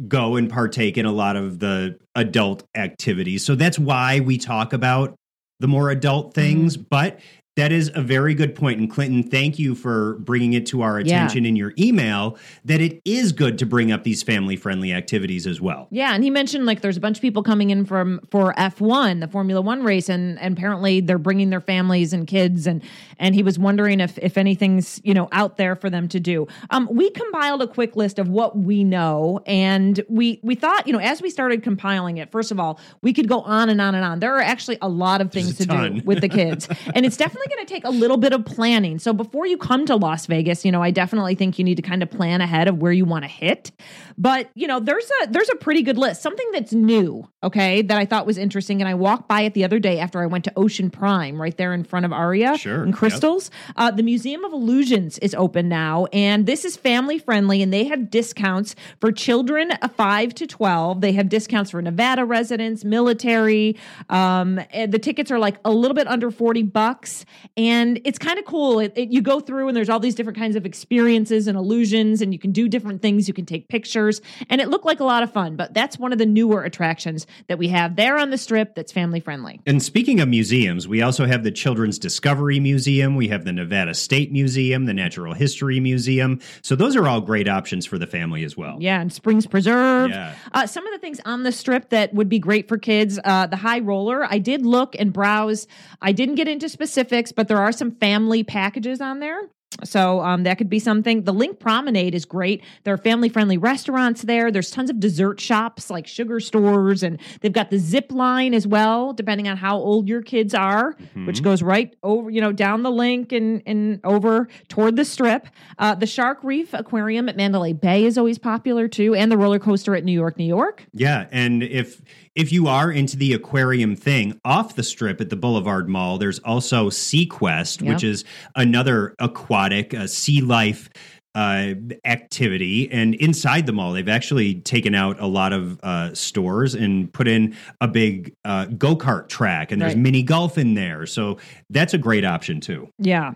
go 0.08 0.36
and 0.36 0.50
partake 0.50 0.96
in 0.98 1.06
a 1.06 1.12
lot 1.12 1.36
of 1.36 1.58
the 1.58 1.98
adult 2.14 2.64
activities. 2.74 3.44
So 3.44 3.54
that's 3.54 3.78
why 3.78 4.20
we 4.20 4.38
talk 4.38 4.72
about 4.72 5.14
the 5.60 5.68
more 5.68 5.90
adult 5.90 6.34
things 6.34 6.76
mm-hmm. 6.76 6.86
but 6.90 7.20
That 7.56 7.70
is 7.70 7.90
a 7.94 8.00
very 8.00 8.34
good 8.34 8.54
point. 8.54 8.80
And 8.80 8.90
Clinton, 8.90 9.22
thank 9.22 9.58
you 9.58 9.74
for 9.74 10.14
bringing 10.20 10.54
it 10.54 10.64
to 10.66 10.80
our 10.80 10.98
Yeah. 10.98 11.04
attention 11.04 11.44
in 11.44 11.54
your 11.54 11.74
email 11.78 12.38
that 12.64 12.80
it 12.80 13.02
is 13.04 13.32
good 13.32 13.58
to 13.58 13.66
bring 13.66 13.92
up 13.92 14.04
these 14.04 14.22
family 14.22 14.56
friendly 14.56 14.90
activities 14.90 15.46
as 15.46 15.60
well. 15.60 15.86
Yeah, 15.90 16.14
and 16.14 16.24
he 16.24 16.30
mentioned 16.30 16.64
like 16.64 16.80
there's 16.80 16.96
a 16.96 17.00
bunch 17.00 17.18
of 17.18 17.22
people 17.22 17.42
coming 17.42 17.68
in 17.68 17.84
from 17.84 18.20
for 18.30 18.54
F1, 18.56 19.20
the 19.20 19.28
Formula 19.28 19.60
1 19.60 19.82
race 19.82 20.08
and 20.08 20.38
and 20.40 20.56
apparently 20.56 21.00
they're 21.00 21.18
bringing 21.18 21.50
their 21.50 21.60
families 21.60 22.14
and 22.14 22.26
kids 22.26 22.66
and 22.66 22.82
and 23.18 23.34
he 23.34 23.42
was 23.42 23.58
wondering 23.58 24.00
if 24.00 24.16
if 24.18 24.38
anything's, 24.38 24.98
you 25.04 25.12
know, 25.12 25.28
out 25.32 25.58
there 25.58 25.76
for 25.76 25.90
them 25.90 26.08
to 26.08 26.18
do. 26.18 26.46
Um 26.70 26.88
we 26.90 27.10
compiled 27.10 27.60
a 27.60 27.66
quick 27.66 27.96
list 27.96 28.18
of 28.18 28.28
what 28.30 28.56
we 28.56 28.82
know 28.82 29.40
and 29.46 30.00
we 30.08 30.40
we 30.42 30.54
thought, 30.54 30.86
you 30.86 30.92
know, 30.94 31.00
as 31.00 31.20
we 31.20 31.28
started 31.28 31.62
compiling 31.62 32.16
it, 32.16 32.30
first 32.32 32.50
of 32.50 32.58
all, 32.58 32.80
we 33.02 33.12
could 33.12 33.28
go 33.28 33.42
on 33.42 33.68
and 33.68 33.80
on 33.82 33.94
and 33.94 34.06
on. 34.06 34.20
There 34.20 34.34
are 34.34 34.40
actually 34.40 34.78
a 34.80 34.88
lot 34.88 35.20
of 35.20 35.30
things 35.30 35.58
to 35.58 35.66
do 35.66 36.00
with 36.06 36.22
the 36.22 36.30
kids. 36.30 36.66
and 36.94 37.04
it's 37.04 37.18
definitely 37.18 37.41
going 37.48 37.66
to 37.66 37.72
take 37.72 37.84
a 37.84 37.90
little 37.90 38.16
bit 38.16 38.32
of 38.32 38.44
planning. 38.44 38.98
So 38.98 39.12
before 39.12 39.46
you 39.46 39.56
come 39.56 39.86
to 39.86 39.96
Las 39.96 40.26
Vegas, 40.26 40.64
you 40.64 40.72
know, 40.72 40.82
I 40.82 40.90
definitely 40.90 41.34
think 41.34 41.58
you 41.58 41.64
need 41.64 41.76
to 41.76 41.82
kind 41.82 42.02
of 42.02 42.10
plan 42.10 42.40
ahead 42.40 42.68
of 42.68 42.78
where 42.78 42.92
you 42.92 43.04
want 43.04 43.24
to 43.24 43.28
hit. 43.28 43.72
But, 44.18 44.50
you 44.54 44.66
know, 44.66 44.80
there's 44.80 45.10
a 45.22 45.26
there's 45.28 45.50
a 45.50 45.56
pretty 45.56 45.82
good 45.82 45.98
list. 45.98 46.22
Something 46.22 46.48
that's 46.52 46.72
new, 46.72 47.28
okay, 47.42 47.82
that 47.82 47.98
I 47.98 48.04
thought 48.04 48.26
was 48.26 48.38
interesting 48.38 48.80
and 48.80 48.88
I 48.88 48.94
walked 48.94 49.28
by 49.28 49.42
it 49.42 49.54
the 49.54 49.64
other 49.64 49.78
day 49.78 49.98
after 49.98 50.20
I 50.22 50.26
went 50.26 50.44
to 50.44 50.52
Ocean 50.56 50.90
Prime 50.90 51.40
right 51.40 51.56
there 51.56 51.72
in 51.74 51.84
front 51.84 52.04
of 52.06 52.12
Aria 52.12 52.56
Sure, 52.58 52.82
and 52.82 52.92
yep. 52.92 52.98
Crystals. 52.98 53.50
Uh, 53.76 53.90
the 53.90 54.02
Museum 54.02 54.44
of 54.44 54.52
Illusions 54.52 55.18
is 55.18 55.34
open 55.34 55.68
now 55.68 56.06
and 56.12 56.46
this 56.46 56.64
is 56.64 56.76
family 56.76 57.18
friendly 57.18 57.62
and 57.62 57.72
they 57.72 57.84
have 57.84 58.10
discounts 58.10 58.74
for 59.00 59.12
children 59.12 59.72
uh, 59.82 59.88
5 59.88 60.34
to 60.36 60.46
12. 60.46 61.00
They 61.00 61.12
have 61.12 61.28
discounts 61.28 61.70
for 61.70 61.82
Nevada 61.82 62.24
residents, 62.24 62.84
military. 62.84 63.76
Um, 64.08 64.60
and 64.72 64.92
the 64.92 64.98
tickets 64.98 65.30
are 65.30 65.38
like 65.38 65.56
a 65.64 65.72
little 65.72 65.94
bit 65.94 66.06
under 66.08 66.30
40 66.30 66.62
bucks. 66.64 67.24
And 67.56 68.00
it's 68.04 68.18
kind 68.18 68.38
of 68.38 68.44
cool. 68.44 68.78
It, 68.80 68.92
it- 68.96 69.10
you 69.12 69.20
go 69.20 69.40
through 69.40 69.68
and 69.68 69.76
there's 69.76 69.90
all 69.90 70.00
these 70.00 70.14
different 70.14 70.38
kinds 70.38 70.56
of 70.56 70.64
experiences 70.64 71.46
and 71.46 71.58
illusions, 71.58 72.22
and 72.22 72.32
you 72.32 72.38
can 72.38 72.50
do 72.50 72.66
different 72.66 73.02
things. 73.02 73.28
You 73.28 73.34
can 73.34 73.44
take 73.44 73.68
pictures, 73.68 74.22
and 74.48 74.58
it 74.60 74.68
looked 74.68 74.86
like 74.86 75.00
a 75.00 75.04
lot 75.04 75.22
of 75.22 75.30
fun. 75.30 75.54
But 75.56 75.74
that's 75.74 75.98
one 75.98 76.12
of 76.12 76.18
the 76.18 76.24
newer 76.24 76.62
attractions 76.64 77.26
that 77.48 77.58
we 77.58 77.68
have 77.68 77.96
there 77.96 78.18
on 78.18 78.30
the 78.30 78.38
strip 78.38 78.74
that's 78.74 78.92
family 78.92 79.20
friendly. 79.20 79.60
And 79.66 79.82
speaking 79.82 80.20
of 80.20 80.28
museums, 80.28 80.88
we 80.88 81.02
also 81.02 81.26
have 81.26 81.44
the 81.44 81.50
Children's 81.50 81.98
Discovery 81.98 82.60
Museum, 82.60 83.16
we 83.16 83.28
have 83.28 83.44
the 83.44 83.52
Nevada 83.52 83.94
State 83.94 84.32
Museum, 84.32 84.86
the 84.86 84.94
Natural 84.94 85.34
History 85.34 85.80
Museum. 85.80 86.40
So 86.62 86.76
those 86.76 86.96
are 86.96 87.06
all 87.08 87.20
great 87.20 87.48
options 87.48 87.86
for 87.86 87.98
the 87.98 88.06
family 88.06 88.44
as 88.44 88.56
well. 88.56 88.78
Yeah, 88.80 89.00
and 89.00 89.12
Springs 89.12 89.46
Preserve. 89.46 90.10
Yeah. 90.10 90.34
Uh, 90.52 90.66
some 90.66 90.86
of 90.86 90.92
the 90.92 90.98
things 90.98 91.20
on 91.24 91.42
the 91.42 91.52
strip 91.52 91.90
that 91.90 92.12
would 92.14 92.28
be 92.28 92.38
great 92.38 92.68
for 92.68 92.78
kids, 92.78 93.18
uh, 93.24 93.46
the 93.46 93.56
high 93.56 93.80
roller. 93.80 94.24
I 94.24 94.38
did 94.38 94.64
look 94.66 94.96
and 94.98 95.12
browse. 95.12 95.66
I 96.00 96.12
didn't 96.12 96.36
get 96.36 96.48
into 96.48 96.68
specifics, 96.68 97.32
but 97.32 97.48
there 97.48 97.58
are 97.58 97.72
some 97.72 97.92
family 97.92 98.44
packages 98.44 99.00
on 99.00 99.20
there. 99.20 99.48
So 99.84 100.20
um, 100.20 100.44
that 100.44 100.58
could 100.58 100.68
be 100.68 100.78
something. 100.78 101.24
The 101.24 101.32
Link 101.32 101.58
Promenade 101.58 102.14
is 102.14 102.24
great. 102.24 102.62
There 102.84 102.94
are 102.94 102.98
family 102.98 103.28
friendly 103.28 103.58
restaurants 103.58 104.22
there. 104.22 104.50
There's 104.50 104.70
tons 104.70 104.90
of 104.90 105.00
dessert 105.00 105.40
shops 105.40 105.90
like 105.90 106.06
sugar 106.06 106.40
stores, 106.40 107.02
and 107.02 107.18
they've 107.40 107.52
got 107.52 107.70
the 107.70 107.78
zip 107.78 108.12
line 108.12 108.54
as 108.54 108.66
well, 108.66 109.12
depending 109.12 109.48
on 109.48 109.56
how 109.56 109.76
old 109.76 110.08
your 110.08 110.22
kids 110.22 110.54
are, 110.54 110.96
which 111.24 111.42
goes 111.42 111.62
right 111.62 111.94
over, 112.02 112.30
you 112.30 112.40
know, 112.40 112.52
down 112.52 112.82
the 112.82 112.90
link 112.90 113.32
and 113.32 113.62
and 113.66 114.00
over 114.04 114.48
toward 114.68 114.96
the 114.96 115.04
strip. 115.04 115.48
Uh, 115.78 115.94
the 115.94 116.06
Shark 116.06 116.38
Reef 116.42 116.74
Aquarium 116.74 117.28
at 117.28 117.36
Mandalay 117.36 117.72
Bay 117.72 118.04
is 118.04 118.18
always 118.18 118.38
popular 118.38 118.88
too, 118.88 119.14
and 119.14 119.30
the 119.30 119.38
roller 119.38 119.58
coaster 119.58 119.94
at 119.94 120.04
New 120.04 120.12
York, 120.12 120.38
New 120.38 120.44
York. 120.44 120.86
Yeah, 120.92 121.26
and 121.30 121.62
if 121.62 122.00
if 122.34 122.50
you 122.50 122.66
are 122.66 122.90
into 122.90 123.16
the 123.16 123.34
aquarium 123.34 123.94
thing, 123.94 124.40
off 124.44 124.74
the 124.74 124.82
strip 124.82 125.20
at 125.20 125.28
the 125.28 125.36
Boulevard 125.36 125.88
Mall, 125.88 126.16
there's 126.16 126.38
also 126.40 126.88
SeaQuest, 126.88 127.86
which 127.86 128.02
is 128.02 128.24
another 128.56 129.14
aquatic 129.62 129.94
uh, 129.94 130.06
sea 130.06 130.40
life 130.40 130.90
uh, 131.34 131.74
activity. 132.04 132.90
And 132.90 133.14
inside 133.14 133.66
the 133.66 133.72
mall, 133.72 133.92
they've 133.92 134.08
actually 134.08 134.56
taken 134.56 134.94
out 134.94 135.18
a 135.20 135.26
lot 135.26 135.52
of 135.52 135.80
uh, 135.82 136.14
stores 136.14 136.74
and 136.74 137.12
put 137.12 137.26
in 137.28 137.56
a 137.80 137.88
big 137.88 138.34
uh, 138.44 138.66
go 138.66 138.96
kart 138.96 139.28
track, 139.28 139.72
and 139.72 139.80
there's 139.80 139.94
Right. 139.94 140.02
mini 140.02 140.22
golf 140.22 140.58
in 140.58 140.74
there. 140.74 141.06
So 141.06 141.38
that's 141.70 141.94
a 141.94 141.98
great 141.98 142.24
option 142.24 142.60
too. 142.60 142.88
Yeah. 142.98 143.32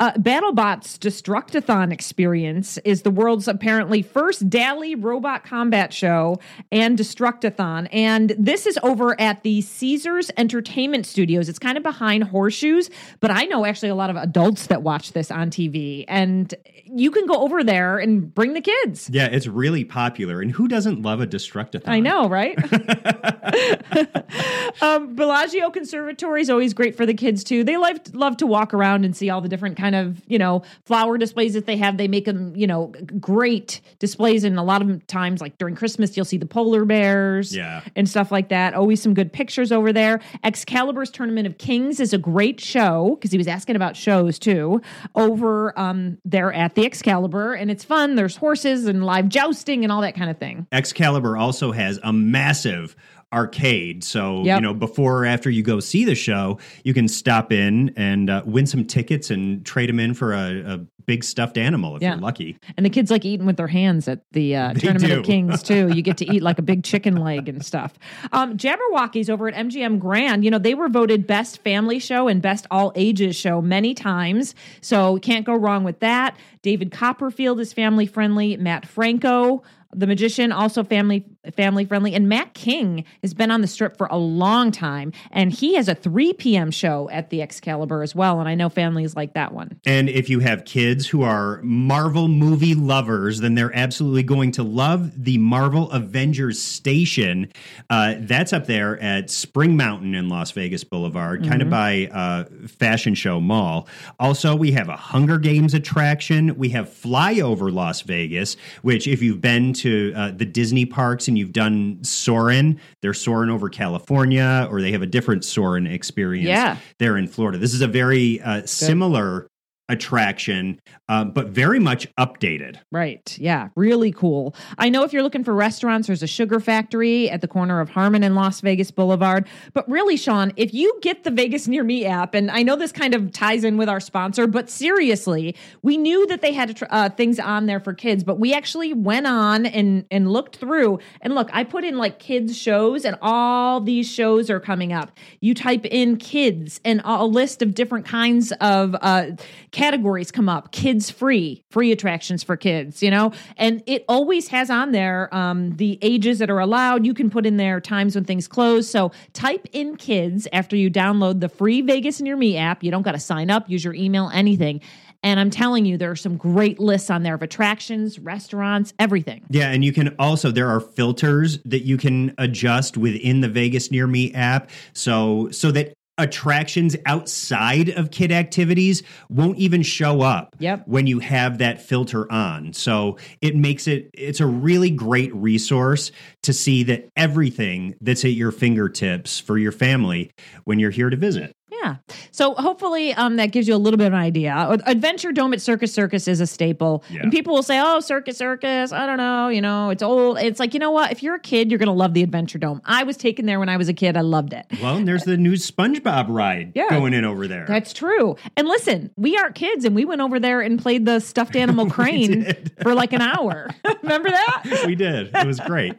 Uh, 0.00 0.12
BattleBot's 0.12 0.98
Destructathon 0.98 1.92
experience 1.92 2.78
is 2.78 3.02
the 3.02 3.10
world's 3.10 3.48
apparently 3.48 4.02
first 4.02 4.48
daily 4.50 4.94
robot 4.94 5.44
combat 5.44 5.92
show 5.92 6.38
and 6.70 6.98
Destructathon. 6.98 7.88
And 7.92 8.34
this 8.38 8.66
is 8.66 8.78
over 8.82 9.18
at 9.20 9.42
the 9.42 9.60
Caesars 9.62 10.30
Entertainment 10.36 11.06
Studios. 11.06 11.48
It's 11.48 11.58
kind 11.58 11.76
of 11.76 11.82
behind 11.82 12.24
Horseshoes, 12.24 12.90
but 13.20 13.30
I 13.30 13.44
know 13.44 13.64
actually 13.64 13.88
a 13.88 13.94
lot 13.94 14.10
of 14.10 14.16
adults 14.16 14.66
that 14.68 14.82
watch 14.82 15.12
this 15.12 15.30
on 15.30 15.50
TV. 15.50 16.04
And 16.08 16.54
you 16.84 17.10
can 17.10 17.26
go 17.26 17.37
over 17.42 17.62
there 17.64 17.98
and 17.98 18.32
bring 18.34 18.54
the 18.54 18.60
kids. 18.60 19.08
Yeah, 19.12 19.26
it's 19.26 19.46
really 19.46 19.84
popular. 19.84 20.40
And 20.40 20.50
who 20.52 20.68
doesn't 20.68 21.02
love 21.02 21.20
a 21.20 21.26
Destructathon? 21.26 21.88
I 21.88 22.00
know, 22.00 22.28
right? 22.28 22.56
um, 24.82 25.14
Bellagio 25.14 25.70
Conservatory 25.70 26.42
is 26.42 26.50
always 26.50 26.74
great 26.74 26.96
for 26.96 27.06
the 27.06 27.14
kids 27.14 27.44
too. 27.44 27.64
They 27.64 27.76
love 27.76 27.98
love 28.14 28.36
to 28.38 28.46
walk 28.46 28.74
around 28.74 29.04
and 29.04 29.16
see 29.16 29.30
all 29.30 29.40
the 29.40 29.48
different 29.48 29.76
kind 29.76 29.94
of 29.94 30.22
you 30.26 30.38
know 30.38 30.62
flower 30.84 31.18
displays 31.18 31.54
that 31.54 31.66
they 31.66 31.76
have. 31.76 31.96
They 31.96 32.08
make 32.08 32.24
them 32.24 32.54
you 32.56 32.66
know 32.66 32.92
great 33.20 33.80
displays, 33.98 34.44
and 34.44 34.58
a 34.58 34.62
lot 34.62 34.82
of 34.82 35.06
times, 35.06 35.40
like 35.40 35.58
during 35.58 35.74
Christmas, 35.74 36.16
you'll 36.16 36.24
see 36.24 36.38
the 36.38 36.46
polar 36.46 36.84
bears, 36.84 37.54
Yeah. 37.54 37.82
and 37.96 38.08
stuff 38.08 38.30
like 38.30 38.48
that. 38.50 38.74
Always 38.74 39.02
some 39.02 39.14
good 39.14 39.32
pictures 39.32 39.72
over 39.72 39.92
there. 39.92 40.20
Excalibur's 40.44 41.10
Tournament 41.10 41.46
of 41.46 41.58
Kings 41.58 42.00
is 42.00 42.12
a 42.12 42.18
great 42.18 42.60
show 42.60 43.16
because 43.16 43.30
he 43.32 43.38
was 43.38 43.48
asking 43.48 43.76
about 43.76 43.96
shows 43.96 44.38
too 44.38 44.80
over 45.14 45.78
um, 45.78 46.18
there 46.24 46.52
at 46.52 46.74
the 46.74 46.84
Excalibur, 46.84 47.27
and 47.36 47.70
it's 47.70 47.84
fun. 47.84 48.14
There's 48.14 48.36
horses 48.36 48.86
and 48.86 49.04
live 49.04 49.28
jousting 49.28 49.84
and 49.84 49.92
all 49.92 50.00
that 50.02 50.14
kind 50.14 50.30
of 50.30 50.38
thing. 50.38 50.66
Excalibur 50.72 51.36
also 51.36 51.72
has 51.72 51.98
a 52.02 52.12
massive 52.12 52.96
arcade. 53.32 54.02
So, 54.04 54.42
Yep. 54.44 54.56
you 54.56 54.62
know, 54.62 54.74
before 54.74 55.18
or 55.22 55.26
after 55.26 55.50
you 55.50 55.62
go 55.62 55.80
see 55.80 56.04
the 56.04 56.14
show, 56.14 56.58
you 56.84 56.94
can 56.94 57.08
stop 57.08 57.52
in 57.52 57.92
and 57.96 58.30
uh, 58.30 58.42
win 58.46 58.66
some 58.66 58.84
tickets 58.84 59.30
and 59.30 59.64
trade 59.64 59.88
them 59.88 60.00
in 60.00 60.14
for 60.14 60.32
a, 60.32 60.60
a 60.74 60.78
big 61.04 61.24
stuffed 61.24 61.56
animal 61.56 61.96
if 61.96 62.02
Yeah. 62.02 62.12
you're 62.12 62.20
lucky. 62.20 62.58
And 62.76 62.84
the 62.84 62.90
kids 62.90 63.10
like 63.10 63.24
eating 63.24 63.46
with 63.46 63.56
their 63.56 63.66
hands 63.66 64.08
at 64.08 64.20
the 64.32 64.54
uh, 64.56 64.72
Tournament 64.74 65.12
do. 65.12 65.20
of 65.20 65.24
Kings 65.24 65.62
too. 65.62 65.88
You 65.88 66.02
get 66.02 66.18
to 66.18 66.26
eat 66.34 66.42
like 66.42 66.58
a 66.58 66.62
big 66.62 66.84
chicken 66.84 67.16
leg 67.16 67.48
and 67.48 67.64
stuff. 67.64 67.94
Um, 68.32 68.56
Jabbawockeez 68.58 69.30
over 69.30 69.48
at 69.48 69.54
MGM 69.54 69.98
Grand, 70.00 70.44
you 70.44 70.50
know, 70.50 70.58
they 70.58 70.74
were 70.74 70.88
voted 70.90 71.26
best 71.26 71.62
family 71.62 71.98
show 71.98 72.28
and 72.28 72.42
best 72.42 72.66
all 72.70 72.92
ages 72.94 73.36
show 73.36 73.62
many 73.62 73.94
times. 73.94 74.54
So 74.82 75.18
can't 75.18 75.46
go 75.46 75.54
wrong 75.54 75.82
with 75.82 76.00
that. 76.00 76.36
David 76.62 76.92
Copperfield 76.92 77.58
is 77.60 77.72
family 77.72 78.04
friendly. 78.06 78.56
Mat 78.58 78.86
Franco. 78.86 79.62
The 79.94 80.06
magician 80.06 80.52
also 80.52 80.84
family 80.84 81.24
family 81.52 81.84
friendly, 81.84 82.14
and 82.14 82.28
Mac 82.28 82.54
King 82.54 83.04
has 83.22 83.34
been 83.34 83.50
on 83.50 83.60
the 83.60 83.66
strip 83.66 83.96
for 83.96 84.06
a 84.10 84.16
long 84.18 84.70
time, 84.70 85.12
and 85.30 85.52
he 85.52 85.74
has 85.74 85.88
a 85.88 85.94
3 85.94 86.32
p.m. 86.34 86.70
show 86.70 87.08
at 87.10 87.30
the 87.30 87.42
Excalibur 87.42 88.02
as 88.02 88.14
well. 88.14 88.40
And 88.40 88.48
I 88.48 88.54
know 88.54 88.68
families 88.68 89.16
like 89.16 89.34
that 89.34 89.52
one. 89.52 89.80
And 89.86 90.08
if 90.08 90.28
you 90.28 90.40
have 90.40 90.64
kids 90.64 91.06
who 91.06 91.22
are 91.22 91.60
Marvel 91.62 92.28
movie 92.28 92.74
lovers, 92.74 93.40
then 93.40 93.54
they're 93.54 93.74
absolutely 93.74 94.22
going 94.22 94.52
to 94.52 94.62
love 94.62 95.24
the 95.24 95.38
Marvel 95.38 95.90
Avengers 95.90 96.60
Station. 96.60 97.52
Uh, 97.90 98.14
that's 98.18 98.52
up 98.52 98.66
there 98.66 99.00
at 99.00 99.30
Spring 99.30 99.76
Mountain 99.76 100.14
in 100.14 100.28
Las 100.28 100.50
Vegas 100.52 100.84
Boulevard, 100.84 101.46
kind 101.46 101.62
of 101.62 101.70
by 101.70 102.08
uh, 102.12 102.44
Fashion 102.66 103.14
Show 103.14 103.40
Mall. 103.40 103.88
Also, 104.18 104.54
we 104.54 104.72
have 104.72 104.88
a 104.88 104.96
Hunger 104.96 105.38
Games 105.38 105.74
attraction. 105.74 106.56
We 106.56 106.70
have 106.70 106.88
Flyover 106.88 107.72
Las 107.72 108.02
Vegas, 108.02 108.56
which, 108.82 109.06
if 109.06 109.22
you've 109.22 109.40
been 109.40 109.72
to 109.74 110.12
uh, 110.14 110.30
the 110.32 110.44
Disney 110.44 110.84
parks 110.84 111.28
and 111.28 111.37
you've 111.38 111.52
done 111.52 111.98
Soarin', 112.02 112.78
they're 113.00 113.14
Soarin' 113.14 113.48
over 113.48 113.68
California, 113.70 114.68
or 114.70 114.82
they 114.82 114.92
have 114.92 115.02
a 115.02 115.06
different 115.06 115.44
Soarin' 115.44 115.86
experience 115.86 116.48
Yeah. 116.48 116.76
there 116.98 117.16
in 117.16 117.26
Florida. 117.28 117.56
This 117.58 117.72
is 117.72 117.80
a 117.80 117.86
very 117.88 118.40
uh, 118.42 118.66
similar 118.66 119.48
attraction, 119.88 120.80
uh, 121.08 121.24
but 121.24 121.48
very 121.48 121.78
much 121.78 122.12
updated. 122.16 122.76
Right. 122.92 123.36
Yeah. 123.38 123.68
Really 123.74 124.12
cool. 124.12 124.54
I 124.76 124.88
know 124.88 125.02
if 125.04 125.12
you're 125.12 125.22
looking 125.22 125.44
for 125.44 125.54
restaurants, 125.54 126.06
there's 126.06 126.22
a 126.22 126.26
sugar 126.26 126.60
factory 126.60 127.30
at 127.30 127.40
the 127.40 127.48
corner 127.48 127.80
of 127.80 127.88
Harmon 127.88 128.22
and 128.22 128.34
Las 128.34 128.60
Vegas 128.60 128.90
Boulevard. 128.90 129.48
But 129.72 129.88
really, 129.88 130.16
Sean, 130.16 130.52
if 130.56 130.74
you 130.74 130.98
get 131.00 131.24
the 131.24 131.30
Vegas 131.30 131.66
Near 131.66 131.84
Me 131.84 132.04
app, 132.04 132.34
and 132.34 132.50
I 132.50 132.62
know 132.62 132.76
this 132.76 132.92
kind 132.92 133.14
of 133.14 133.32
ties 133.32 133.64
in 133.64 133.76
with 133.76 133.88
our 133.88 134.00
sponsor, 134.00 134.46
but 134.46 134.68
seriously, 134.68 135.56
we 135.82 135.96
knew 135.96 136.26
that 136.26 136.42
they 136.42 136.52
had 136.52 136.78
uh, 136.90 137.08
things 137.10 137.38
on 137.38 137.66
there 137.66 137.80
for 137.80 137.94
kids, 137.94 138.22
but 138.24 138.38
we 138.38 138.52
actually 138.52 138.92
went 138.92 139.26
on 139.26 139.64
and, 139.64 140.04
and 140.10 140.30
looked 140.30 140.56
through. 140.56 140.98
And 141.22 141.34
look, 141.34 141.48
I 141.52 141.64
put 141.64 141.84
in 141.84 141.96
like 141.96 142.18
kids 142.18 142.56
shows, 142.56 143.04
and 143.04 143.16
all 143.22 143.80
these 143.80 144.10
shows 144.10 144.50
are 144.50 144.60
coming 144.60 144.92
up. 144.92 145.12
You 145.40 145.54
type 145.54 145.86
in 145.86 146.16
kids 146.16 146.80
and 146.84 147.00
a 147.04 147.24
list 147.24 147.62
of 147.62 147.74
different 147.74 148.04
kinds 148.06 148.52
of 148.60 148.94
uh, 149.00 149.30
categories 149.78 150.32
come 150.32 150.48
up. 150.48 150.72
Kids 150.72 151.08
free 151.08 151.62
free 151.70 151.92
attractions 151.92 152.42
for 152.42 152.56
kids 152.56 153.02
you 153.02 153.10
know? 153.10 153.32
And 153.56 153.82
it 153.86 154.04
always 154.08 154.48
has 154.48 154.70
on 154.70 154.90
there 154.92 155.32
um, 155.32 155.76
the 155.76 155.98
ages 156.02 156.40
that 156.40 156.50
are 156.50 156.58
allowed. 156.58 157.06
You 157.06 157.14
can 157.14 157.30
put 157.30 157.46
in 157.46 157.58
there 157.58 157.80
times 157.80 158.16
when 158.16 158.24
things 158.24 158.48
close. 158.48 158.90
So 158.90 159.12
type 159.34 159.68
in 159.72 159.96
kids 159.96 160.48
after 160.52 160.74
you 160.74 160.90
download 160.90 161.40
the 161.40 161.48
free 161.48 161.80
vegas 161.80 162.20
near 162.20 162.36
me 162.36 162.56
app. 162.56 162.82
You 162.82 162.90
don't 162.90 163.02
got 163.02 163.12
to 163.12 163.20
sign 163.20 163.50
up 163.50 163.70
use 163.70 163.84
your 163.84 163.94
email 163.94 164.30
anything. 164.32 164.80
And 165.24 165.40
i'm 165.40 165.50
telling 165.50 165.84
you 165.84 165.96
there 165.96 166.12
are 166.12 166.16
some 166.16 166.36
great 166.36 166.78
lists 166.78 167.10
on 167.10 167.24
there 167.24 167.34
of 167.34 167.42
attractions 167.42 168.18
restaurants 168.18 168.94
everything. 168.98 169.44
Yeah, 169.50 169.70
and 169.70 169.84
you 169.84 169.92
can 169.92 170.14
also 170.18 170.50
there 170.50 170.68
are 170.68 170.80
filters 170.80 171.58
that 171.64 171.80
you 171.80 171.96
can 171.96 172.34
adjust 172.38 172.96
within 172.96 173.40
the 173.40 173.48
Vegas 173.48 173.90
Near 173.90 174.06
Me 174.06 174.32
app. 174.32 174.70
So 174.92 175.50
so 175.50 175.72
that 175.72 175.94
attractions 176.18 176.96
outside 177.06 177.88
of 177.90 178.10
kid 178.10 178.32
activities 178.32 179.02
won't 179.28 179.58
even 179.58 179.82
show 179.82 180.20
up 180.20 180.54
Yep. 180.58 180.82
when 180.86 181.06
you 181.06 181.20
have 181.20 181.58
that 181.58 181.80
filter 181.80 182.30
on. 182.30 182.72
So 182.72 183.16
it 183.40 183.56
makes 183.56 183.86
it 183.86 184.10
it's 184.14 184.40
a 184.40 184.46
really 184.46 184.90
great 184.90 185.34
resource 185.34 186.10
to 186.42 186.52
see 186.52 186.82
that 186.84 187.08
everything 187.16 187.94
that's 188.00 188.24
at 188.24 188.32
your 188.32 188.50
fingertips 188.50 189.38
for 189.38 189.56
your 189.58 189.72
family 189.72 190.30
when 190.64 190.78
you're 190.78 190.90
here 190.90 191.10
to 191.10 191.16
visit. 191.16 191.52
Yeah. 191.88 191.96
So 192.30 192.54
hopefully 192.54 193.12
um, 193.14 193.36
that 193.36 193.46
gives 193.52 193.66
you 193.68 193.74
a 193.74 193.78
little 193.78 193.98
bit 193.98 194.06
of 194.08 194.12
an 194.12 194.18
idea. 194.18 194.52
Uh, 194.54 194.78
Adventure 194.86 195.32
Dome 195.32 195.52
at 195.52 195.60
Circus 195.60 195.92
Circus 195.92 196.28
is 196.28 196.40
a 196.40 196.46
staple. 196.46 197.02
Yeah. 197.10 197.22
And 197.22 197.32
people 197.32 197.54
will 197.54 197.62
say, 197.62 197.80
oh, 197.82 198.00
Circus 198.00 198.36
Circus, 198.38 198.92
I 198.92 199.06
don't 199.06 199.16
know, 199.16 199.48
you 199.48 199.60
know, 199.60 199.90
it's 199.90 200.02
old. 200.02 200.38
It's 200.38 200.60
like, 200.60 200.74
you 200.74 200.80
know 200.80 200.90
what? 200.90 201.12
If 201.12 201.22
you're 201.22 201.34
a 201.34 201.40
kid, 201.40 201.70
you're 201.70 201.78
going 201.78 201.86
to 201.88 201.92
love 201.92 202.14
the 202.14 202.22
Adventure 202.22 202.58
Dome. 202.58 202.80
I 202.84 203.02
was 203.04 203.16
taken 203.16 203.46
there 203.46 203.58
when 203.58 203.68
I 203.68 203.76
was 203.76 203.88
a 203.88 203.94
kid. 203.94 204.16
I 204.16 204.20
loved 204.22 204.52
it. 204.52 204.66
Well, 204.82 204.96
and 204.96 205.06
there's 205.08 205.24
the 205.24 205.36
new 205.36 205.54
SpongeBob 205.54 206.26
ride 206.28 206.72
Yeah. 206.74 206.88
going 206.90 207.14
in 207.14 207.24
over 207.24 207.46
there. 207.48 207.64
That's 207.66 207.92
true. 207.92 208.36
And 208.56 208.68
listen, 208.68 209.10
we 209.16 209.36
aren't 209.36 209.54
kids, 209.54 209.84
and 209.84 209.94
we 209.94 210.04
went 210.04 210.20
over 210.20 210.38
there 210.40 210.60
and 210.60 210.78
played 210.80 211.04
the 211.06 211.20
stuffed 211.20 211.56
animal 211.56 211.88
crane 211.90 212.54
for 212.82 212.94
like 212.94 213.12
an 213.12 213.22
hour. 213.22 213.68
Remember 214.02 214.30
that? 214.30 214.82
we 214.86 214.94
did. 214.94 215.30
It 215.34 215.46
was 215.46 215.60
great. 215.60 215.94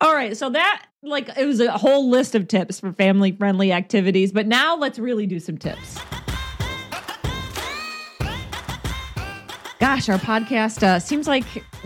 All 0.00 0.12
right. 0.14 0.36
So 0.36 0.50
that, 0.50 0.86
like, 1.02 1.30
it 1.36 1.46
was 1.46 1.60
a 1.60 1.72
whole 1.72 2.08
list 2.08 2.34
of 2.34 2.48
tips 2.48 2.80
for 2.80 2.92
family 2.92 3.32
friendly 3.32 3.72
activities. 3.72 4.32
But 4.32 4.46
now 4.46 4.76
let's 4.76 4.98
really 4.98 5.26
do 5.26 5.40
some 5.40 5.58
tips. 5.58 5.98
Gosh, 9.82 10.08
our 10.08 10.18
podcast 10.18 10.84
uh, 10.84 11.00
seems 11.00 11.26
like 11.26 11.42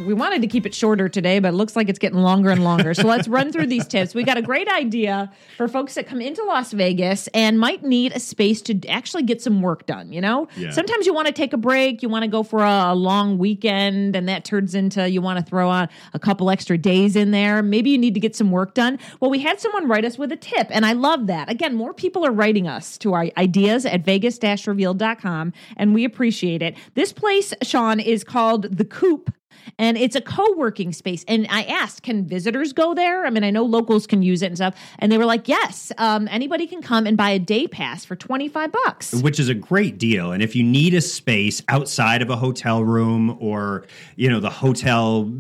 we 0.06 0.12
wanted 0.12 0.42
to 0.42 0.48
keep 0.48 0.66
it 0.66 0.74
shorter 0.74 1.08
today, 1.08 1.38
but 1.38 1.48
it 1.48 1.52
looks 1.56 1.74
like 1.74 1.88
it's 1.88 1.98
getting 1.98 2.18
longer 2.18 2.50
and 2.50 2.62
longer. 2.62 2.92
So 2.92 3.06
let's 3.06 3.26
run 3.26 3.52
through 3.52 3.68
these 3.68 3.86
tips. 3.86 4.14
We 4.14 4.22
got 4.22 4.36
a 4.36 4.42
great 4.42 4.68
idea 4.68 5.32
for 5.56 5.66
folks 5.66 5.94
that 5.94 6.06
come 6.06 6.20
into 6.20 6.44
Las 6.44 6.72
Vegas 6.74 7.26
and 7.28 7.58
might 7.58 7.82
need 7.84 8.12
a 8.14 8.20
space 8.20 8.60
to 8.62 8.86
actually 8.88 9.22
get 9.22 9.40
some 9.40 9.62
work 9.62 9.86
done. 9.86 10.12
You 10.12 10.20
know, 10.20 10.46
Yeah. 10.58 10.72
sometimes 10.72 11.06
you 11.06 11.14
want 11.14 11.28
to 11.28 11.32
take 11.32 11.54
a 11.54 11.56
break, 11.56 12.02
you 12.02 12.10
want 12.10 12.24
to 12.24 12.28
go 12.28 12.42
for 12.42 12.62
a, 12.62 12.92
a 12.92 12.94
long 12.94 13.38
weekend, 13.38 14.14
and 14.14 14.28
that 14.28 14.44
turns 14.44 14.74
into 14.74 15.08
you 15.08 15.22
want 15.22 15.38
to 15.38 15.44
throw 15.46 15.70
on 15.70 15.88
a 16.12 16.18
couple 16.18 16.50
extra 16.50 16.76
days 16.76 17.16
in 17.16 17.30
there. 17.30 17.62
Maybe 17.62 17.88
you 17.88 17.96
need 17.96 18.12
to 18.12 18.20
get 18.20 18.36
some 18.36 18.50
work 18.50 18.74
done. 18.74 18.98
Well, 19.20 19.30
we 19.30 19.38
had 19.38 19.58
someone 19.58 19.88
write 19.88 20.04
us 20.04 20.18
with 20.18 20.30
a 20.32 20.36
tip, 20.36 20.66
and 20.68 20.84
I 20.84 20.92
love 20.92 21.28
that. 21.28 21.50
Again, 21.50 21.74
more 21.74 21.94
people 21.94 22.26
are 22.26 22.32
writing 22.32 22.68
us 22.68 22.98
to 22.98 23.14
our 23.14 23.28
ideas 23.38 23.86
at 23.86 24.04
vegas-revealed.com, 24.04 25.54
and 25.78 25.94
we 25.94 26.04
appreciate 26.04 26.60
it. 26.60 26.76
This 26.92 27.10
place, 27.14 27.54
Sean, 27.62 27.85
is 28.00 28.24
called 28.24 28.76
The 28.76 28.84
Coop. 28.84 29.32
And 29.78 29.98
it's 29.98 30.14
a 30.14 30.20
co-working 30.20 30.92
space. 30.92 31.24
And 31.26 31.46
I 31.50 31.64
asked, 31.64 32.02
can 32.02 32.26
visitors 32.26 32.72
go 32.72 32.94
there? 32.94 33.26
I 33.26 33.30
mean, 33.30 33.42
I 33.44 33.50
know 33.50 33.64
locals 33.64 34.06
can 34.06 34.22
use 34.22 34.42
it 34.42 34.46
and 34.46 34.56
stuff. 34.56 34.74
And 35.00 35.10
they 35.10 35.18
were 35.18 35.24
like, 35.24 35.48
yes, 35.48 35.92
um, 35.98 36.28
anybody 36.28 36.66
can 36.66 36.82
come 36.82 37.04
and 37.06 37.16
buy 37.16 37.30
a 37.30 37.38
day 37.38 37.66
pass 37.66 38.04
for 38.04 38.14
25 38.16 38.70
bucks. 38.72 39.12
which 39.14 39.40
is 39.40 39.48
a 39.48 39.54
great 39.54 39.98
deal 39.98 40.30
and 40.32 40.42
if 40.42 40.54
you 40.54 40.62
need 40.62 40.94
a 40.94 41.00
space 41.00 41.62
outside 41.68 42.22
of 42.22 42.30
a 42.30 42.36
hotel 42.36 42.84
room 42.84 43.36
or 43.40 43.84
you 44.14 44.30
know 44.30 44.40
the 44.40 44.50
hotel 44.50 45.30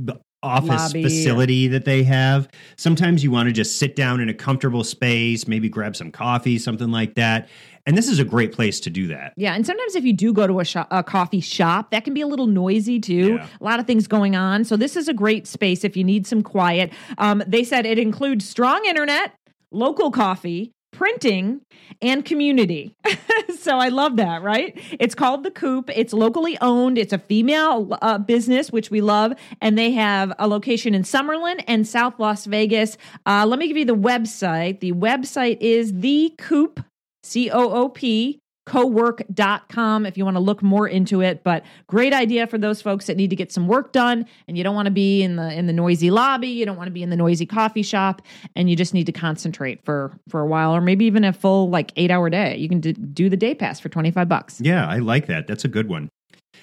office 0.42 0.92
Lobby. 0.92 1.02
facility 1.02 1.68
that 1.68 1.84
they 1.84 2.02
have 2.02 2.48
sometimes 2.76 3.22
you 3.24 3.30
want 3.30 3.48
to 3.48 3.52
just 3.52 3.78
sit 3.78 3.96
down 3.96 4.20
in 4.20 4.28
a 4.28 4.34
comfortable 4.34 4.84
space 4.84 5.46
maybe 5.48 5.68
grab 5.68 5.96
some 5.96 6.10
coffee 6.10 6.58
something 6.58 6.90
like 6.90 7.14
that 7.14 7.48
and 7.86 7.96
this 7.96 8.08
is 8.08 8.18
a 8.18 8.24
great 8.24 8.52
place 8.52 8.80
to 8.80 8.90
do 8.90 9.06
that 9.06 9.32
Yeah, 9.36 9.54
and 9.54 9.64
sometimes 9.64 9.94
if 9.94 10.04
you 10.04 10.12
do 10.12 10.32
go 10.32 10.46
to 10.46 10.60
a, 10.60 10.64
shop, 10.64 10.88
a 10.90 11.02
coffee 11.02 11.40
shop, 11.40 11.90
that 11.90 12.04
can 12.04 12.14
be 12.14 12.20
a 12.20 12.26
little 12.26 12.46
noisy 12.46 13.00
too. 13.00 13.34
Yeah. 13.34 13.46
A 13.60 13.64
lot 13.64 13.80
of 13.80 13.86
things 13.86 14.06
going 14.06 14.36
on. 14.36 14.64
So 14.64 14.76
this 14.76 14.96
is 14.96 15.08
a 15.08 15.14
great 15.14 15.46
space 15.46 15.84
if 15.84 15.96
you 15.96 16.04
need 16.04 16.26
some 16.26 16.42
quiet. 16.42 16.92
Um, 17.18 17.42
they 17.46 17.64
said 17.64 17.86
it 17.86 17.98
includes 17.98 18.48
strong 18.48 18.84
internet, 18.84 19.32
local 19.70 20.10
coffee, 20.10 20.72
printing, 20.92 21.60
and 22.00 22.24
community. 22.24 22.94
so 23.58 23.76
I 23.76 23.88
love 23.88 24.16
that. 24.16 24.42
Right? 24.42 24.78
It's 24.98 25.14
called 25.14 25.44
the 25.44 25.50
Coop. 25.50 25.90
It's 25.94 26.12
locally 26.12 26.56
owned. 26.60 26.98
It's 26.98 27.12
a 27.12 27.18
female 27.18 27.96
uh, 28.02 28.18
business, 28.18 28.72
which 28.72 28.90
we 28.90 29.00
love, 29.00 29.32
and 29.60 29.76
they 29.76 29.92
have 29.92 30.32
a 30.38 30.48
location 30.48 30.94
in 30.94 31.02
Summerlin 31.02 31.62
and 31.66 31.86
South 31.86 32.18
Las 32.18 32.46
Vegas. 32.46 32.96
Uh, 33.26 33.44
let 33.46 33.58
me 33.58 33.68
give 33.68 33.76
you 33.76 33.84
the 33.84 33.94
website. 33.94 34.80
The 34.80 34.92
website 34.92 35.58
is 35.60 35.92
the 35.92 36.34
Coop. 36.38 36.80
C 37.26 37.50
O 37.50 37.70
O 37.70 37.88
P 37.88 38.40
cowork.com 38.66 40.04
if 40.06 40.18
you 40.18 40.24
want 40.24 40.34
to 40.34 40.40
look 40.40 40.62
more 40.62 40.88
into 40.88 41.22
it. 41.22 41.44
But 41.44 41.64
great 41.86 42.12
idea 42.12 42.46
for 42.46 42.58
those 42.58 42.82
folks 42.82 43.06
that 43.06 43.16
need 43.16 43.30
to 43.30 43.36
get 43.36 43.52
some 43.52 43.68
work 43.68 43.92
done 43.92 44.26
and 44.48 44.58
you 44.58 44.64
don't 44.64 44.74
want 44.74 44.86
to 44.86 44.92
be 44.92 45.22
in 45.22 45.36
the 45.36 45.52
in 45.52 45.66
the 45.66 45.72
noisy 45.72 46.10
lobby 46.10 46.48
you 46.48 46.66
don't 46.66 46.76
want 46.76 46.88
to 46.88 46.92
be 46.92 47.02
in 47.02 47.10
the 47.10 47.16
noisy 47.16 47.46
coffee 47.46 47.82
shop 47.82 48.22
and 48.56 48.68
you 48.68 48.74
just 48.74 48.92
need 48.92 49.06
to 49.06 49.12
concentrate 49.12 49.84
for 49.84 50.18
for 50.28 50.40
a 50.40 50.46
while 50.46 50.74
or 50.74 50.80
maybe 50.80 51.04
even 51.04 51.22
a 51.22 51.32
full 51.32 51.70
like 51.70 51.92
8 51.96 52.10
hour 52.10 52.28
day. 52.28 52.56
You 52.56 52.68
can 52.68 52.80
do, 52.80 52.92
do 52.92 53.28
the 53.28 53.36
day 53.36 53.54
pass 53.54 53.78
for 53.78 53.88
25 53.88 54.28
bucks. 54.28 54.60
Yeah 54.60 54.86
i 54.88 54.98
like 54.98 55.26
that. 55.26 55.46
That's 55.46 55.64
a 55.64 55.68
good 55.68 55.88
one 55.88 56.10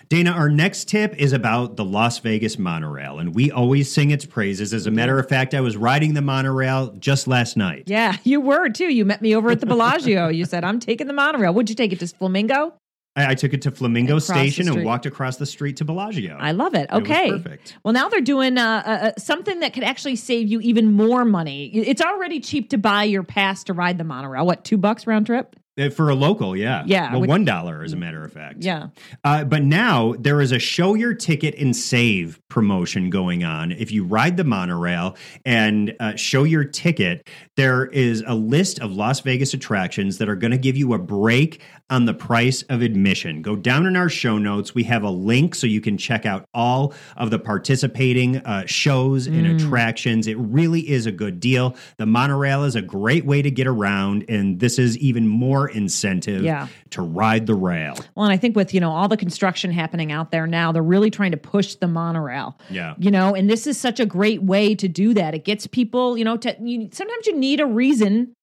Dayna, 0.10 0.34
our 0.36 0.49
next 0.49 0.88
tip 0.88 1.16
is 1.16 1.34
about 1.34 1.76
the 1.76 1.86
Las 1.86 2.20
Vegas 2.20 2.60
monorail, 2.60 3.20
and 3.20 3.34
we 3.34 3.51
always 3.51 3.91
sing 3.91 4.12
its 4.12 4.26
praises. 4.26 4.74
As 4.74 4.86
a 4.86 4.91
matter 4.91 5.20
of 5.20 5.28
fact, 5.28 5.54
I 5.54 5.62
was 5.62 5.78
riding 5.78 6.14
the 6.14 6.22
monorail 6.22 6.93
just 6.99 7.28
last 7.28 7.58
night. 7.58 7.84
yeah 7.88 8.18
you 8.24 8.39
were 8.41 8.70
too 8.70 8.86
you 8.86 9.06
met 9.06 9.22
me 9.22 9.36
over 9.36 9.49
at 9.49 9.60
the 9.60 9.66
Bellagio 9.66 10.28
you 10.30 10.45
said 10.45 10.64
I'm 10.64 10.80
taking 10.80 11.08
the 11.08 11.14
monorail 11.14 11.54
would 11.54 11.70
you 11.70 11.76
take 11.76 11.91
it 11.91 11.99
to 11.99 12.08
Flamingo 12.08 12.74
I, 13.16 13.32
I 13.32 13.36
took 13.36 13.54
it 13.54 13.62
to 13.64 13.72
Flamingo 13.72 14.16
the 14.16 14.22
Station 14.22 14.68
and 14.68 14.84
walked 14.84 15.06
across 15.06 15.38
the 15.38 15.45
street 15.45 15.78
to 15.78 15.86
Bellagio. 15.86 16.36
I 16.39 16.51
love 16.51 16.74
it. 16.74 16.89
Okay. 16.91 17.30
perfect. 17.30 17.78
Well, 17.84 17.93
now 17.93 18.10
they're 18.10 18.22
doing 18.22 18.58
uh, 18.58 18.84
uh, 18.86 18.89
uh, 18.89 19.12
something 19.20 19.60
that 19.60 19.74
could 19.74 19.84
actually 19.84 20.16
save 20.16 20.47
you 20.47 20.60
even 20.62 20.93
more 20.93 21.24
money. 21.24 21.68
It's 21.68 22.01
already 22.01 22.39
cheap 22.39 22.70
to 22.72 22.78
buy 22.78 23.04
your 23.04 23.24
pass 23.24 23.64
to 23.66 23.74
ride 23.74 23.97
the 23.97 24.04
monorail. 24.04 24.45
What, 24.45 24.66
two 24.66 24.78
bucks 24.78 25.06
round 25.06 25.28
trip? 25.28 25.56
Uh, 25.80 25.90
For 25.90 26.10
a 26.10 26.16
local, 26.16 26.56
yeah. 26.56 26.84
Yeah, 26.86 27.12
Well, 27.12 27.22
which- 27.22 27.28
one 27.30 27.46
dollar, 27.46 27.82
as 27.84 27.94
a 27.94 27.96
matter 27.98 28.24
of 28.24 28.32
fact. 28.32 28.58
Yeah. 28.64 28.88
Uh, 29.24 29.44
but 29.44 29.64
now 29.64 30.14
there 30.20 30.40
is 30.40 30.52
a 30.52 30.60
show 30.60 30.94
your 30.94 31.16
ticket 31.16 31.56
and 31.58 31.76
save 31.76 32.40
promotion 32.48 33.10
going 33.10 33.44
on. 33.44 33.72
If 33.72 33.92
you 33.92 34.04
ride 34.04 34.38
the 34.38 34.44
monorail 34.44 35.16
and 35.46 35.96
uh, 36.00 36.16
show 36.16 36.44
your 36.44 36.64
ticket, 36.64 37.28
there 37.58 37.88
is 37.88 38.24
a 38.28 38.36
list 38.36 38.80
of 38.82 38.92
Las 38.92 39.22
Vegas 39.22 39.56
attractions 39.56 40.20
that 40.20 40.30
are 40.30 40.36
going 40.36 40.52
to 40.52 40.58
give 40.60 40.78
you 40.78 40.94
a 40.94 41.00
break 41.00 41.62
on 41.90 42.06
the 42.06 42.14
price 42.14 42.62
of 42.64 42.82
admission. 42.84 43.42
Go 43.42 43.56
down 43.56 43.88
in 43.88 43.96
our 43.96 44.10
show 44.10 44.38
notes. 44.38 44.76
We 44.76 44.84
have 44.84 45.02
a 45.04 45.10
link 45.10 45.56
so 45.56 45.66
you 45.66 45.82
can 45.82 45.98
check 45.98 46.26
out 46.28 46.46
all 46.54 46.94
of 47.18 47.32
the 47.32 47.40
participating 47.40 48.38
uh, 48.38 48.66
shows 48.68 49.26
and 49.28 49.44
Mm. 49.48 49.56
attractions. 49.56 50.28
It 50.28 50.38
really 50.38 50.88
is 50.88 51.06
a 51.08 51.12
good 51.12 51.40
deal. 51.40 51.76
The 51.98 52.06
monorail 52.06 52.64
is 52.64 52.76
a 52.76 52.82
great 52.82 53.26
way 53.26 53.42
to 53.42 53.50
get 53.52 53.66
around, 53.68 54.26
and 54.30 54.60
this 54.60 54.78
is 54.78 54.98
even 55.00 55.28
more 55.28 55.62
incentive 55.68 56.43
Yeah. 56.43 56.68
to 56.91 57.01
ride 57.01 57.45
the 57.47 57.55
rail. 57.55 57.95
Well, 58.16 58.26
and 58.26 58.34
I 58.34 58.38
think 58.38 58.55
with, 58.55 58.74
you 58.74 58.80
know, 58.80 58.91
all 58.91 59.07
the 59.07 59.18
construction 59.18 59.72
happening 59.72 60.11
out 60.11 60.32
there 60.32 60.47
now, 60.47 60.72
they're 60.72 60.84
really 60.84 61.09
trying 61.09 61.32
to 61.32 61.38
push 61.38 61.76
the 61.76 61.88
monorail. 61.88 62.57
Yeah. 62.70 62.95
You 62.97 63.11
know, 63.11 63.36
and 63.36 63.49
this 63.49 63.68
is 63.68 63.80
such 63.80 63.99
a 63.99 64.05
great 64.05 64.43
way 64.43 64.76
to 64.76 64.88
do 64.88 65.14
that. 65.14 65.34
It 65.34 65.45
gets 65.45 65.68
people, 65.68 66.18
you 66.18 66.24
know, 66.24 66.38
to 66.38 66.55
you, 66.61 66.89
sometimes 66.91 67.28
you 67.28 67.36
need 67.38 67.59
a 67.59 67.66
reason 67.66 68.34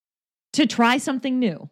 to 0.55 0.67
try 0.67 0.99
something 0.99 1.39
new. 1.39 1.69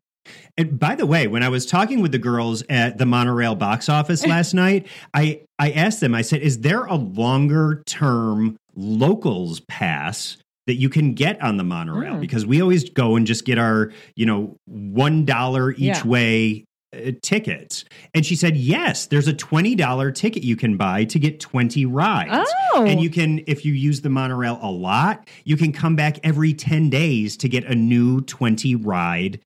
And 0.58 0.78
by 0.78 0.94
the 0.94 1.06
way, 1.06 1.26
when 1.26 1.42
I 1.42 1.48
was 1.48 1.64
talking 1.64 2.02
with 2.02 2.12
the 2.12 2.18
girls 2.18 2.62
at 2.68 2.98
the 2.98 3.06
monorail 3.06 3.54
box 3.54 3.88
office 3.88 4.26
last 4.26 4.52
night, 4.52 4.86
I 5.14 5.40
I 5.58 5.70
asked 5.70 6.00
them. 6.00 6.14
I 6.14 6.20
said, 6.22 6.42
"Is 6.42 6.60
there 6.60 6.84
a 6.84 6.96
longer 6.96 7.82
term 7.86 8.56
locals 8.76 9.60
pass 9.60 10.36
that 10.68 10.76
you 10.76 10.88
can 10.88 11.12
get 11.14 11.42
on 11.42 11.56
the 11.56 11.64
monorail? 11.64 12.14
Mm. 12.14 12.20
Because 12.20 12.46
we 12.46 12.62
always 12.62 12.88
go 12.88 13.16
and 13.16 13.26
just 13.26 13.44
get 13.44 13.58
our 13.58 13.92
you 14.14 14.24
know 14.26 14.56
one 14.66 15.24
dollar 15.24 15.72
each 15.72 15.80
Yeah. 15.80 16.06
way." 16.06 16.64
Uh, 16.96 17.10
tickets 17.20 17.84
and 18.14 18.24
she 18.24 18.34
said 18.34 18.56
yes 18.56 19.04
there's 19.08 19.28
a 19.28 19.34
$20 19.34 20.10
ticket 20.14 20.42
you 20.42 20.56
can 20.56 20.78
buy 20.78 21.04
to 21.04 21.18
get 21.18 21.38
20 21.38 21.84
rides 21.84 22.50
Oh. 22.72 22.86
and 22.86 22.98
you 23.02 23.10
can 23.10 23.42
if 23.46 23.62
you 23.66 23.74
use 23.74 24.00
the 24.00 24.08
monorail 24.08 24.58
a 24.62 24.70
lot 24.70 25.28
you 25.44 25.58
can 25.58 25.70
come 25.70 25.96
back 25.96 26.18
every 26.24 26.54
10 26.54 26.88
days 26.88 27.36
to 27.36 27.48
get 27.50 27.64
a 27.66 27.74
new 27.74 28.22
20 28.22 28.74
ride 28.76 29.38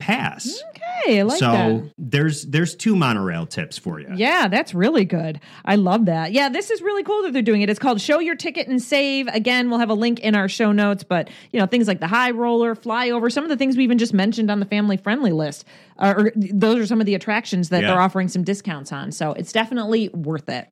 pass 0.00 0.60
Hey, 1.04 1.20
I 1.20 1.22
like 1.22 1.38
so 1.38 1.50
that. 1.50 1.92
there's 1.98 2.44
there's 2.44 2.74
two 2.74 2.96
monorail 2.96 3.46
tips 3.46 3.78
for 3.78 4.00
you. 4.00 4.08
Yeah, 4.14 4.48
that's 4.48 4.74
really 4.74 5.04
good. 5.04 5.40
I 5.64 5.76
love 5.76 6.06
that. 6.06 6.32
Yeah, 6.32 6.48
this 6.48 6.70
is 6.70 6.82
really 6.82 7.02
cool 7.02 7.22
that 7.22 7.32
they're 7.32 7.42
doing 7.42 7.62
it. 7.62 7.70
It's 7.70 7.78
called 7.78 8.00
Show 8.00 8.18
Your 8.20 8.34
Ticket 8.34 8.68
and 8.68 8.80
Save. 8.82 9.26
Again, 9.28 9.70
we'll 9.70 9.78
have 9.78 9.90
a 9.90 9.94
link 9.94 10.20
in 10.20 10.34
our 10.34 10.48
show 10.48 10.72
notes, 10.72 11.04
but 11.04 11.30
you 11.52 11.60
know, 11.60 11.66
things 11.66 11.86
like 11.88 12.00
the 12.00 12.06
high 12.08 12.30
roller, 12.30 12.74
flyover, 12.74 13.30
some 13.32 13.44
of 13.44 13.50
the 13.50 13.56
things 13.56 13.76
we 13.76 13.84
even 13.84 13.98
just 13.98 14.14
mentioned 14.14 14.50
on 14.50 14.60
the 14.60 14.66
family 14.66 14.96
friendly 14.96 15.32
list. 15.32 15.64
Uh, 15.98 16.14
or 16.16 16.32
those 16.36 16.78
are 16.78 16.86
some 16.86 17.00
of 17.00 17.06
the 17.06 17.14
attractions 17.14 17.68
that 17.70 17.82
Yeah. 17.82 17.88
they're 17.88 18.00
offering 18.00 18.28
some 18.28 18.44
discounts 18.44 18.92
on. 18.92 19.12
So 19.12 19.32
it's 19.32 19.52
definitely 19.52 20.08
worth 20.10 20.48
it. 20.48 20.68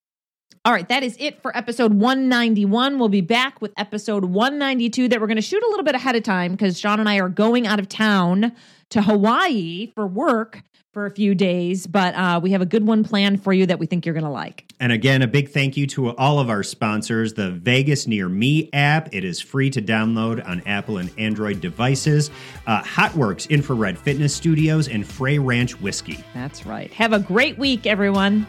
All 0.66 0.72
right, 0.72 0.88
that 0.88 1.04
is 1.04 1.16
it 1.20 1.40
for 1.42 1.56
episode 1.56 1.94
191. 1.94 2.98
We'll 2.98 3.08
be 3.08 3.20
back 3.20 3.62
with 3.62 3.72
episode 3.76 4.24
192 4.24 5.06
that 5.10 5.20
we're 5.20 5.28
going 5.28 5.36
to 5.36 5.40
shoot 5.40 5.62
a 5.62 5.68
little 5.68 5.84
bit 5.84 5.94
ahead 5.94 6.16
of 6.16 6.24
time 6.24 6.50
because 6.50 6.76
Sean 6.76 6.98
and 6.98 7.08
I 7.08 7.20
are 7.20 7.28
going 7.28 7.68
out 7.68 7.78
of 7.78 7.88
town 7.88 8.50
to 8.90 9.00
Hawaii 9.00 9.92
for 9.94 10.08
work 10.08 10.64
for 10.92 11.06
a 11.06 11.10
few 11.12 11.36
days, 11.36 11.86
but 11.86 12.16
uh, 12.16 12.40
we 12.42 12.50
have 12.50 12.62
a 12.62 12.66
good 12.66 12.84
one 12.84 13.04
planned 13.04 13.44
for 13.44 13.52
you 13.52 13.64
that 13.66 13.78
we 13.78 13.86
think 13.86 14.04
you're 14.04 14.12
going 14.12 14.24
to 14.24 14.30
like. 14.30 14.64
And 14.80 14.90
again, 14.90 15.22
a 15.22 15.28
big 15.28 15.50
thank 15.50 15.76
you 15.76 15.86
to 15.86 16.16
all 16.16 16.40
of 16.40 16.50
our 16.50 16.64
sponsors, 16.64 17.34
the 17.34 17.52
Vegas 17.52 18.08
Near 18.08 18.28
Me 18.28 18.68
app. 18.72 19.14
It 19.14 19.22
is 19.22 19.40
free 19.40 19.70
to 19.70 19.80
download 19.80 20.44
on 20.48 20.62
Apple 20.66 20.98
and 20.98 21.12
Android 21.16 21.60
devices. 21.60 22.32
Uh, 22.66 22.82
Hotworx 22.82 23.48
Infrared 23.50 23.96
Fitness 23.96 24.34
Studios 24.34 24.88
and 24.88 25.06
Frey 25.06 25.38
Ranch 25.38 25.80
Whiskey. 25.80 26.24
That's 26.34 26.66
right. 26.66 26.92
Have 26.92 27.12
a 27.12 27.20
great 27.20 27.56
week, 27.56 27.86
everyone. 27.86 28.48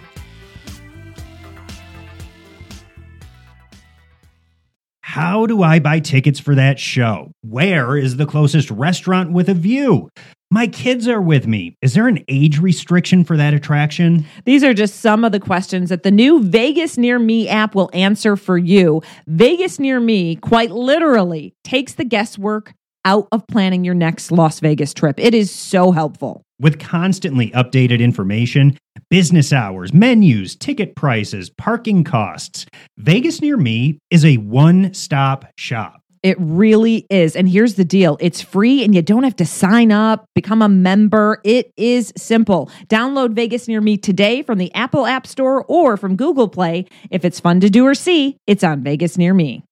How 5.08 5.46
do 5.46 5.64
I 5.64 5.80
buy 5.80 6.02
tickets 6.02 6.38
for 6.38 6.54
that 6.56 6.80
show? 6.80 7.32
Where 7.40 7.96
is 7.96 8.18
the 8.18 8.26
closest 8.26 8.70
restaurant 8.70 9.32
with 9.32 9.48
a 9.48 9.54
view? 9.54 10.10
My 10.52 10.68
kids 10.68 11.08
are 11.08 11.22
with 11.22 11.48
me. 11.48 11.78
Is 11.82 11.94
there 11.94 12.10
an 12.10 12.26
age 12.28 12.60
restriction 12.60 13.24
for 13.24 13.38
that 13.38 13.54
attraction? 13.54 14.26
These 14.44 14.66
are 14.66 14.74
just 14.74 15.00
some 15.00 15.24
of 15.24 15.32
the 15.32 15.40
questions 15.40 15.88
that 15.92 16.04
the 16.04 16.12
new 16.12 16.44
Vegas 16.44 16.98
Near 16.98 17.20
Me 17.20 17.48
app 17.48 17.74
will 17.74 17.90
answer 17.94 18.36
for 18.36 18.58
you. 18.58 19.02
Vegas 19.28 19.80
Near 19.80 20.02
Me, 20.02 20.36
quite 20.36 20.72
literally, 20.72 21.54
takes 21.64 21.94
the 21.94 22.04
guesswork 22.04 22.74
out 23.06 23.30
of 23.32 23.48
planning 23.48 23.86
your 23.86 23.96
next 23.96 24.30
Las 24.30 24.60
Vegas 24.60 24.94
trip. 24.94 25.18
It 25.22 25.34
is 25.34 25.50
so 25.50 25.94
helpful. 25.94 26.44
With 26.60 26.80
constantly 26.80 27.52
updated 27.52 28.00
information, 28.00 28.78
business 29.12 29.54
hours, 29.54 29.94
menus, 29.94 30.56
ticket 30.56 30.96
prices, 30.96 31.52
parking 31.52 32.04
costs, 32.04 32.66
Vegas 32.98 33.42
Near 33.42 33.58
Me 33.58 34.00
is 34.10 34.26
a 34.26 34.38
one 34.38 34.92
stop 34.96 35.46
shop. 35.56 36.02
It 36.24 36.36
really 36.40 37.06
is. 37.12 37.36
And 37.36 37.48
here's 37.48 37.76
the 37.76 37.86
deal 37.86 38.18
it's 38.20 38.42
free 38.42 38.84
and 38.84 38.96
you 38.96 39.04
don't 39.04 39.24
have 39.24 39.36
to 39.36 39.46
sign 39.46 39.92
up, 39.92 40.26
become 40.34 40.64
a 40.64 40.70
member. 40.70 41.40
It 41.44 41.72
is 41.78 42.12
simple. 42.18 42.72
Download 42.88 43.34
Vegas 43.34 43.68
Near 43.68 43.82
Me 43.82 43.96
today 43.96 44.42
from 44.42 44.58
the 44.58 44.74
Apple 44.74 45.06
App 45.06 45.28
Store 45.28 45.64
or 45.66 45.96
from 45.96 46.16
Google 46.16 46.48
Play. 46.48 46.86
If 47.12 47.24
it's 47.24 47.40
fun 47.40 47.60
to 47.60 47.70
do 47.70 47.86
or 47.86 47.94
see, 47.94 48.38
it's 48.48 48.64
on 48.64 48.82
Vegas 48.82 49.16
Near 49.18 49.36
Me. 49.36 49.64